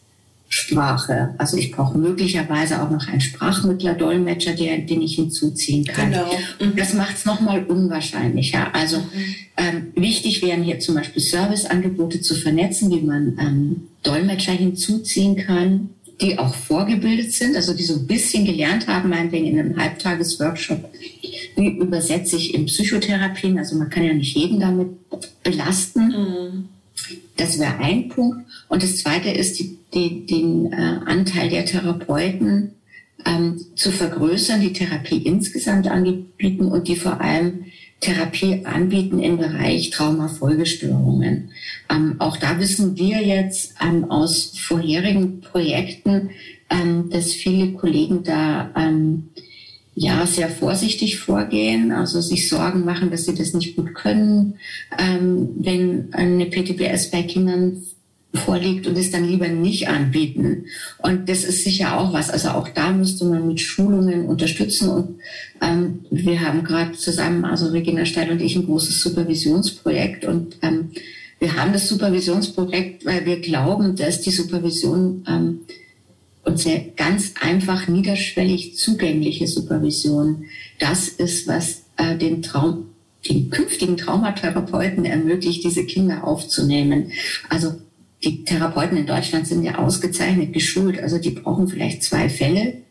Sprache. 0.54 1.34
Also 1.38 1.56
ich 1.56 1.72
brauche 1.72 1.98
möglicherweise 1.98 2.84
auch 2.84 2.90
noch 2.90 3.08
einen 3.08 3.22
Sprachmittler, 3.22 3.94
Dolmetscher, 3.94 4.52
der, 4.52 4.80
den 4.80 5.02
ich 5.02 5.16
hinzuziehen 5.16 5.86
kann. 5.86 6.12
Genau. 6.12 6.30
Mhm. 6.60 6.76
Das 6.76 6.94
macht 6.94 7.16
es 7.16 7.26
nochmal 7.26 7.64
unwahrscheinlicher. 7.64 8.76
Also 8.76 8.98
mhm. 8.98 9.36
ähm, 9.56 9.94
wichtig 9.96 10.42
wären 10.42 10.62
hier 10.62 10.80
zum 10.80 10.96
Beispiel 10.96 11.22
Serviceangebote 11.22 12.20
zu 12.20 12.36
vernetzen, 12.36 12.92
wie 12.92 13.00
man 13.00 13.38
ähm, 13.40 13.88
Dolmetscher 14.04 14.52
hinzuziehen 14.52 15.38
kann, 15.38 15.92
die 16.20 16.38
auch 16.38 16.54
vorgebildet 16.54 17.32
sind, 17.32 17.56
also 17.56 17.74
die 17.74 17.84
so 17.84 17.94
ein 17.94 18.06
bisschen 18.06 18.44
gelernt 18.44 18.88
haben, 18.88 19.10
meinetwegen 19.10 19.48
in 19.48 19.58
einem 19.58 19.78
Halbtagesworkshop, 19.78 20.84
wie 21.56 21.68
übersetze 21.78 22.36
ich 22.36 22.54
in 22.54 22.66
Psychotherapien. 22.66 23.58
Also 23.58 23.78
man 23.78 23.90
kann 23.90 24.04
ja 24.04 24.14
nicht 24.14 24.36
jeden 24.36 24.60
damit 24.60 24.90
belasten. 25.44 26.08
Mhm. 26.08 26.70
Das 27.38 27.60
wäre 27.60 27.78
ein 27.80 28.10
Punkt. 28.10 28.46
Und 28.70 28.84
das 28.84 28.98
Zweite 28.98 29.30
ist, 29.30 29.60
die, 29.60 29.78
die, 29.94 30.26
den 30.26 30.72
äh, 30.72 31.00
Anteil 31.06 31.50
der 31.50 31.66
Therapeuten 31.66 32.76
ähm, 33.26 33.60
zu 33.76 33.92
vergrößern, 33.92 34.62
die 34.62 34.74
Therapie 34.74 35.18
insgesamt 35.18 35.88
anbieten 35.88 36.66
und 36.66 36.88
die 36.88 36.96
vor 36.96 37.22
allem 37.22 37.66
Therapie 38.00 38.66
anbieten 38.66 39.20
im 39.20 39.38
Bereich 39.38 39.92
Traumafolgestörungen. 39.92 41.52
Ähm, 41.90 42.16
auch 42.20 42.38
da 42.38 42.60
wissen 42.60 42.98
wir 42.98 43.22
jetzt 43.22 43.76
ähm, 43.82 44.10
aus 44.10 44.58
vorherigen 44.58 45.42
Projekten, 45.42 46.32
ähm, 46.70 47.10
dass 47.10 47.32
viele 47.32 47.74
Kollegen 47.74 48.24
da 48.24 48.72
ähm, 48.76 49.30
ja 49.93 50.25
sehr 50.25 50.49
vorsichtig 50.49 51.19
vorgehen, 51.19 51.91
also 51.91 52.21
sich 52.21 52.49
Sorgen 52.49 52.86
machen, 52.86 53.12
dass 53.12 53.25
sie 53.25 53.36
das 53.36 53.54
nicht 53.54 53.75
gut 53.75 53.93
können, 53.93 54.56
ähm, 54.97 55.49
wenn 55.58 56.13
eine 56.13 56.45
PTBS 56.45 57.12
bei 57.12 57.23
Kindern 57.23 57.84
vorliegt 58.34 58.88
und 58.88 58.97
es 58.97 59.12
dann 59.12 59.27
lieber 59.27 59.47
nicht 59.49 59.89
anbieten. 59.89 60.65
Und 60.99 61.27
das 61.27 61.43
ist 61.43 61.63
sicher 61.63 61.99
auch 61.99 62.13
was. 62.13 62.30
Also 62.30 62.49
auch 62.49 62.69
da 62.69 62.91
müsste 62.91 63.25
man 63.25 63.47
mit 63.47 63.60
Schulungen 63.60 64.25
unterstützen. 64.25 64.89
Und 64.89 65.19
ähm, 65.62 66.06
wir 66.10 66.39
haben 66.39 66.63
gerade 66.63 66.93
zusammen, 66.93 67.43
also 67.43 67.67
Regina 67.67 68.06
Steil 68.06 68.32
und 68.32 68.41
ich, 68.41 68.56
ein 68.56 68.65
großes 68.65 69.01
Supervisionsprojekt. 69.01 70.23
Und 70.23 70.58
ähm, 70.62 70.91
wir 71.39 71.58
haben 71.58 71.73
das 71.73 71.89
Supervisionsprojekt, 71.89 73.06
weil 73.06 73.25
wir 73.25 73.41
glauben, 73.41 73.95
dass 73.97 74.21
die 74.21 74.32
Supervision 74.32 75.25
ähm, 75.27 75.60
und 76.43 76.60
sehr 76.60 76.80
ganz 76.95 77.34
einfach 77.39 77.88
niederschwellig 77.88 78.77
zugängliche 78.77 79.47
Supervision. 79.47 80.45
Das 80.80 81.08
ist, 81.08 81.47
was 81.47 81.84
äh, 81.97 82.17
den 82.17 82.41
Traum 82.41 82.91
den 83.30 83.49
künftigen 83.49 83.97
Traumatherapeuten 83.97 85.06
ermöglicht, 85.06 85.63
diese 85.63 85.86
Kinder 85.86 86.23
aufzunehmen. 86.23 87.12
Also 87.49 87.73
die 88.23 88.43
Therapeuten 88.43 88.97
in 88.97 89.06
Deutschland 89.06 89.47
sind 89.47 89.63
ja 89.63 89.77
ausgezeichnet 89.77 90.54
geschult, 90.54 90.99
also 90.99 91.17
die 91.17 91.32
brauchen 91.32 91.67
vielleicht 91.67 92.04
zwei 92.04 92.30
Fälle, 92.30 92.82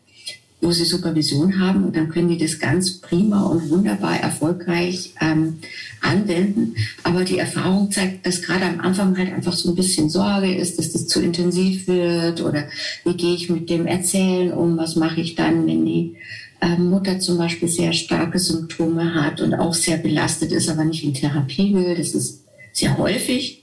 wo 0.61 0.71
sie 0.71 0.85
Supervision 0.85 1.59
haben 1.59 1.83
und 1.83 1.95
dann 1.95 2.09
können 2.09 2.29
die 2.29 2.37
das 2.37 2.59
ganz 2.59 3.01
prima 3.01 3.43
und 3.43 3.69
wunderbar 3.69 4.19
erfolgreich 4.19 5.13
ähm, 5.19 5.57
anwenden. 6.01 6.75
Aber 7.03 7.23
die 7.23 7.39
Erfahrung 7.39 7.91
zeigt, 7.91 8.25
dass 8.25 8.43
gerade 8.43 8.65
am 8.65 8.79
Anfang 8.79 9.17
halt 9.17 9.33
einfach 9.33 9.53
so 9.53 9.69
ein 9.69 9.75
bisschen 9.75 10.09
Sorge 10.09 10.55
ist, 10.55 10.77
dass 10.77 10.91
das 10.91 11.07
zu 11.07 11.21
intensiv 11.21 11.87
wird 11.87 12.41
oder 12.41 12.65
wie 13.03 13.15
gehe 13.15 13.35
ich 13.35 13.49
mit 13.49 13.69
dem 13.69 13.87
Erzählen 13.87 14.53
um, 14.53 14.77
was 14.77 14.95
mache 14.95 15.21
ich 15.21 15.35
dann, 15.35 15.65
wenn 15.65 15.85
die 15.85 16.15
äh, 16.61 16.77
Mutter 16.77 17.19
zum 17.19 17.39
Beispiel 17.39 17.67
sehr 17.67 17.91
starke 17.91 18.37
Symptome 18.37 19.15
hat 19.15 19.41
und 19.41 19.55
auch 19.55 19.73
sehr 19.73 19.97
belastet 19.97 20.51
ist, 20.51 20.69
aber 20.69 20.85
nicht 20.85 21.03
in 21.03 21.13
Therapie 21.13 21.73
will. 21.73 21.95
Das 21.95 22.13
ist 22.13 22.43
sehr 22.71 22.97
häufig. 22.97 23.60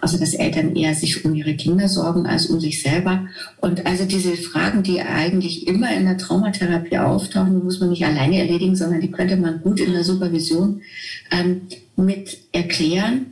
Also 0.00 0.18
dass 0.18 0.34
Eltern 0.34 0.76
eher 0.76 0.94
sich 0.94 1.24
um 1.24 1.34
ihre 1.34 1.54
Kinder 1.54 1.88
sorgen 1.88 2.26
als 2.26 2.46
um 2.46 2.60
sich 2.60 2.82
selber. 2.82 3.26
Und 3.60 3.86
also 3.86 4.04
diese 4.04 4.36
Fragen, 4.36 4.82
die 4.82 5.00
eigentlich 5.00 5.66
immer 5.66 5.94
in 5.94 6.04
der 6.04 6.18
Traumatherapie 6.18 6.98
auftauchen, 6.98 7.64
muss 7.64 7.80
man 7.80 7.90
nicht 7.90 8.04
alleine 8.04 8.38
erledigen, 8.38 8.76
sondern 8.76 9.00
die 9.00 9.10
könnte 9.10 9.36
man 9.36 9.62
gut 9.62 9.80
in 9.80 9.92
der 9.92 10.04
Supervision 10.04 10.82
ähm, 11.30 11.62
mit 11.96 12.38
erklären 12.52 13.26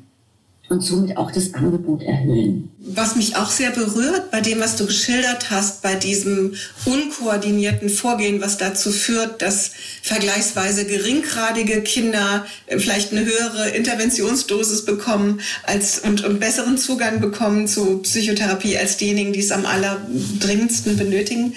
und 0.69 0.83
somit 0.83 1.17
auch 1.17 1.31
das 1.31 1.55
Angebot 1.55 2.03
erhöhen. 2.03 2.71
Was 2.85 3.15
mich 3.15 3.37
auch 3.37 3.51
sehr 3.53 3.71
berührt 3.71 4.33
bei 4.33 4.41
dem, 4.41 4.59
was 4.59 4.75
du 4.75 4.87
geschildert 4.87 5.51
hast, 5.51 5.83
bei 5.83 5.95
diesem 5.95 6.57
unkoordinierten 6.85 7.89
Vorgehen, 7.89 8.41
was 8.41 8.59
dazu 8.59 8.91
führt, 8.91 9.41
dass 9.41 9.71
vergleichsweise 10.03 10.85
geringgradige 10.85 11.83
Kinder 11.83 12.45
vielleicht 12.67 13.13
eine 13.13 13.25
höhere 13.25 13.69
Interventionsdosis 13.69 14.85
bekommen 14.85 15.41
als, 15.63 16.01
und, 16.01 16.25
und 16.25 16.41
besseren 16.41 16.77
Zugang 16.77 17.21
bekommen 17.21 17.69
zu 17.69 17.99
Psychotherapie 17.99 18.77
als 18.77 18.97
diejenigen, 18.97 19.33
die 19.33 19.41
es 19.41 19.53
am 19.53 19.65
allerdringendsten 19.65 20.97
benötigen. 20.97 21.55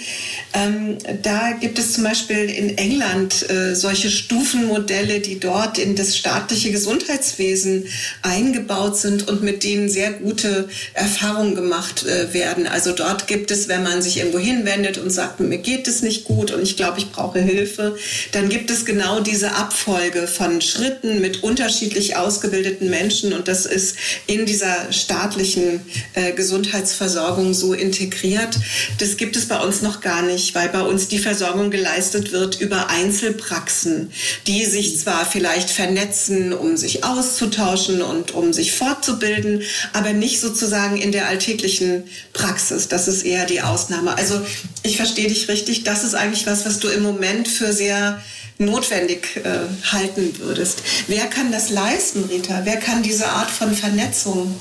Ähm, 0.52 0.98
da 1.22 1.50
gibt 1.60 1.80
es 1.80 1.94
zum 1.94 2.04
Beispiel 2.04 2.48
in 2.50 2.78
England 2.78 3.50
äh, 3.50 3.74
solche 3.74 4.10
Stufenmodelle, 4.10 5.18
die 5.18 5.40
dort 5.40 5.78
in 5.78 5.96
das 5.96 6.16
staatliche 6.16 6.70
Gesundheitswesen 6.70 7.88
eingebaut 8.22 8.96
sind 8.96 9.26
und 9.26 9.42
mit 9.42 9.64
denen 9.64 9.88
sehr 9.88 10.12
gute 10.12 10.68
Erfahrungen 10.94 11.15
Erfahrungen 11.16 11.54
gemacht 11.54 12.04
äh, 12.04 12.34
werden. 12.34 12.66
Also 12.66 12.92
dort 12.92 13.26
gibt 13.26 13.50
es, 13.50 13.68
wenn 13.68 13.82
man 13.82 14.02
sich 14.02 14.18
irgendwo 14.18 14.38
hinwendet 14.38 14.98
und 14.98 15.10
sagt, 15.10 15.40
mir 15.40 15.58
geht 15.58 15.88
es 15.88 16.02
nicht 16.02 16.24
gut 16.24 16.50
und 16.50 16.62
ich 16.62 16.76
glaube, 16.76 16.98
ich 16.98 17.10
brauche 17.10 17.40
Hilfe, 17.40 17.96
dann 18.32 18.50
gibt 18.50 18.70
es 18.70 18.84
genau 18.84 19.20
diese 19.20 19.52
Abfolge 19.54 20.26
von 20.26 20.60
Schritten 20.60 21.20
mit 21.22 21.42
unterschiedlich 21.42 22.16
ausgebildeten 22.16 22.90
Menschen 22.90 23.32
und 23.32 23.48
das 23.48 23.64
ist 23.64 23.96
in 24.26 24.44
dieser 24.44 24.92
staatlichen 24.92 25.80
äh, 26.14 26.32
Gesundheitsversorgung 26.32 27.54
so 27.54 27.72
integriert. 27.72 28.58
Das 28.98 29.16
gibt 29.16 29.36
es 29.36 29.46
bei 29.46 29.58
uns 29.58 29.80
noch 29.80 30.02
gar 30.02 30.22
nicht, 30.22 30.54
weil 30.54 30.68
bei 30.68 30.82
uns 30.82 31.08
die 31.08 31.18
Versorgung 31.18 31.70
geleistet 31.70 32.32
wird 32.32 32.60
über 32.60 32.90
Einzelpraxen, 32.90 34.10
die 34.46 34.66
sich 34.66 34.98
zwar 34.98 35.24
vielleicht 35.24 35.70
vernetzen, 35.70 36.52
um 36.52 36.76
sich 36.76 37.04
auszutauschen 37.04 38.02
und 38.02 38.32
um 38.32 38.52
sich 38.52 38.72
fortzubilden, 38.72 39.62
aber 39.94 40.12
nicht 40.12 40.40
sozusagen 40.40 40.96
in 41.06 41.12
der 41.12 41.28
alltäglichen 41.28 42.04
Praxis. 42.32 42.88
Das 42.88 43.06
ist 43.06 43.22
eher 43.22 43.46
die 43.46 43.62
Ausnahme. 43.62 44.16
Also 44.16 44.40
ich 44.82 44.96
verstehe 44.96 45.28
dich 45.28 45.48
richtig. 45.48 45.84
Das 45.84 46.02
ist 46.02 46.14
eigentlich 46.14 46.46
was, 46.46 46.66
was 46.66 46.80
du 46.80 46.88
im 46.88 47.02
Moment 47.02 47.46
für 47.46 47.72
sehr 47.72 48.20
notwendig 48.58 49.36
äh, 49.44 49.60
halten 49.92 50.32
würdest. 50.38 50.82
Wer 51.06 51.26
kann 51.26 51.52
das 51.52 51.70
leisten, 51.70 52.24
Rita? 52.24 52.62
Wer 52.64 52.76
kann 52.76 53.02
diese 53.02 53.28
Art 53.28 53.50
von 53.50 53.72
Vernetzung 53.72 54.54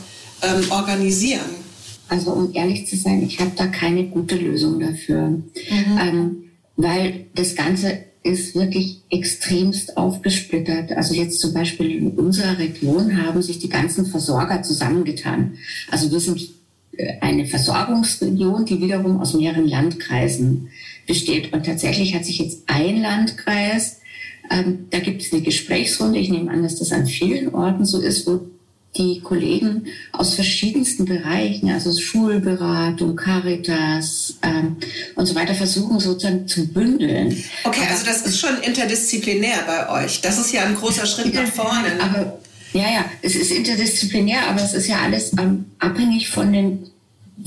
ähm, 0.43 0.71
organisieren? 0.71 1.65
Also 2.09 2.31
um 2.31 2.53
ehrlich 2.53 2.87
zu 2.87 2.95
sein, 2.95 3.23
ich 3.23 3.39
habe 3.39 3.51
da 3.55 3.65
keine 3.65 4.05
gute 4.05 4.35
Lösung 4.35 4.79
dafür, 4.79 5.29
mhm. 5.29 5.43
ähm, 5.99 6.43
weil 6.75 7.25
das 7.33 7.55
Ganze 7.55 8.03
ist 8.25 8.55
wirklich 8.55 9.03
extremst 9.09 9.97
aufgesplittert. 9.97 10.91
Also 10.93 11.13
jetzt 11.13 11.39
zum 11.39 11.53
Beispiel 11.53 11.91
in 11.91 12.11
unserer 12.11 12.57
Region 12.57 13.23
haben 13.23 13.41
sich 13.43 13.59
die 13.59 13.69
ganzen 13.69 14.07
Versorger 14.07 14.63
zusammengetan. 14.63 15.57
Also 15.91 16.11
wir 16.11 16.19
sind 16.19 16.41
äh, 16.97 17.19
eine 17.21 17.45
Versorgungsregion, 17.45 18.65
die 18.65 18.81
wiederum 18.81 19.19
aus 19.19 19.35
mehreren 19.35 19.67
Landkreisen 19.67 20.69
besteht. 21.05 21.53
Und 21.53 21.67
tatsächlich 21.67 22.15
hat 22.15 22.25
sich 22.25 22.39
jetzt 22.39 22.63
ein 22.65 22.99
Landkreis, 22.99 24.01
ähm, 24.49 24.87
da 24.89 24.99
gibt 24.99 25.21
es 25.21 25.31
eine 25.31 25.43
Gesprächsrunde, 25.43 26.17
ich 26.17 26.29
nehme 26.29 26.49
an, 26.49 26.63
dass 26.63 26.79
das 26.79 26.91
an 26.91 27.05
vielen 27.05 27.53
Orten 27.53 27.85
so 27.85 28.01
ist, 28.01 28.25
wo 28.25 28.41
die 28.97 29.19
Kollegen 29.21 29.87
aus 30.11 30.35
verschiedensten 30.35 31.05
Bereichen, 31.05 31.69
also 31.69 31.91
Schulberatung, 31.97 33.15
Caritas 33.15 34.35
ähm, 34.41 34.77
und 35.15 35.25
so 35.25 35.35
weiter, 35.35 35.53
versuchen 35.53 35.99
sozusagen 35.99 36.47
zu 36.47 36.67
bündeln. 36.67 37.43
Okay, 37.63 37.81
aber 37.81 37.91
also 37.91 38.05
das 38.05 38.21
ist 38.21 38.39
schon 38.39 38.57
interdisziplinär 38.61 39.57
bei 39.65 40.03
euch. 40.03 40.21
Das 40.21 40.39
ist 40.39 40.53
ja 40.53 40.63
ein 40.63 40.75
großer 40.75 41.05
Schritt 41.05 41.33
nach 41.33 41.47
vorne. 41.47 41.99
Aber, 41.99 42.39
ja, 42.73 42.91
ja, 42.91 43.05
es 43.21 43.35
ist 43.35 43.51
interdisziplinär, 43.51 44.47
aber 44.47 44.61
es 44.61 44.73
ist 44.73 44.87
ja 44.87 44.99
alles 44.99 45.33
ähm, 45.33 45.65
abhängig 45.79 46.29
von 46.29 46.51
den 46.51 46.89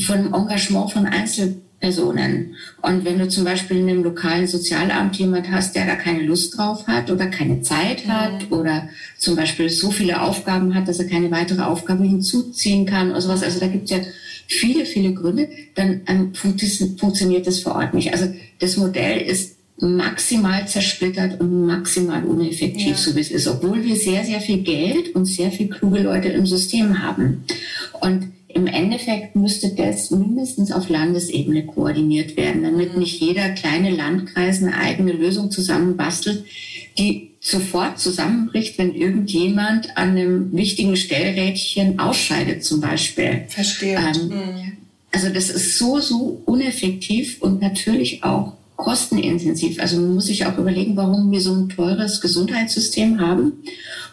von 0.05 0.23
dem 0.23 0.35
Engagement 0.35 0.93
von 0.93 1.07
Einzelpersonen. 1.07 1.68
Personen. 1.81 2.57
Und 2.83 3.05
wenn 3.05 3.19
du 3.19 3.29
zum 3.29 3.45
Beispiel 3.45 3.79
in 3.79 3.89
einem 3.89 4.03
lokalen 4.03 4.49
Sozialamt 4.49 5.17
jemand 5.17 5.51
hast, 5.51 5.77
der 5.77 5.87
da 5.87 5.95
keine 5.95 6.23
Lust 6.25 6.59
drauf 6.59 6.87
hat 6.89 7.11
oder 7.11 7.27
keine 7.27 7.63
Zeit 7.63 8.09
hat 8.09 8.51
oder 8.51 8.89
zum 9.17 9.37
Beispiel 9.37 9.69
so 9.71 9.91
viele 9.91 10.21
Aufgaben 10.21 10.75
hat, 10.75 10.89
dass 10.89 10.99
er 10.99 11.07
keine 11.07 11.31
weitere 11.31 11.63
Aufgabe 11.63 12.05
hinzuziehen 12.05 12.85
kann 12.85 13.11
oder 13.11 13.21
sowas, 13.21 13.45
also 13.45 13.61
da 13.61 13.69
gibt 13.69 13.85
es 13.85 13.91
ja 13.91 14.03
viele, 14.49 14.87
viele 14.87 15.15
Gründe, 15.15 15.49
dann 15.77 16.01
ähm, 16.07 16.35
funktioniert 16.35 17.47
das 17.47 17.61
vor 17.61 17.77
Ort 17.77 17.95
nicht. 17.95 18.13
Also 18.13 18.27
das 18.59 18.77
Modell 18.77 19.21
ist 19.21 19.57
maximal 19.81 20.67
zersplittert 20.67 21.41
und 21.41 21.67
maximal 21.67 22.25
uneffektiv, 22.25 22.89
ja. 22.89 22.97
so 22.97 23.15
wie 23.15 23.21
es 23.21 23.31
ist, 23.31 23.47
obwohl 23.47 23.85
wir 23.85 23.95
sehr, 23.95 24.25
sehr 24.25 24.41
viel 24.41 24.63
Geld 24.63 25.15
und 25.15 25.27
sehr 25.27 25.53
viel 25.53 25.69
kluge 25.69 26.01
Leute 26.01 26.29
im 26.29 26.47
System 26.47 27.01
haben. 27.01 27.45
Und 28.01 28.33
im 28.59 28.67
Endeffekt 28.67 29.37
müsste 29.37 29.71
das 29.71 30.11
mindestens 30.11 30.73
auf 30.73 30.89
Landesebene 30.89 31.65
koordiniert 31.65 32.37
werden, 32.37 32.65
damit 32.65 32.95
mhm. 32.95 33.01
nicht 33.01 33.21
jeder 33.21 33.51
kleine 33.51 33.91
Landkreis 33.91 34.61
eine 34.61 34.77
eigene 34.77 35.13
Lösung 35.13 35.51
zusammenbastelt, 35.53 36.45
die 36.99 37.31
sofort 37.41 38.01
zusammenbricht, 38.01 38.77
wenn 38.79 38.95
irgendjemand 38.95 39.97
an 39.97 40.11
einem 40.11 40.53
wichtigen 40.53 40.97
Stellrädchen 40.97 42.01
ausscheidet 42.01 42.65
zum 42.65 42.81
Beispiel. 42.81 43.45
Verstehe. 43.49 43.97
Ähm, 43.97 44.29
mhm. 44.29 44.73
Also 45.13 45.29
das 45.29 45.49
ist 45.51 45.79
so, 45.79 46.01
so 46.01 46.43
uneffektiv 46.45 47.41
und 47.41 47.63
natürlich 47.63 48.25
auch 48.25 48.58
kostenintensiv. 48.79 49.81
Also 49.81 50.01
man 50.01 50.15
muss 50.15 50.27
sich 50.27 50.47
auch 50.47 50.57
überlegen, 50.57 50.97
warum 50.97 51.31
wir 51.33 51.41
so 51.41 51.53
ein 51.53 51.69
teures 51.69 52.21
Gesundheitssystem 52.21 53.21
haben 53.21 53.65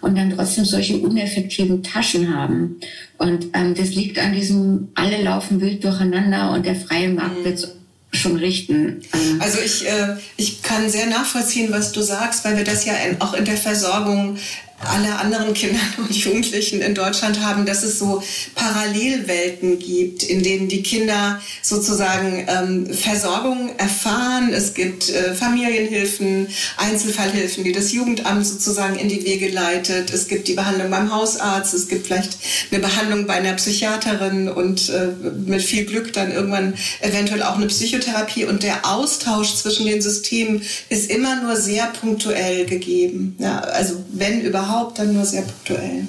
und 0.01 0.17
dann 0.17 0.31
trotzdem 0.35 0.65
solche 0.65 0.97
uneffektiven 0.97 1.83
Taschen 1.83 2.35
haben. 2.35 2.77
Und 3.19 3.47
ähm, 3.53 3.75
das 3.75 3.93
liegt 3.93 4.17
an 4.17 4.33
diesem, 4.33 4.89
alle 4.95 5.21
laufen 5.21 5.61
wild 5.61 5.83
durcheinander 5.83 6.51
und 6.51 6.65
der 6.65 6.75
freie 6.75 7.09
Markt 7.09 7.39
mhm. 7.39 7.45
wird 7.45 7.75
schon 8.11 8.37
richten. 8.37 9.01
Ähm, 9.13 9.39
also 9.39 9.59
ich, 9.63 9.85
äh, 9.87 10.15
ich 10.35 10.63
kann 10.63 10.89
sehr 10.89 11.05
nachvollziehen, 11.05 11.71
was 11.71 11.91
du 11.91 12.01
sagst, 12.01 12.43
weil 12.43 12.57
wir 12.57 12.63
das 12.63 12.85
ja 12.85 12.93
in, 12.95 13.21
auch 13.21 13.35
in 13.35 13.45
der 13.45 13.57
Versorgung 13.57 14.37
alle 14.83 15.15
anderen 15.15 15.53
Kinder 15.53 15.79
und 15.97 16.11
Jugendlichen 16.11 16.81
in 16.81 16.93
Deutschland 16.93 17.41
haben, 17.41 17.65
dass 17.65 17.83
es 17.83 17.99
so 17.99 18.21
Parallelwelten 18.55 19.79
gibt, 19.79 20.23
in 20.23 20.43
denen 20.43 20.67
die 20.67 20.83
Kinder 20.83 21.41
sozusagen 21.61 22.45
ähm, 22.47 22.93
Versorgung 22.93 23.71
erfahren. 23.77 24.51
Es 24.53 24.73
gibt 24.73 25.09
äh, 25.09 25.33
Familienhilfen, 25.33 26.47
Einzelfallhilfen, 26.77 27.63
die 27.63 27.71
das 27.71 27.93
Jugendamt 27.93 28.45
sozusagen 28.45 28.95
in 28.97 29.09
die 29.09 29.23
Wege 29.25 29.49
leitet. 29.49 30.13
Es 30.13 30.27
gibt 30.27 30.47
die 30.47 30.53
Behandlung 30.53 30.89
beim 30.89 31.11
Hausarzt, 31.11 31.73
es 31.73 31.87
gibt 31.87 32.07
vielleicht 32.07 32.37
eine 32.71 32.81
Behandlung 32.81 33.27
bei 33.27 33.35
einer 33.35 33.53
Psychiaterin 33.53 34.49
und 34.49 34.89
äh, 34.89 35.07
mit 35.45 35.61
viel 35.61 35.85
Glück 35.85 36.13
dann 36.13 36.31
irgendwann 36.31 36.73
eventuell 37.01 37.43
auch 37.43 37.55
eine 37.55 37.67
Psychotherapie. 37.67 38.45
Und 38.45 38.63
der 38.63 38.85
Austausch 38.85 39.55
zwischen 39.55 39.85
den 39.85 40.01
Systemen 40.01 40.61
ist 40.89 41.09
immer 41.09 41.41
nur 41.41 41.55
sehr 41.55 41.87
punktuell 41.87 42.65
gegeben. 42.65 43.35
Ja, 43.39 43.59
also 43.59 44.03
wenn 44.11 44.41
überhaupt 44.41 44.64
überhaupt 44.65 44.99
dann 44.99 45.13
nur 45.13 45.25
sehr 45.25 45.43
punktuell. 45.43 46.05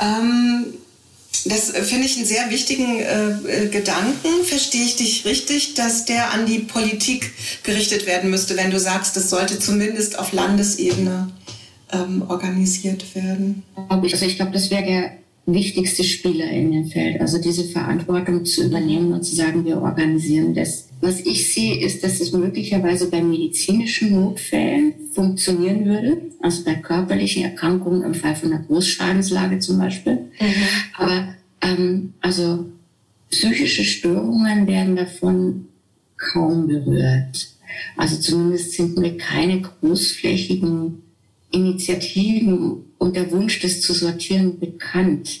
Ähm, 0.00 0.66
das 1.44 1.70
finde 1.70 2.06
ich 2.06 2.16
einen 2.16 2.26
sehr 2.26 2.50
wichtigen 2.50 3.00
äh, 3.00 3.64
äh, 3.64 3.68
Gedanken. 3.68 4.44
Verstehe 4.44 4.84
ich 4.84 4.96
dich 4.96 5.24
richtig, 5.24 5.74
dass 5.74 6.04
der 6.04 6.32
an 6.32 6.46
die 6.46 6.58
Politik 6.58 7.32
gerichtet 7.62 8.06
werden 8.06 8.30
müsste, 8.30 8.56
wenn 8.56 8.70
du 8.70 8.80
sagst, 8.80 9.16
das 9.16 9.30
sollte 9.30 9.58
zumindest 9.58 10.18
auf 10.18 10.32
Landesebene 10.32 11.30
ähm, 11.92 12.24
organisiert 12.28 13.14
werden? 13.14 13.62
Also 13.88 14.26
ich 14.26 14.36
glaube, 14.36 14.52
das 14.52 14.70
wäre 14.70 14.84
der 14.84 15.12
wichtigste 15.46 16.04
Spieler 16.04 16.50
in 16.50 16.72
dem 16.72 16.90
Feld. 16.90 17.20
Also 17.20 17.38
diese 17.38 17.64
Verantwortung 17.64 18.44
zu 18.44 18.64
übernehmen 18.64 19.12
und 19.12 19.22
zu 19.22 19.34
sagen, 19.34 19.64
wir 19.64 19.80
organisieren 19.80 20.54
das. 20.54 20.87
Was 21.00 21.20
ich 21.20 21.52
sehe, 21.52 21.80
ist, 21.80 22.02
dass 22.02 22.20
es 22.20 22.32
möglicherweise 22.32 23.08
bei 23.10 23.22
medizinischen 23.22 24.12
Notfällen 24.12 24.94
funktionieren 25.12 25.84
würde, 25.84 26.22
also 26.40 26.64
bei 26.64 26.74
körperlichen 26.74 27.44
Erkrankungen 27.44 28.02
im 28.02 28.14
Fall 28.14 28.34
von 28.34 28.52
einer 28.52 28.64
Großschadenslage 28.64 29.60
zum 29.60 29.78
Beispiel. 29.78 30.14
Mhm. 30.40 30.62
Aber 30.96 31.34
ähm, 31.60 32.14
also 32.20 32.66
psychische 33.30 33.84
Störungen 33.84 34.66
werden 34.66 34.96
davon 34.96 35.66
kaum 36.16 36.66
berührt. 36.66 37.48
Also 37.96 38.16
zumindest 38.16 38.72
sind 38.72 38.96
mir 38.96 39.16
keine 39.16 39.60
großflächigen 39.60 41.02
Initiativen 41.50 42.87
und 42.98 43.16
der 43.16 43.30
Wunsch, 43.30 43.60
das 43.60 43.80
zu 43.80 43.92
sortieren, 43.94 44.58
bekannt. 44.58 45.40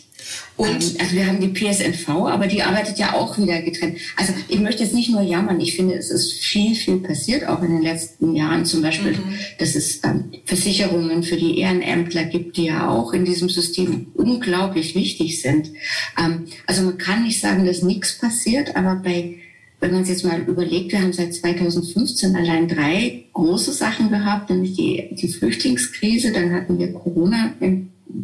Und 0.56 0.68
ähm, 0.68 0.96
also 0.98 1.12
wir 1.12 1.26
haben 1.26 1.40
die 1.40 1.48
PSNV, 1.48 2.08
aber 2.08 2.46
die 2.46 2.62
arbeitet 2.62 2.98
ja 2.98 3.14
auch 3.14 3.38
wieder 3.38 3.62
getrennt. 3.62 3.98
Also 4.16 4.32
ich 4.48 4.58
möchte 4.58 4.82
jetzt 4.82 4.94
nicht 4.94 5.10
nur 5.10 5.22
jammern, 5.22 5.60
ich 5.60 5.76
finde, 5.76 5.94
es 5.94 6.10
ist 6.10 6.32
viel, 6.32 6.74
viel 6.74 6.98
passiert, 6.98 7.46
auch 7.46 7.62
in 7.62 7.70
den 7.70 7.82
letzten 7.82 8.34
Jahren. 8.34 8.64
Zum 8.64 8.82
Beispiel, 8.82 9.12
mhm. 9.12 9.38
dass 9.58 9.74
es 9.74 10.02
ähm, 10.04 10.32
Versicherungen 10.44 11.22
für 11.22 11.36
die 11.36 11.58
Ehrenämtler 11.58 12.24
gibt, 12.24 12.56
die 12.56 12.64
ja 12.64 12.88
auch 12.88 13.12
in 13.12 13.24
diesem 13.24 13.48
System 13.48 14.08
unglaublich 14.14 14.94
wichtig 14.94 15.40
sind. 15.40 15.70
Ähm, 16.18 16.46
also 16.66 16.82
man 16.82 16.98
kann 16.98 17.22
nicht 17.22 17.40
sagen, 17.40 17.64
dass 17.64 17.82
nichts 17.82 18.18
passiert, 18.18 18.76
aber 18.76 18.96
bei 18.96 19.36
wenn 19.80 19.92
man 19.92 20.02
es 20.02 20.08
jetzt 20.08 20.24
mal 20.24 20.40
überlegt, 20.40 20.92
wir 20.92 21.00
haben 21.00 21.12
seit 21.12 21.34
2015 21.34 22.34
allein 22.34 22.66
drei 22.66 23.24
große 23.32 23.72
Sachen 23.72 24.10
gehabt, 24.10 24.50
nämlich 24.50 24.74
die, 24.74 25.14
die 25.14 25.28
Flüchtlingskrise, 25.28 26.32
dann 26.32 26.52
hatten 26.52 26.78
wir 26.78 26.92
Corona, 26.92 27.52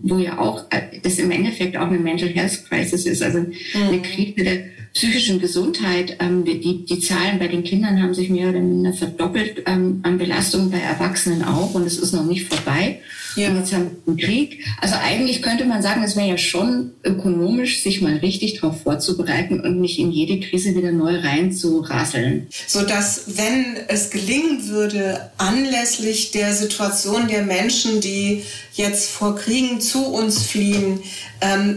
wo 0.02 0.18
ja 0.18 0.38
auch 0.38 0.64
äh, 0.70 0.98
das 1.02 1.18
im 1.18 1.30
Endeffekt 1.30 1.76
auch 1.76 1.88
eine 1.88 1.98
Mental 1.98 2.28
Health 2.28 2.64
Crisis 2.68 3.06
ist, 3.06 3.22
also 3.22 3.38
eine 3.38 3.96
mhm. 3.96 4.02
Krise 4.02 4.44
der 4.44 4.64
psychischen 4.94 5.40
Gesundheit. 5.40 6.16
Ähm, 6.20 6.44
die, 6.44 6.87
die 6.87 7.00
Zahlen 7.00 7.38
bei 7.38 7.48
den 7.48 7.64
Kindern 7.64 8.00
haben 8.00 8.14
sich 8.14 8.30
mehr 8.30 8.48
oder 8.48 8.61
minder 8.61 8.92
verdoppelt 8.92 9.64
ähm, 9.66 10.00
an 10.04 10.18
Belastungen 10.18 10.70
bei 10.70 10.78
Erwachsenen 10.78 11.44
auch 11.44 11.74
und 11.74 11.85
es 11.85 11.98
ist 11.98 12.12
noch 12.12 12.24
nicht 12.24 12.48
vorbei. 12.48 13.00
Ja. 13.37 13.48
Und 13.48 13.59
jetzt 13.59 13.72
haben 13.72 13.90
wir 14.04 14.12
einen 14.12 14.16
Krieg. 14.16 14.64
Also 14.80 14.94
eigentlich 15.02 15.42
könnte 15.42 15.64
man 15.64 15.83
sagen, 15.83 16.02
es 16.04 16.14
wäre 16.14 16.28
ja 16.28 16.38
schon 16.38 16.92
ökonomisch, 17.02 17.83
sich 17.83 18.00
mal 18.00 18.16
richtig 18.18 18.61
darauf 18.61 18.83
vorzubereiten 18.83 19.61
und 19.61 19.80
nicht 19.80 19.98
in 19.98 20.12
jede 20.12 20.38
Krise 20.38 20.76
wieder 20.76 20.92
neu 20.92 21.18
reinzurasseln. 21.18 22.46
So 22.66 22.83
dass, 22.83 23.37
wenn 23.37 23.76
es 23.88 24.11
gelingen 24.11 24.68
würde, 24.68 25.30
anlässlich 25.38 26.30
der 26.30 26.54
Situation 26.54 27.26
der 27.26 27.42
Menschen, 27.42 28.00
die 28.00 28.42
jetzt 28.74 29.11
vor 29.11 29.37
Kriegen 29.37 29.80
zu 29.80 30.07
uns 30.07 30.44
fliehen, 30.44 31.00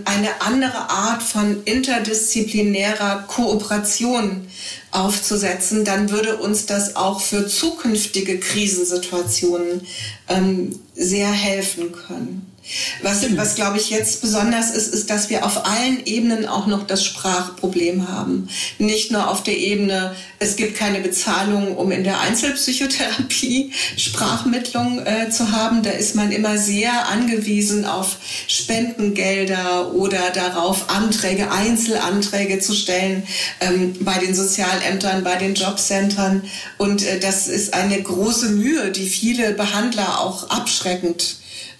eine 0.05 0.41
andere 0.41 0.89
Art 0.89 1.23
von 1.23 1.63
interdisziplinärer 1.63 3.25
Kooperation 3.27 4.47
aufzusetzen, 4.91 5.83
dann 5.85 6.09
würde 6.09 6.37
uns 6.37 6.65
das 6.65 6.95
auch 6.95 7.21
für 7.21 7.47
zukünftige 7.47 8.39
Krisensituationen 8.39 9.81
ähm, 10.27 10.79
sehr 10.95 11.31
helfen 11.31 11.91
können. 11.91 12.56
Was, 13.01 13.25
was 13.37 13.55
glaube 13.55 13.77
ich 13.77 13.89
jetzt 13.89 14.21
besonders 14.21 14.71
ist, 14.71 14.93
ist, 14.93 15.09
dass 15.09 15.29
wir 15.29 15.45
auf 15.45 15.65
allen 15.65 16.05
Ebenen 16.05 16.45
auch 16.45 16.67
noch 16.67 16.85
das 16.85 17.03
Sprachproblem 17.03 18.09
haben. 18.09 18.49
Nicht 18.77 19.11
nur 19.11 19.29
auf 19.29 19.43
der 19.43 19.57
Ebene, 19.57 20.15
es 20.39 20.55
gibt 20.55 20.75
keine 20.75 20.99
Bezahlung, 20.99 21.77
um 21.77 21.91
in 21.91 22.03
der 22.03 22.19
Einzelpsychotherapie 22.19 23.71
Sprachmittlung 23.97 25.05
äh, 25.05 25.29
zu 25.29 25.51
haben. 25.51 25.81
Da 25.81 25.91
ist 25.91 26.15
man 26.15 26.31
immer 26.31 26.57
sehr 26.57 27.07
angewiesen 27.07 27.85
auf 27.85 28.17
Spendengelder 28.47 29.93
oder 29.93 30.31
darauf, 30.31 30.89
Anträge, 30.89 31.51
Einzelanträge 31.51 32.59
zu 32.59 32.73
stellen 32.73 33.23
ähm, 33.61 33.95
bei 34.01 34.17
den 34.17 34.35
Sozialämtern, 34.35 35.23
bei 35.23 35.35
den 35.37 35.55
Jobcentern. 35.55 36.43
Und 36.77 37.03
äh, 37.03 37.19
das 37.19 37.47
ist 37.47 37.73
eine 37.73 38.01
große 38.01 38.49
Mühe, 38.49 38.91
die 38.91 39.07
viele 39.07 39.53
Behandler 39.53 40.19
auch 40.19 40.49
abschreckend 40.49 41.37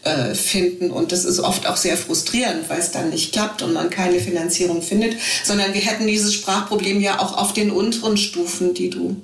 äh, 0.07 0.35
finden. 0.35 0.91
Und 0.91 1.11
das 1.11 1.25
ist 1.25 1.39
oft 1.39 1.67
auch 1.67 1.77
sehr 1.77 1.97
frustrierend, 1.97 2.69
weil 2.69 2.79
es 2.79 2.91
dann 2.91 3.09
nicht 3.09 3.33
klappt 3.33 3.61
und 3.61 3.73
man 3.73 3.89
keine 3.89 4.19
Finanzierung 4.19 4.81
findet, 4.81 5.17
sondern 5.43 5.73
wir 5.73 5.81
hätten 5.81 6.07
dieses 6.07 6.33
Sprachproblem 6.33 7.01
ja 7.01 7.19
auch 7.19 7.37
auf 7.37 7.51
den 7.53 7.71
unteren 7.71 8.15
Stufen, 8.15 8.73
die 8.73 8.89
du 8.89 9.17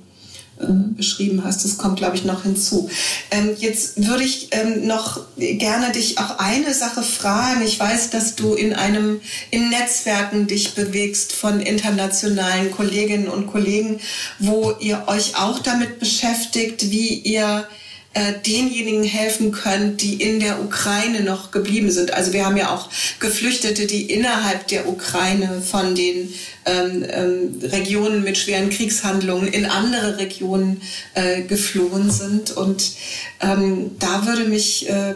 äh, 0.59 0.65
beschrieben 0.95 1.43
hast. 1.43 1.63
Das 1.63 1.77
kommt, 1.77 1.97
glaube 1.97 2.15
ich, 2.17 2.25
noch 2.25 2.43
hinzu. 2.43 2.89
Ähm, 3.31 3.55
jetzt 3.57 4.05
würde 4.07 4.23
ich 4.23 4.49
ähm, 4.51 4.85
noch 4.85 5.21
gerne 5.37 5.91
dich 5.91 6.19
auch 6.19 6.37
eine 6.37 6.73
Sache 6.73 7.01
fragen. 7.01 7.61
Ich 7.65 7.79
weiß, 7.79 8.09
dass 8.09 8.35
du 8.35 8.53
in 8.53 8.73
einem, 8.73 9.21
in 9.51 9.69
Netzwerken 9.69 10.47
dich 10.47 10.75
bewegst 10.75 11.33
von 11.33 11.59
internationalen 11.59 12.71
Kolleginnen 12.71 13.29
und 13.29 13.47
Kollegen, 13.47 13.99
wo 14.39 14.73
ihr 14.79 15.05
euch 15.07 15.37
auch 15.37 15.59
damit 15.59 15.99
beschäftigt, 15.99 16.91
wie 16.91 17.13
ihr 17.13 17.67
äh, 18.13 18.33
denjenigen 18.45 19.03
helfen 19.03 19.51
könnt, 19.51 20.01
die 20.01 20.21
in 20.21 20.39
der 20.39 20.61
Ukraine 20.61 21.21
noch 21.21 21.51
geblieben 21.51 21.89
sind. 21.91 22.13
Also 22.13 22.31
wir 22.31 22.45
haben 22.45 22.57
ja 22.57 22.73
auch 22.73 22.89
Geflüchtete, 23.19 23.87
die 23.87 24.03
innerhalb 24.11 24.67
der 24.67 24.87
Ukraine 24.87 25.61
von 25.61 25.95
den 25.95 26.33
ähm, 26.65 27.05
ähm, 27.09 27.59
Regionen 27.63 28.23
mit 28.23 28.37
schweren 28.37 28.69
Kriegshandlungen 28.69 29.47
in 29.47 29.65
andere 29.65 30.17
Regionen 30.17 30.81
äh, 31.15 31.41
geflohen 31.41 32.11
sind. 32.11 32.51
Und 32.51 32.91
ähm, 33.41 33.91
da 33.99 34.27
würde 34.27 34.45
mich 34.45 34.87
äh, 34.89 35.15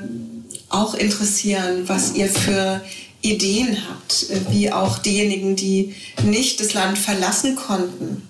auch 0.69 0.95
interessieren, 0.95 1.83
was 1.87 2.15
ihr 2.15 2.29
für 2.29 2.81
Ideen 3.21 3.77
habt, 3.89 4.29
äh, 4.29 4.51
wie 4.51 4.71
auch 4.71 4.97
diejenigen, 4.97 5.55
die 5.55 5.95
nicht 6.23 6.59
das 6.59 6.73
Land 6.73 6.97
verlassen 6.97 7.55
konnten, 7.55 8.27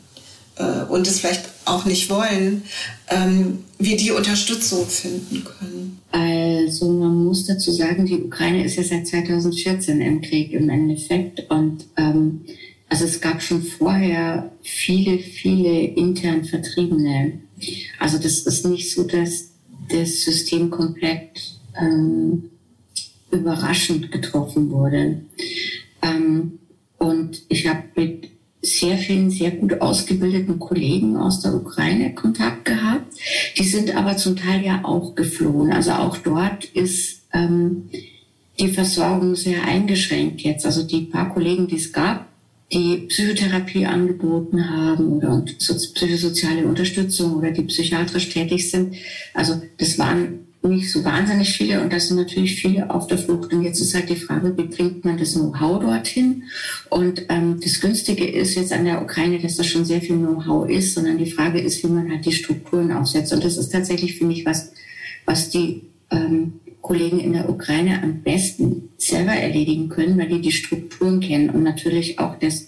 äh, 0.59 0.83
und 0.89 1.07
es 1.07 1.19
vielleicht 1.19 1.49
auch 1.65 1.85
nicht 1.85 2.09
wollen, 2.09 2.63
ähm, 3.09 3.59
wie 3.79 3.95
die 3.95 4.11
Unterstützung 4.11 4.85
finden 4.87 5.43
können? 5.43 5.99
Also 6.11 6.91
man 6.91 7.25
muss 7.25 7.45
dazu 7.45 7.71
sagen, 7.71 8.05
die 8.05 8.15
Ukraine 8.21 8.63
ist 8.63 8.77
ja 8.77 8.83
seit 8.83 9.07
2014 9.07 10.01
im 10.01 10.21
Krieg 10.21 10.53
im 10.53 10.69
Endeffekt 10.69 11.49
und 11.51 11.85
ähm, 11.97 12.41
also 12.89 13.05
es 13.05 13.19
gab 13.19 13.41
schon 13.41 13.61
vorher 13.61 14.51
viele, 14.61 15.19
viele 15.19 15.81
intern 15.81 16.45
Vertriebene. 16.45 17.41
Also 17.99 18.17
das 18.17 18.39
ist 18.39 18.65
nicht 18.65 18.91
so, 18.91 19.03
dass 19.03 19.49
das 19.89 20.21
System 20.21 20.69
komplett 20.69 21.59
ähm, 21.79 22.49
überraschend 23.31 24.11
getroffen 24.11 24.71
wurde. 24.71 25.21
Ähm, 26.01 26.59
und 26.97 27.43
ich 27.49 27.67
habe 27.67 27.83
mit 27.95 28.16
sehr 28.67 28.97
vielen 28.97 29.29
sehr 29.29 29.51
gut 29.51 29.81
ausgebildeten 29.81 30.59
Kollegen 30.59 31.17
aus 31.17 31.41
der 31.41 31.53
Ukraine 31.53 32.13
Kontakt 32.13 32.65
gehabt. 32.65 33.15
Die 33.57 33.63
sind 33.63 33.95
aber 33.95 34.17
zum 34.17 34.35
Teil 34.35 34.63
ja 34.63 34.81
auch 34.83 35.15
geflohen. 35.15 35.71
Also 35.71 35.91
auch 35.91 36.17
dort 36.17 36.65
ist 36.65 37.21
ähm, 37.33 37.89
die 38.59 38.69
Versorgung 38.69 39.35
sehr 39.35 39.63
eingeschränkt 39.63 40.41
jetzt. 40.41 40.65
Also 40.65 40.83
die 40.83 41.01
paar 41.01 41.33
Kollegen, 41.33 41.67
die 41.67 41.75
es 41.75 41.93
gab, 41.93 42.27
die 42.71 43.05
Psychotherapie 43.07 43.85
angeboten 43.85 44.69
haben 44.69 45.13
oder 45.13 45.43
psychosoziale 45.57 46.65
Unterstützung 46.65 47.35
oder 47.35 47.51
die 47.51 47.63
psychiatrisch 47.63 48.29
tätig 48.29 48.69
sind. 48.69 48.95
Also 49.33 49.61
das 49.77 49.97
waren 49.97 50.46
nicht 50.67 50.91
so 50.91 51.03
wahnsinnig 51.03 51.57
viele 51.57 51.81
und 51.81 51.91
das 51.91 52.07
sind 52.07 52.17
natürlich 52.17 52.61
viele 52.61 52.89
auf 52.89 53.07
der 53.07 53.17
Flucht. 53.17 53.51
Und 53.53 53.63
jetzt 53.63 53.81
ist 53.81 53.93
halt 53.93 54.09
die 54.09 54.15
Frage, 54.15 54.57
wie 54.57 54.63
bringt 54.63 55.05
man 55.05 55.17
das 55.17 55.33
Know-how 55.33 55.79
dorthin? 55.79 56.43
Und 56.89 57.23
ähm, 57.29 57.59
das 57.61 57.79
Günstige 57.79 58.25
ist 58.25 58.55
jetzt 58.55 58.73
an 58.73 58.85
der 58.85 59.01
Ukraine, 59.01 59.39
dass 59.39 59.57
das 59.57 59.67
schon 59.67 59.85
sehr 59.85 60.01
viel 60.01 60.17
Know-how 60.17 60.69
ist, 60.69 60.93
sondern 60.95 61.17
die 61.17 61.31
Frage 61.31 61.59
ist, 61.59 61.83
wie 61.83 61.87
man 61.87 62.09
halt 62.09 62.25
die 62.25 62.31
Strukturen 62.31 62.91
aufsetzt. 62.91 63.33
Und 63.33 63.43
das 63.43 63.57
ist 63.57 63.69
tatsächlich, 63.69 64.17
finde 64.17 64.33
ich, 64.33 64.45
was, 64.45 64.71
was 65.25 65.49
die 65.49 65.83
ähm, 66.11 66.53
Kollegen 66.81 67.19
in 67.19 67.33
der 67.33 67.49
Ukraine 67.49 68.01
am 68.01 68.21
besten 68.21 68.89
selber 68.97 69.33
erledigen 69.33 69.89
können, 69.89 70.17
weil 70.17 70.29
die 70.29 70.41
die 70.41 70.51
Strukturen 70.51 71.19
kennen 71.19 71.49
und 71.49 71.63
natürlich 71.63 72.19
auch 72.19 72.39
das, 72.39 72.65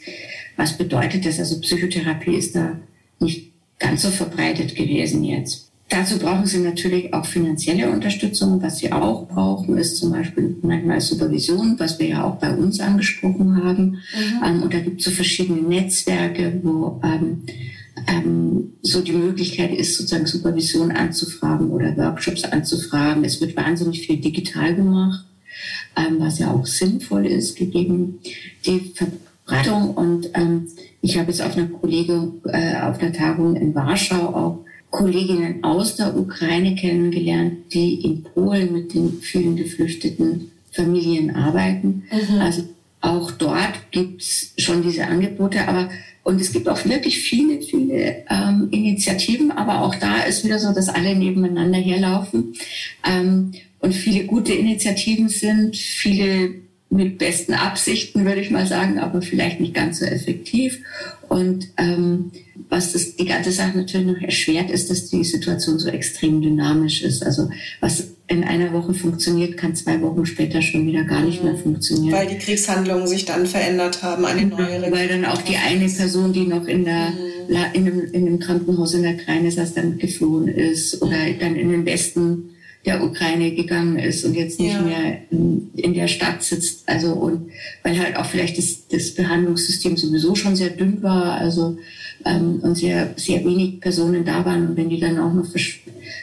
was 0.57 0.77
bedeutet 0.77 1.25
das? 1.25 1.39
Also 1.39 1.61
Psychotherapie 1.61 2.35
ist 2.35 2.55
da 2.55 2.77
nicht 3.19 3.53
ganz 3.79 4.01
so 4.01 4.09
verbreitet 4.09 4.75
gewesen 4.75 5.23
jetzt. 5.23 5.68
Dazu 5.89 6.19
brauchen 6.19 6.45
sie 6.45 6.59
natürlich 6.59 7.11
auch 7.15 7.25
finanzielle 7.25 7.89
Unterstützung. 7.89 8.61
Was 8.61 8.77
sie 8.77 8.91
auch 8.91 9.27
brauchen, 9.27 9.75
ist 9.75 9.97
zum 9.97 10.11
Beispiel 10.11 10.55
manchmal 10.61 11.01
Supervision, 11.01 11.79
was 11.79 11.97
wir 11.97 12.09
ja 12.09 12.23
auch 12.23 12.35
bei 12.35 12.55
uns 12.55 12.79
angesprochen 12.79 13.63
haben. 13.63 13.83
Mhm. 13.83 14.43
Ähm, 14.45 14.63
und 14.63 14.73
da 14.73 14.79
gibt 14.79 14.99
es 14.99 15.05
so 15.05 15.11
verschiedene 15.11 15.61
Netzwerke, 15.61 16.59
wo 16.61 17.01
ähm, 17.03 17.41
ähm, 18.07 18.73
so 18.83 19.01
die 19.01 19.13
Möglichkeit 19.13 19.73
ist, 19.73 19.97
sozusagen 19.97 20.27
Supervision 20.27 20.91
anzufragen 20.91 21.71
oder 21.71 21.97
Workshops 21.97 22.43
anzufragen. 22.43 23.23
Es 23.23 23.41
wird 23.41 23.57
wahnsinnig 23.57 24.05
viel 24.05 24.17
digital 24.17 24.75
gemacht, 24.75 25.25
ähm, 25.97 26.17
was 26.19 26.37
ja 26.37 26.51
auch 26.51 26.67
sinnvoll 26.67 27.25
ist, 27.25 27.57
gegeben 27.57 28.19
die 28.63 28.93
Verbreitung. 28.93 29.95
Und 29.95 30.29
ähm, 30.35 30.67
ich 31.01 31.17
habe 31.17 31.31
jetzt 31.31 31.41
auf 31.41 31.57
einer 31.57 31.67
Kollege 31.67 32.31
äh, 32.45 32.79
auf 32.81 32.99
einer 32.99 33.11
Tagung 33.11 33.55
in 33.55 33.73
Warschau 33.73 34.35
auch 34.35 34.65
Kolleginnen 34.89 35.63
aus 35.63 35.95
der 35.95 36.17
Ukraine 36.17 36.75
kennengelernt, 36.75 37.73
die 37.73 38.03
in 38.03 38.23
Polen 38.23 38.73
mit 38.73 38.93
den 38.93 39.19
vielen 39.21 39.55
geflüchteten 39.55 40.51
Familien 40.71 41.35
arbeiten. 41.35 42.03
Mhm. 42.11 42.41
Also 42.41 42.63
auch 43.01 43.31
dort 43.31 43.91
gibt's 43.91 44.53
schon 44.57 44.83
diese 44.83 45.05
Angebote, 45.05 45.67
aber 45.67 45.89
und 46.23 46.41
es 46.41 46.51
gibt 46.51 46.67
auch 46.67 46.83
wirklich 46.85 47.17
viele, 47.19 47.61
viele 47.61 48.23
ähm, 48.29 48.67
Initiativen, 48.71 49.51
aber 49.51 49.81
auch 49.81 49.95
da 49.95 50.23
ist 50.23 50.43
wieder 50.43 50.59
so, 50.59 50.73
dass 50.73 50.89
alle 50.89 51.15
nebeneinander 51.15 51.79
herlaufen 51.79 52.55
ähm, 53.07 53.53
und 53.79 53.95
viele 53.95 54.25
gute 54.25 54.53
Initiativen 54.53 55.29
sind, 55.29 55.75
viele 55.75 56.55
mit 56.89 57.19
besten 57.19 57.53
Absichten, 57.53 58.25
würde 58.25 58.41
ich 58.41 58.49
mal 58.49 58.65
sagen, 58.65 58.97
aber 58.97 59.21
vielleicht 59.21 59.59
nicht 59.59 59.75
ganz 59.75 59.99
so 59.99 60.05
effektiv. 60.05 60.79
Und 61.27 61.67
ähm, 61.77 62.31
was 62.67 62.93
das, 62.93 63.15
die 63.15 63.25
ganze 63.25 63.51
Sache 63.51 63.77
natürlich 63.77 64.07
noch 64.07 64.21
erschwert, 64.21 64.71
ist, 64.71 64.89
dass 64.89 65.09
die 65.09 65.23
Situation 65.23 65.77
so 65.77 65.89
extrem 65.89 66.41
dynamisch 66.41 67.03
ist. 67.03 67.23
Also 67.23 67.49
was 67.79 68.05
in 68.27 68.43
einer 68.43 68.73
Woche 68.73 68.93
funktioniert, 68.93 69.57
kann 69.57 69.75
zwei 69.75 70.01
Wochen 70.01 70.25
später 70.25 70.61
schon 70.61 70.85
wieder 70.87 71.03
gar 71.03 71.21
nicht 71.21 71.43
mehr 71.43 71.55
funktionieren. 71.55 72.11
Weil 72.11 72.27
die 72.27 72.37
Kriegshandlungen 72.37 73.07
sich 73.07 73.25
dann 73.25 73.45
verändert 73.45 74.01
haben, 74.01 74.25
eine 74.25 74.45
neue 74.45 74.67
Regierung. 74.67 74.91
Weil 74.91 75.07
dann 75.07 75.25
auch 75.25 75.41
die 75.41 75.57
eine 75.57 75.87
Person, 75.87 76.33
die 76.33 76.45
noch 76.45 76.65
in 76.65 76.85
der 76.85 77.09
mhm. 77.09 77.55
in 77.73 77.87
einem, 77.87 78.13
in 78.13 78.27
einem 78.27 78.39
Krankenhaus 78.39 78.93
in 78.95 79.03
der 79.03 79.13
Ukraine 79.13 79.51
saß, 79.51 79.75
dann 79.75 79.97
geflohen 79.99 80.47
ist 80.47 81.01
oder 81.01 81.17
mhm. 81.17 81.39
dann 81.39 81.55
in 81.55 81.69
den 81.71 81.85
Westen 81.85 82.51
der 82.89 83.03
Ukraine 83.03 83.51
gegangen 83.51 83.99
ist 83.99 84.25
und 84.25 84.33
jetzt 84.33 84.59
nicht 84.59 84.73
ja. 84.73 84.81
mehr 84.81 85.17
in, 85.29 85.69
in, 85.75 85.93
der 85.93 86.07
Stadt 86.07 86.41
sitzt. 86.41 86.89
Also 86.89 87.13
und 87.13 87.51
weil 87.83 87.99
halt 87.99 88.15
auch 88.15 88.25
vielleicht 88.25 88.57
das, 88.57 88.87
das 88.87 89.13
Behandlungssystem 89.13 89.95
sowieso 89.95 90.33
schon 90.33 90.55
sehr 90.55 90.71
dünn 90.71 91.03
war, 91.03 91.35
also 91.35 91.77
ähm, 92.25 92.61
und 92.63 92.75
sehr 92.75 93.13
sehr 93.15 93.45
wenig 93.45 93.79
Personen 93.79 94.25
da 94.25 94.43
waren 94.43 94.69
und 94.69 94.77
wenn 94.77 94.89
die 94.89 94.99
dann 94.99 95.19
auch 95.19 95.33
noch 95.33 95.45
äh, 95.55 95.59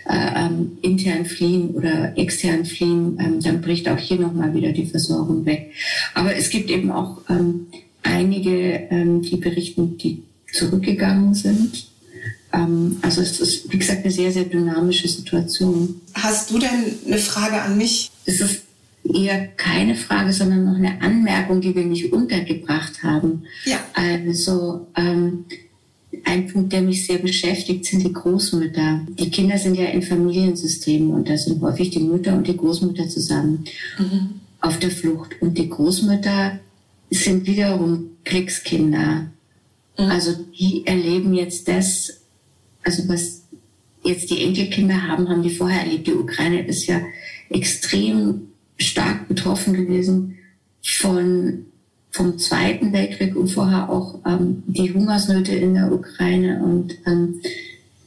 ähm, 0.08 0.72
intern 0.82 1.24
fliehen 1.24 1.70
oder 1.70 2.18
extern 2.18 2.64
fliehen, 2.64 3.16
ähm, 3.20 3.40
dann 3.40 3.60
bricht 3.60 3.88
auch 3.88 3.98
hier 3.98 4.18
nochmal 4.18 4.52
wieder 4.52 4.72
die 4.72 4.86
Versorgung 4.86 5.46
weg. 5.46 5.70
Aber 6.14 6.34
es 6.34 6.50
gibt 6.50 6.68
eben 6.68 6.90
auch 6.90 7.18
ähm, 7.30 7.66
einige, 8.02 8.88
ähm, 8.90 9.22
die 9.22 9.36
berichten, 9.36 9.98
die 9.98 10.24
zurückgegangen 10.52 11.32
sind 11.32 11.86
also 12.50 13.20
es 13.20 13.40
ist, 13.40 13.72
wie 13.72 13.78
gesagt, 13.78 14.04
eine 14.04 14.12
sehr, 14.12 14.32
sehr 14.32 14.44
dynamische 14.44 15.08
Situation. 15.08 16.00
Hast 16.14 16.50
du 16.50 16.58
denn 16.58 16.94
eine 17.06 17.18
Frage 17.18 17.60
an 17.60 17.76
mich? 17.76 18.10
Es 18.24 18.40
ist 18.40 18.62
eher 19.14 19.48
keine 19.48 19.94
Frage, 19.94 20.32
sondern 20.32 20.64
noch 20.64 20.76
eine 20.76 21.00
Anmerkung, 21.00 21.60
die 21.60 21.74
wir 21.74 21.84
nicht 21.84 22.12
untergebracht 22.12 23.02
haben. 23.02 23.44
Ja. 23.64 23.78
Also 23.94 24.86
ähm, 24.96 25.44
ein 26.24 26.46
Punkt, 26.48 26.72
der 26.72 26.82
mich 26.82 27.06
sehr 27.06 27.18
beschäftigt, 27.18 27.84
sind 27.84 28.02
die 28.02 28.12
Großmütter. 28.12 29.00
Die 29.18 29.30
Kinder 29.30 29.58
sind 29.58 29.76
ja 29.76 29.86
in 29.86 30.02
Familiensystemen 30.02 31.10
und 31.10 31.28
da 31.28 31.36
sind 31.36 31.60
häufig 31.62 31.90
die 31.90 32.00
Mütter 32.00 32.34
und 32.34 32.46
die 32.46 32.56
Großmutter 32.56 33.08
zusammen 33.08 33.64
mhm. 33.98 34.40
auf 34.60 34.78
der 34.78 34.90
Flucht. 34.90 35.30
Und 35.40 35.58
die 35.58 35.68
Großmütter 35.68 36.58
sind 37.10 37.46
wiederum 37.46 38.10
Kriegskinder. 38.24 39.26
Mhm. 39.98 40.04
Also 40.04 40.32
die 40.58 40.86
erleben 40.86 41.34
jetzt 41.34 41.68
das, 41.68 42.20
also 42.86 43.08
was 43.08 43.42
jetzt 44.04 44.30
die 44.30 44.42
Enkelkinder 44.42 45.02
haben, 45.02 45.28
haben 45.28 45.42
die 45.42 45.50
vorher 45.50 45.80
erlebt. 45.80 46.06
Die 46.06 46.14
Ukraine 46.14 46.66
ist 46.66 46.86
ja 46.86 47.00
extrem 47.50 48.48
stark 48.78 49.28
betroffen 49.28 49.74
gewesen 49.74 50.38
von 50.82 51.66
vom 52.12 52.38
Zweiten 52.38 52.94
Weltkrieg 52.94 53.36
und 53.36 53.48
vorher 53.48 53.90
auch 53.90 54.20
ähm, 54.24 54.62
die 54.66 54.94
Hungersnöte 54.94 55.54
in 55.54 55.74
der 55.74 55.92
Ukraine 55.92 56.62
und 56.64 56.96
ähm, 57.06 57.42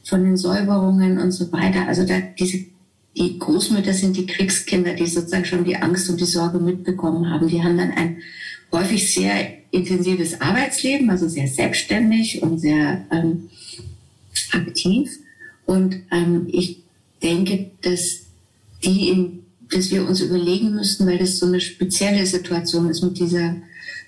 von 0.02 0.24
den 0.24 0.36
Säuberungen 0.36 1.18
und 1.18 1.30
so 1.30 1.52
weiter. 1.52 1.86
Also 1.86 2.04
da 2.04 2.20
diese 2.36 2.64
die 3.16 3.38
Großmütter 3.38 3.92
sind 3.92 4.16
die 4.16 4.26
Kriegskinder, 4.26 4.94
die 4.94 5.06
sozusagen 5.06 5.44
schon 5.44 5.64
die 5.64 5.76
Angst 5.76 6.08
und 6.10 6.20
die 6.20 6.24
Sorge 6.24 6.58
mitbekommen 6.58 7.28
haben. 7.28 7.48
Die 7.48 7.62
haben 7.62 7.76
dann 7.76 7.90
ein 7.90 8.18
häufig 8.72 9.12
sehr 9.12 9.48
intensives 9.72 10.40
Arbeitsleben, 10.40 11.10
also 11.10 11.28
sehr 11.28 11.48
selbstständig 11.48 12.42
und 12.42 12.58
sehr 12.60 13.04
ähm, 13.10 13.50
aktiv. 14.52 15.10
Und 15.66 15.96
ähm, 16.10 16.46
ich 16.50 16.82
denke, 17.22 17.70
dass 17.82 18.22
die 18.84 19.08
in, 19.08 19.42
dass 19.70 19.90
wir 19.90 20.08
uns 20.08 20.20
überlegen 20.20 20.74
müssten, 20.74 21.06
weil 21.06 21.18
das 21.18 21.38
so 21.38 21.46
eine 21.46 21.60
spezielle 21.60 22.26
Situation 22.26 22.88
ist 22.90 23.02
mit 23.02 23.18
dieser 23.18 23.56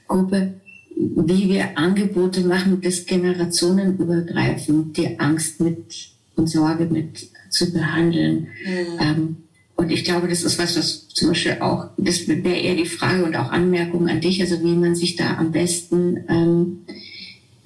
Gruppe, 0.09 0.55
wie 0.97 1.49
wir 1.49 1.79
Angebote 1.79 2.41
machen, 2.43 2.81
das 2.81 3.07
generationenübergreifend 3.07 4.97
die 4.97 5.19
Angst 5.21 5.61
mit 5.61 6.11
und 6.37 6.49
Sorge 6.49 6.87
mit 6.87 7.29
zu 7.51 7.73
behandeln. 7.73 8.49
Mhm. 8.65 8.99
Ähm, 9.01 9.37
und 9.77 9.91
ich 9.91 10.05
glaube, 10.05 10.29
das 10.29 10.43
ist 10.43 10.59
was, 10.59 10.77
was 10.77 11.09
zum 11.09 11.29
Beispiel 11.29 11.57
auch, 11.61 11.89
das 11.97 12.29
wäre 12.29 12.57
eher 12.57 12.77
die 12.77 12.87
Frage 12.87 13.25
und 13.25 13.37
auch 13.37 13.51
Anmerkung 13.51 14.09
an 14.09 14.21
dich, 14.21 14.41
also 14.41 14.63
wie 14.63 14.75
man 14.75 14.95
sich 14.95 15.17
da 15.17 15.37
am 15.39 15.53
besten 15.53 16.25
ähm, 16.29 16.79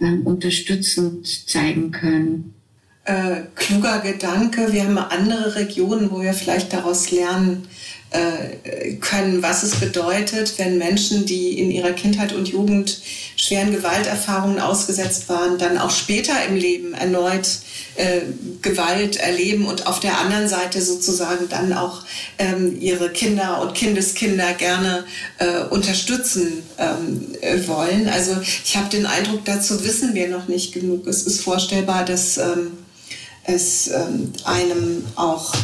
ähm, 0.00 0.22
unterstützend 0.26 1.26
zeigen 1.26 1.90
kann. 1.90 2.52
Äh, 3.06 3.42
kluger 3.54 4.00
Gedanke. 4.00 4.72
Wir 4.72 4.82
haben 4.82 4.98
andere 4.98 5.54
Regionen, 5.54 6.10
wo 6.10 6.20
wir 6.20 6.34
vielleicht 6.34 6.72
daraus 6.72 7.12
lernen, 7.12 7.68
äh, 8.10 8.94
können, 8.94 9.44
was 9.44 9.62
es 9.62 9.76
bedeutet, 9.76 10.58
wenn 10.58 10.78
Menschen, 10.78 11.24
die 11.24 11.58
in 11.60 11.70
ihrer 11.70 11.92
Kindheit 11.92 12.32
und 12.32 12.48
Jugend 12.48 13.00
schweren 13.36 13.70
Gewalterfahrungen 13.70 14.58
ausgesetzt 14.58 15.28
waren, 15.28 15.56
dann 15.56 15.78
auch 15.78 15.90
später 15.90 16.32
im 16.48 16.56
Leben 16.56 16.94
erneut 16.94 17.60
äh, 17.94 18.22
Gewalt 18.60 19.18
erleben 19.18 19.66
und 19.66 19.86
auf 19.86 20.00
der 20.00 20.18
anderen 20.18 20.48
Seite 20.48 20.82
sozusagen 20.82 21.48
dann 21.48 21.72
auch 21.72 22.02
ähm, 22.38 22.76
ihre 22.80 23.10
Kinder 23.10 23.60
und 23.62 23.74
Kindeskinder 23.74 24.52
gerne 24.54 25.04
äh, 25.38 25.62
unterstützen 25.70 26.64
ähm, 26.78 27.26
wollen. 27.68 28.08
Also 28.08 28.36
ich 28.42 28.76
habe 28.76 28.88
den 28.88 29.06
Eindruck, 29.06 29.44
dazu 29.44 29.84
wissen 29.84 30.14
wir 30.14 30.28
noch 30.28 30.48
nicht 30.48 30.74
genug. 30.74 31.06
Es 31.06 31.22
ist 31.22 31.40
vorstellbar, 31.40 32.04
dass 32.04 32.36
ähm, 32.38 32.72
es 33.46 33.88
ähm, 33.88 34.32
einem 34.44 35.04
auch 35.14 35.54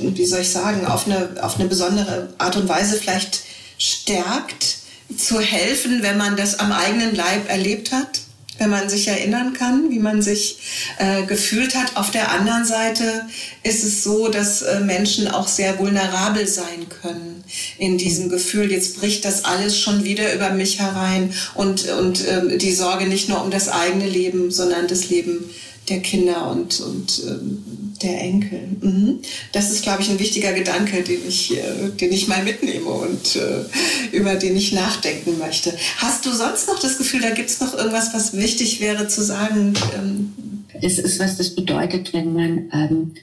wie 0.00 0.26
soll 0.26 0.40
ich 0.40 0.50
sagen, 0.50 0.86
auf 0.86 1.06
eine, 1.06 1.30
auf 1.42 1.58
eine 1.58 1.68
besondere 1.68 2.32
Art 2.38 2.56
und 2.56 2.68
Weise 2.68 2.96
vielleicht 2.96 3.40
stärkt, 3.78 4.78
zu 5.16 5.40
helfen, 5.40 6.02
wenn 6.02 6.18
man 6.18 6.36
das 6.36 6.58
am 6.58 6.70
eigenen 6.70 7.14
Leib 7.14 7.48
erlebt 7.48 7.92
hat, 7.92 8.20
wenn 8.58 8.68
man 8.70 8.90
sich 8.90 9.08
erinnern 9.08 9.54
kann, 9.54 9.90
wie 9.90 10.00
man 10.00 10.20
sich 10.20 10.58
äh, 10.98 11.22
gefühlt 11.22 11.74
hat. 11.74 11.96
Auf 11.96 12.10
der 12.10 12.30
anderen 12.32 12.66
Seite 12.66 13.24
ist 13.62 13.84
es 13.84 14.02
so, 14.02 14.28
dass 14.28 14.62
äh, 14.62 14.80
Menschen 14.80 15.28
auch 15.28 15.48
sehr 15.48 15.78
vulnerabel 15.78 16.46
sein 16.46 16.88
können 17.00 17.42
in 17.78 17.96
diesem 17.96 18.28
Gefühl, 18.28 18.70
jetzt 18.70 18.98
bricht 18.98 19.24
das 19.24 19.44
alles 19.44 19.78
schon 19.78 20.04
wieder 20.04 20.34
über 20.34 20.50
mich 20.50 20.78
herein 20.78 21.32
und, 21.54 21.88
und 21.88 22.26
äh, 22.26 22.58
die 22.58 22.74
Sorge 22.74 23.06
nicht 23.06 23.28
nur 23.28 23.42
um 23.42 23.50
das 23.50 23.68
eigene 23.68 24.06
Leben, 24.06 24.50
sondern 24.50 24.88
das 24.88 25.08
Leben 25.08 25.48
der 25.88 26.00
Kinder 26.00 26.50
und, 26.50 26.80
und 26.80 27.22
ähm, 27.26 27.64
der 28.02 28.20
Enkel. 28.20 28.60
Mhm. 28.80 29.18
Das 29.52 29.70
ist, 29.70 29.82
glaube 29.82 30.02
ich, 30.02 30.10
ein 30.10 30.18
wichtiger 30.18 30.52
Gedanke, 30.52 31.02
den 31.02 31.20
ich, 31.26 31.56
äh, 31.56 31.88
den 32.00 32.12
ich 32.12 32.28
mal 32.28 32.44
mitnehme 32.44 32.88
und 32.88 33.36
äh, 33.36 34.16
über 34.16 34.34
den 34.34 34.56
ich 34.56 34.72
nachdenken 34.72 35.38
möchte. 35.38 35.72
Hast 35.96 36.24
du 36.26 36.32
sonst 36.32 36.68
noch 36.68 36.78
das 36.78 36.98
Gefühl, 36.98 37.20
da 37.20 37.30
gibt 37.30 37.50
es 37.50 37.60
noch 37.60 37.74
irgendwas, 37.74 38.14
was 38.14 38.36
wichtig 38.36 38.80
wäre 38.80 39.08
zu 39.08 39.22
sagen? 39.22 39.74
Ähm? 39.96 40.32
Das 40.80 40.98
ist, 40.98 41.18
was 41.18 41.36
das 41.36 41.54
bedeutet, 41.54 42.12
wenn 42.12 42.34
man 42.34 42.70
ähm, 42.72 43.14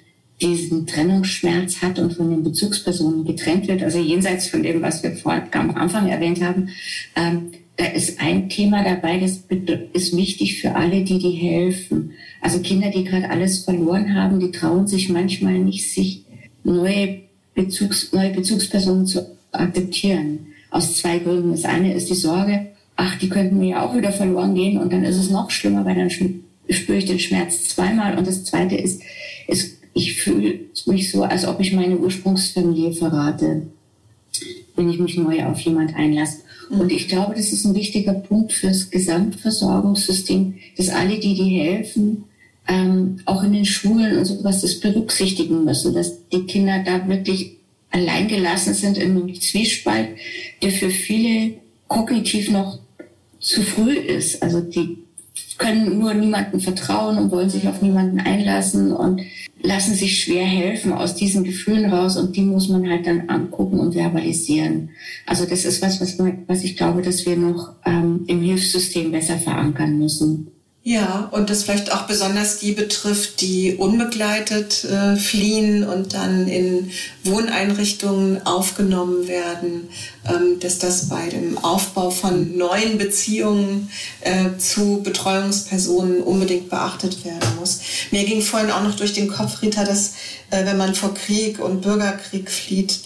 diesen 0.42 0.86
Trennungsschmerz 0.86 1.82
hat 1.82 2.00
und 2.00 2.14
von 2.14 2.30
den 2.30 2.44
Bezugspersonen 2.44 3.26
getrennt 3.26 3.68
wird, 3.68 3.84
also 3.84 4.00
jenseits 4.00 4.48
von 4.48 4.64
dem, 4.64 4.82
was 4.82 5.04
wir 5.04 5.16
vorher 5.16 5.48
am 5.54 5.76
Anfang 5.76 6.10
erwähnt 6.10 6.42
haben. 6.42 6.70
Ähm, 7.16 7.52
da 7.78 7.86
ist 7.86 8.22
ein 8.22 8.50
Thema 8.50 8.84
dabei, 8.84 9.20
das 9.20 9.44
ist 9.94 10.16
wichtig 10.16 10.62
für 10.62 10.76
alle, 10.76 11.04
die 11.04 11.20
die 11.20 11.32
helfen. 11.32 12.12
Also 12.42 12.60
Kinder, 12.60 12.90
die 12.90 13.04
gerade 13.04 13.30
alles 13.30 13.66
verloren 13.66 14.16
haben, 14.16 14.40
die 14.40 14.52
trauen 14.52 14.88
sich 14.88 15.10
manchmal 15.10 15.60
nicht, 15.60 15.92
sich 15.92 16.24
neue, 16.64 17.22
Bezugs, 17.54 18.12
neue 18.14 18.32
Bezugspersonen 18.32 19.06
zu 19.06 19.26
akzeptieren. 19.52 20.48
Aus 20.72 20.98
zwei 20.98 21.20
Gründen. 21.20 21.52
Das 21.52 21.66
eine 21.66 21.94
ist 21.94 22.10
die 22.10 22.16
Sorge, 22.16 22.68
ach, 22.96 23.18
die 23.18 23.30
könnten 23.30 23.60
mir 23.60 23.70
ja 23.70 23.86
auch 23.86 23.96
wieder 23.96 24.12
verloren 24.12 24.56
gehen 24.56 24.78
und 24.78 24.92
dann 24.92 25.04
ist 25.04 25.18
es 25.18 25.30
noch 25.30 25.52
schlimmer, 25.52 25.86
weil 25.86 25.96
dann 25.96 26.10
spüre 26.10 26.98
ich 26.98 27.06
den 27.06 27.20
Schmerz 27.20 27.70
zweimal. 27.70 28.18
Und 28.18 28.28
das 28.28 28.46
zweite 28.46 28.76
ist, 28.76 29.02
ist 29.48 29.76
ich 29.94 30.22
fühle 30.22 30.60
mich 30.88 31.12
so, 31.12 31.24
als 31.24 31.48
ob 31.48 31.60
ich 31.62 31.72
meine 31.72 31.98
Ursprungsfamilie 31.98 32.92
verrate, 32.92 33.68
wenn 34.76 34.90
ich 34.90 35.00
mich 35.00 35.18
neu 35.18 35.46
auf 35.46 35.60
jemand 35.62 35.96
einlasse. 35.96 36.40
Und 36.70 36.92
ich 36.92 37.08
glaube, 37.08 37.36
das 37.36 37.52
ist 37.52 37.66
ein 37.66 37.76
wichtiger 37.76 38.14
Punkt 38.14 38.52
fürs 38.54 38.90
Gesamtversorgungssystem, 38.90 40.56
dass 40.78 40.90
alle, 40.90 41.20
die 41.20 41.36
die 41.36 41.60
helfen, 41.60 42.24
ähm, 42.68 43.20
auch 43.26 43.44
in 43.44 43.54
den 43.54 43.66
Schulen 43.66 44.18
und 44.18 44.26
sowas 44.26 44.62
das 44.62 44.80
berücksichtigen 44.80 45.64
müssen, 45.64 45.94
dass 45.94 46.28
die 46.30 46.46
Kinder 46.46 46.84
da 46.84 47.08
wirklich 47.08 47.58
alleingelassen 47.92 48.74
sind 48.74 48.98
in 48.98 49.12
einem 49.12 49.40
Zwiespalt, 49.40 50.10
der 50.62 50.72
für 50.72 50.90
viele 50.90 51.54
kognitiv 51.88 52.50
noch 52.50 52.80
zu 53.40 53.62
früh 53.62 53.94
ist. 53.94 54.42
Also 54.42 54.62
die 54.62 54.98
können 55.58 56.00
nur 56.00 56.14
niemandem 56.14 56.60
vertrauen 56.60 57.18
und 57.18 57.32
wollen 57.32 57.50
sich 57.50 57.68
auf 57.68 57.82
niemanden 57.82 58.20
einlassen 58.20 58.92
und 58.92 59.22
lassen 59.62 59.96
sich 59.96 60.22
schwer 60.24 60.46
helfen 60.46 60.94
aus 60.94 61.16
diesen 61.16 61.44
Gefühlen 61.44 61.92
raus 61.92 62.18
und 62.18 62.36
die 62.36 62.44
muss 62.44 62.70
man 62.70 62.88
halt 62.90 63.08
dann 63.08 63.30
angucken 63.30 63.80
und 63.80 63.94
verbalisieren. 63.94 64.90
Also 65.26 65.46
das 65.46 65.66
ist 65.66 65.82
was, 65.82 66.00
was, 66.02 66.18
was 66.48 66.64
ich 66.64 66.78
glaube, 66.78 67.02
dass 67.02 67.26
wir 67.26 67.36
noch 67.36 67.74
ähm, 67.86 68.26
im 68.28 68.42
Hilfssystem 68.42 69.12
besser 69.12 69.38
verankern 69.38 69.98
müssen. 69.98 70.52
Ja, 70.88 71.30
und 71.32 71.50
das 71.50 71.64
vielleicht 71.64 71.92
auch 71.92 72.04
besonders 72.04 72.60
die 72.60 72.72
betrifft, 72.72 73.42
die 73.42 73.74
unbegleitet 73.74 74.84
äh, 74.84 75.16
fliehen 75.16 75.84
und 75.84 76.14
dann 76.14 76.48
in 76.48 76.92
Wohneinrichtungen 77.24 78.46
aufgenommen 78.46 79.28
werden, 79.28 79.90
ähm, 80.30 80.60
dass 80.60 80.78
das 80.78 81.10
bei 81.10 81.28
dem 81.30 81.58
Aufbau 81.58 82.12
von 82.12 82.56
neuen 82.56 83.00
Beziehungen 83.00 83.90
äh, 84.22 84.60
zu 84.60 85.02
Betreuungspersonen 85.02 86.22
unbedingt 86.22 86.70
beachtet 86.70 87.26
werden 87.26 87.50
muss. 87.60 87.80
Mir 88.12 88.24
ging 88.24 88.44
vorhin 88.44 88.70
auch 88.70 88.84
noch 88.84 88.96
durch 88.96 89.14
den 89.14 89.28
Kopf, 89.28 89.64
Rita, 89.64 89.86
dass 89.86 90.14
äh, 90.52 90.68
wenn 90.68 90.78
man 90.78 90.94
vor 90.94 91.16
Krieg 91.16 91.58
und 91.58 91.82
Bürgerkrieg 91.82 92.52
flieht, 92.52 93.00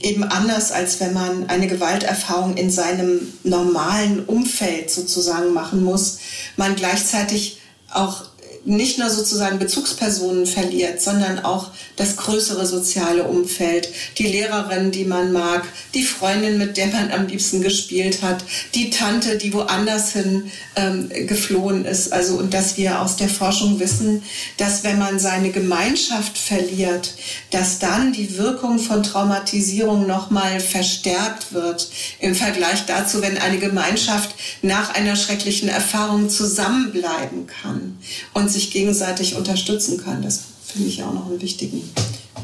eben 0.00 0.24
anders, 0.24 0.72
als 0.72 1.00
wenn 1.00 1.12
man 1.12 1.48
eine 1.48 1.66
Gewalterfahrung 1.66 2.56
in 2.56 2.70
seinem 2.70 3.32
normalen 3.44 4.24
Umfeld 4.24 4.90
sozusagen 4.90 5.52
machen 5.52 5.82
muss, 5.82 6.18
man 6.56 6.76
gleichzeitig 6.76 7.60
auch 7.92 8.24
nicht 8.66 8.98
nur 8.98 9.08
sozusagen 9.10 9.58
Bezugspersonen 9.58 10.46
verliert, 10.46 11.00
sondern 11.00 11.44
auch 11.44 11.70
das 11.94 12.16
größere 12.16 12.66
soziale 12.66 13.24
Umfeld, 13.24 13.88
die 14.18 14.26
Lehrerin, 14.26 14.90
die 14.90 15.04
man 15.04 15.32
mag, 15.32 15.64
die 15.94 16.02
Freundin, 16.02 16.58
mit 16.58 16.76
der 16.76 16.88
man 16.88 17.10
am 17.12 17.26
liebsten 17.26 17.62
gespielt 17.62 18.22
hat, 18.22 18.44
die 18.74 18.90
Tante, 18.90 19.38
die 19.38 19.52
woanders 19.52 20.12
hin 20.12 20.50
ähm, 20.74 21.08
geflohen 21.26 21.84
ist. 21.84 22.12
Also 22.12 22.36
und 22.36 22.52
dass 22.52 22.76
wir 22.76 23.00
aus 23.00 23.16
der 23.16 23.28
Forschung 23.28 23.78
wissen, 23.78 24.22
dass 24.56 24.82
wenn 24.84 24.98
man 24.98 25.18
seine 25.18 25.50
Gemeinschaft 25.50 26.36
verliert, 26.36 27.14
dass 27.50 27.78
dann 27.78 28.12
die 28.12 28.36
Wirkung 28.36 28.78
von 28.78 29.02
Traumatisierung 29.02 30.06
nochmal 30.06 30.60
verstärkt 30.60 31.52
wird 31.52 31.88
im 32.18 32.34
Vergleich 32.34 32.84
dazu, 32.86 33.22
wenn 33.22 33.38
eine 33.38 33.58
Gemeinschaft 33.58 34.34
nach 34.62 34.92
einer 34.94 35.14
schrecklichen 35.14 35.68
Erfahrung 35.68 36.28
zusammenbleiben 36.28 37.46
kann 37.46 37.98
und 38.34 38.50
sich 38.56 38.70
gegenseitig 38.70 39.36
unterstützen 39.36 39.98
kann. 39.98 40.22
Das 40.22 40.42
finde 40.64 40.88
ich 40.88 41.02
auch 41.02 41.12
noch 41.12 41.26
einen 41.26 41.40
wichtigen 41.40 41.82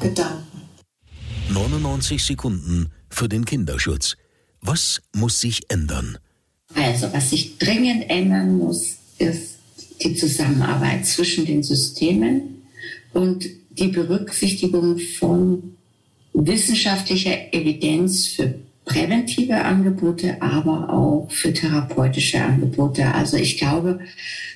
Gedanken. 0.01 0.63
99 1.51 2.23
Sekunden 2.23 2.89
für 3.11 3.29
den 3.29 3.45
Kinderschutz. 3.45 4.17
Was 4.61 5.01
muss 5.15 5.41
sich 5.41 5.71
ändern? 5.71 6.19
Also, 6.75 7.13
was 7.13 7.31
sich 7.31 7.59
dringend 7.59 8.09
ändern 8.09 8.57
muss, 8.57 8.97
ist 9.19 9.57
die 10.03 10.15
Zusammenarbeit 10.15 11.07
zwischen 11.07 11.45
den 11.47 11.63
Systemen 11.63 12.63
und 13.13 13.45
die 13.71 13.89
Berücksichtigung 13.89 14.99
von 15.19 15.77
wissenschaftlicher 16.33 17.53
Evidenz 17.53 18.27
für 18.27 18.55
präventive 18.85 19.65
Angebote, 19.65 20.41
aber 20.41 20.91
auch 20.91 21.29
für 21.31 21.53
therapeutische 21.53 22.43
Angebote. 22.43 23.15
Also 23.15 23.37
ich 23.37 23.59
glaube, 23.59 24.01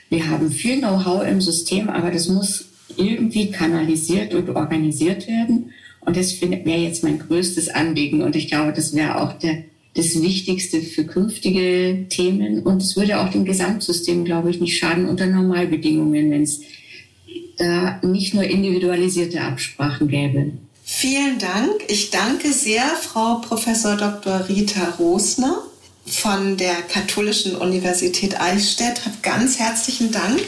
wir 0.08 0.28
haben 0.28 0.50
viel 0.50 0.78
Know-how 0.78 1.26
im 1.26 1.40
System, 1.40 1.88
aber 1.88 2.10
das 2.10 2.28
muss 2.28 2.66
irgendwie 2.96 3.50
kanalisiert 3.50 4.34
und 4.34 4.50
organisiert 4.50 5.26
werden. 5.28 5.72
Und 6.00 6.16
das 6.16 6.40
wäre 6.40 6.80
jetzt 6.80 7.02
mein 7.02 7.18
größtes 7.18 7.68
Anliegen. 7.68 8.22
Und 8.22 8.36
ich 8.36 8.48
glaube, 8.48 8.72
das 8.72 8.94
wäre 8.94 9.20
auch 9.20 9.32
der, 9.34 9.64
das 9.94 10.20
Wichtigste 10.22 10.80
für 10.80 11.04
künftige 11.04 12.06
Themen. 12.08 12.60
Und 12.60 12.82
es 12.82 12.96
würde 12.96 13.20
auch 13.20 13.30
dem 13.30 13.44
Gesamtsystem, 13.44 14.24
glaube 14.24 14.50
ich, 14.50 14.60
nicht 14.60 14.78
schaden 14.78 15.08
unter 15.08 15.26
Normalbedingungen, 15.26 16.30
wenn 16.30 16.42
es 16.42 16.60
da 17.58 18.00
nicht 18.02 18.34
nur 18.34 18.44
individualisierte 18.44 19.40
Absprachen 19.40 20.08
gäbe. 20.08 20.52
Vielen 20.98 21.38
Dank. 21.38 21.82
Ich 21.88 22.08
danke 22.08 22.54
sehr 22.54 22.82
Frau 22.86 23.34
Professor 23.40 23.98
Dr. 23.98 24.48
Rita 24.48 24.94
Rosner 24.98 25.62
von 26.06 26.56
der 26.56 26.74
Katholischen 26.80 27.54
Universität 27.54 28.40
Eichstätt. 28.40 29.04
Hab 29.04 29.22
ganz 29.22 29.58
herzlichen 29.58 30.10
Dank 30.10 30.40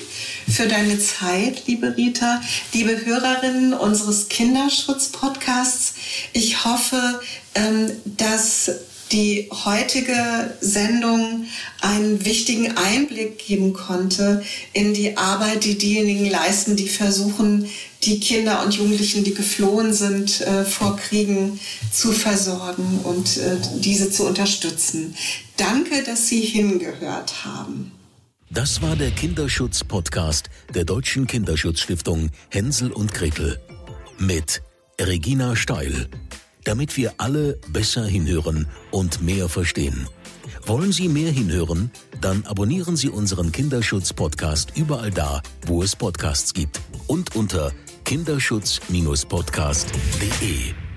für 0.51 0.67
deine 0.67 0.99
Zeit, 0.99 1.65
liebe 1.67 1.95
Rita, 1.95 2.41
liebe 2.73 3.05
Hörerinnen 3.05 3.75
unseres 3.75 4.31
Kinderschutz-Podcasts. 4.31 5.93
Ich 6.33 6.65
hoffe, 6.65 7.21
ähm, 7.55 7.91
dass 8.07 8.71
die 9.13 9.51
heutige 9.65 10.55
Sendung 10.61 11.47
einen 11.81 12.25
wichtigen 12.25 12.77
Einblick 12.77 13.39
geben 13.39 13.73
konnte 13.73 14.43
in 14.73 14.95
die 14.95 15.17
Arbeit, 15.17 15.65
die 15.65 15.77
diejenigen 15.77 16.29
leisten, 16.29 16.77
die 16.77 16.89
versuchen, 16.89 17.69
die 18.05 18.21
Kinder 18.21 18.65
und 18.65 18.75
Jugendlichen, 18.75 19.25
die 19.25 19.35
geflohen 19.35 19.93
sind 19.93 20.41
äh, 20.41 20.65
vor 20.65 20.97
Kriegen, 20.97 21.59
zu 21.93 22.13
versorgen 22.13 23.01
und 23.05 23.37
äh, 23.37 23.57
diese 23.81 24.11
zu 24.11 24.27
unterstützen. 24.27 25.15
Danke, 25.57 26.03
dass 26.05 26.29
Sie 26.29 26.41
hingehört 26.41 27.45
haben. 27.45 27.93
Das 28.51 28.81
war 28.81 28.97
der 28.97 29.11
Kinderschutz-Podcast 29.11 30.49
der 30.75 30.85
Deutschen 30.85 31.27
Kinderschutzstiftung 31.27 32.31
Hänsel 32.49 32.93
und 32.93 33.13
Gretel 33.13 33.59
mit 34.19 34.63
Regina 35.01 35.55
Steil 35.55 36.09
damit 36.69 36.99
wir 36.99 37.15
alle 37.17 37.59
besser 37.73 38.05
hinhören 38.05 38.67
und 38.91 39.23
mehr 39.23 39.49
verstehen. 39.49 40.07
Wollen 40.67 40.93
Sie 40.93 41.09
mehr 41.09 41.33
hinhören? 41.33 41.91
Dann 42.21 42.45
abonnieren 42.45 42.95
Sie 42.95 43.09
unseren 43.09 43.53
Kinderschutz-Podcast 43.53 44.77
überall 44.77 45.11
da, 45.11 45.41
wo 45.67 45.83
es 45.83 45.97
Podcasts 45.97 46.53
gibt 46.53 46.79
und 47.07 47.35
unter 47.35 47.73
kinderschutz-podcast.de. 48.09 50.88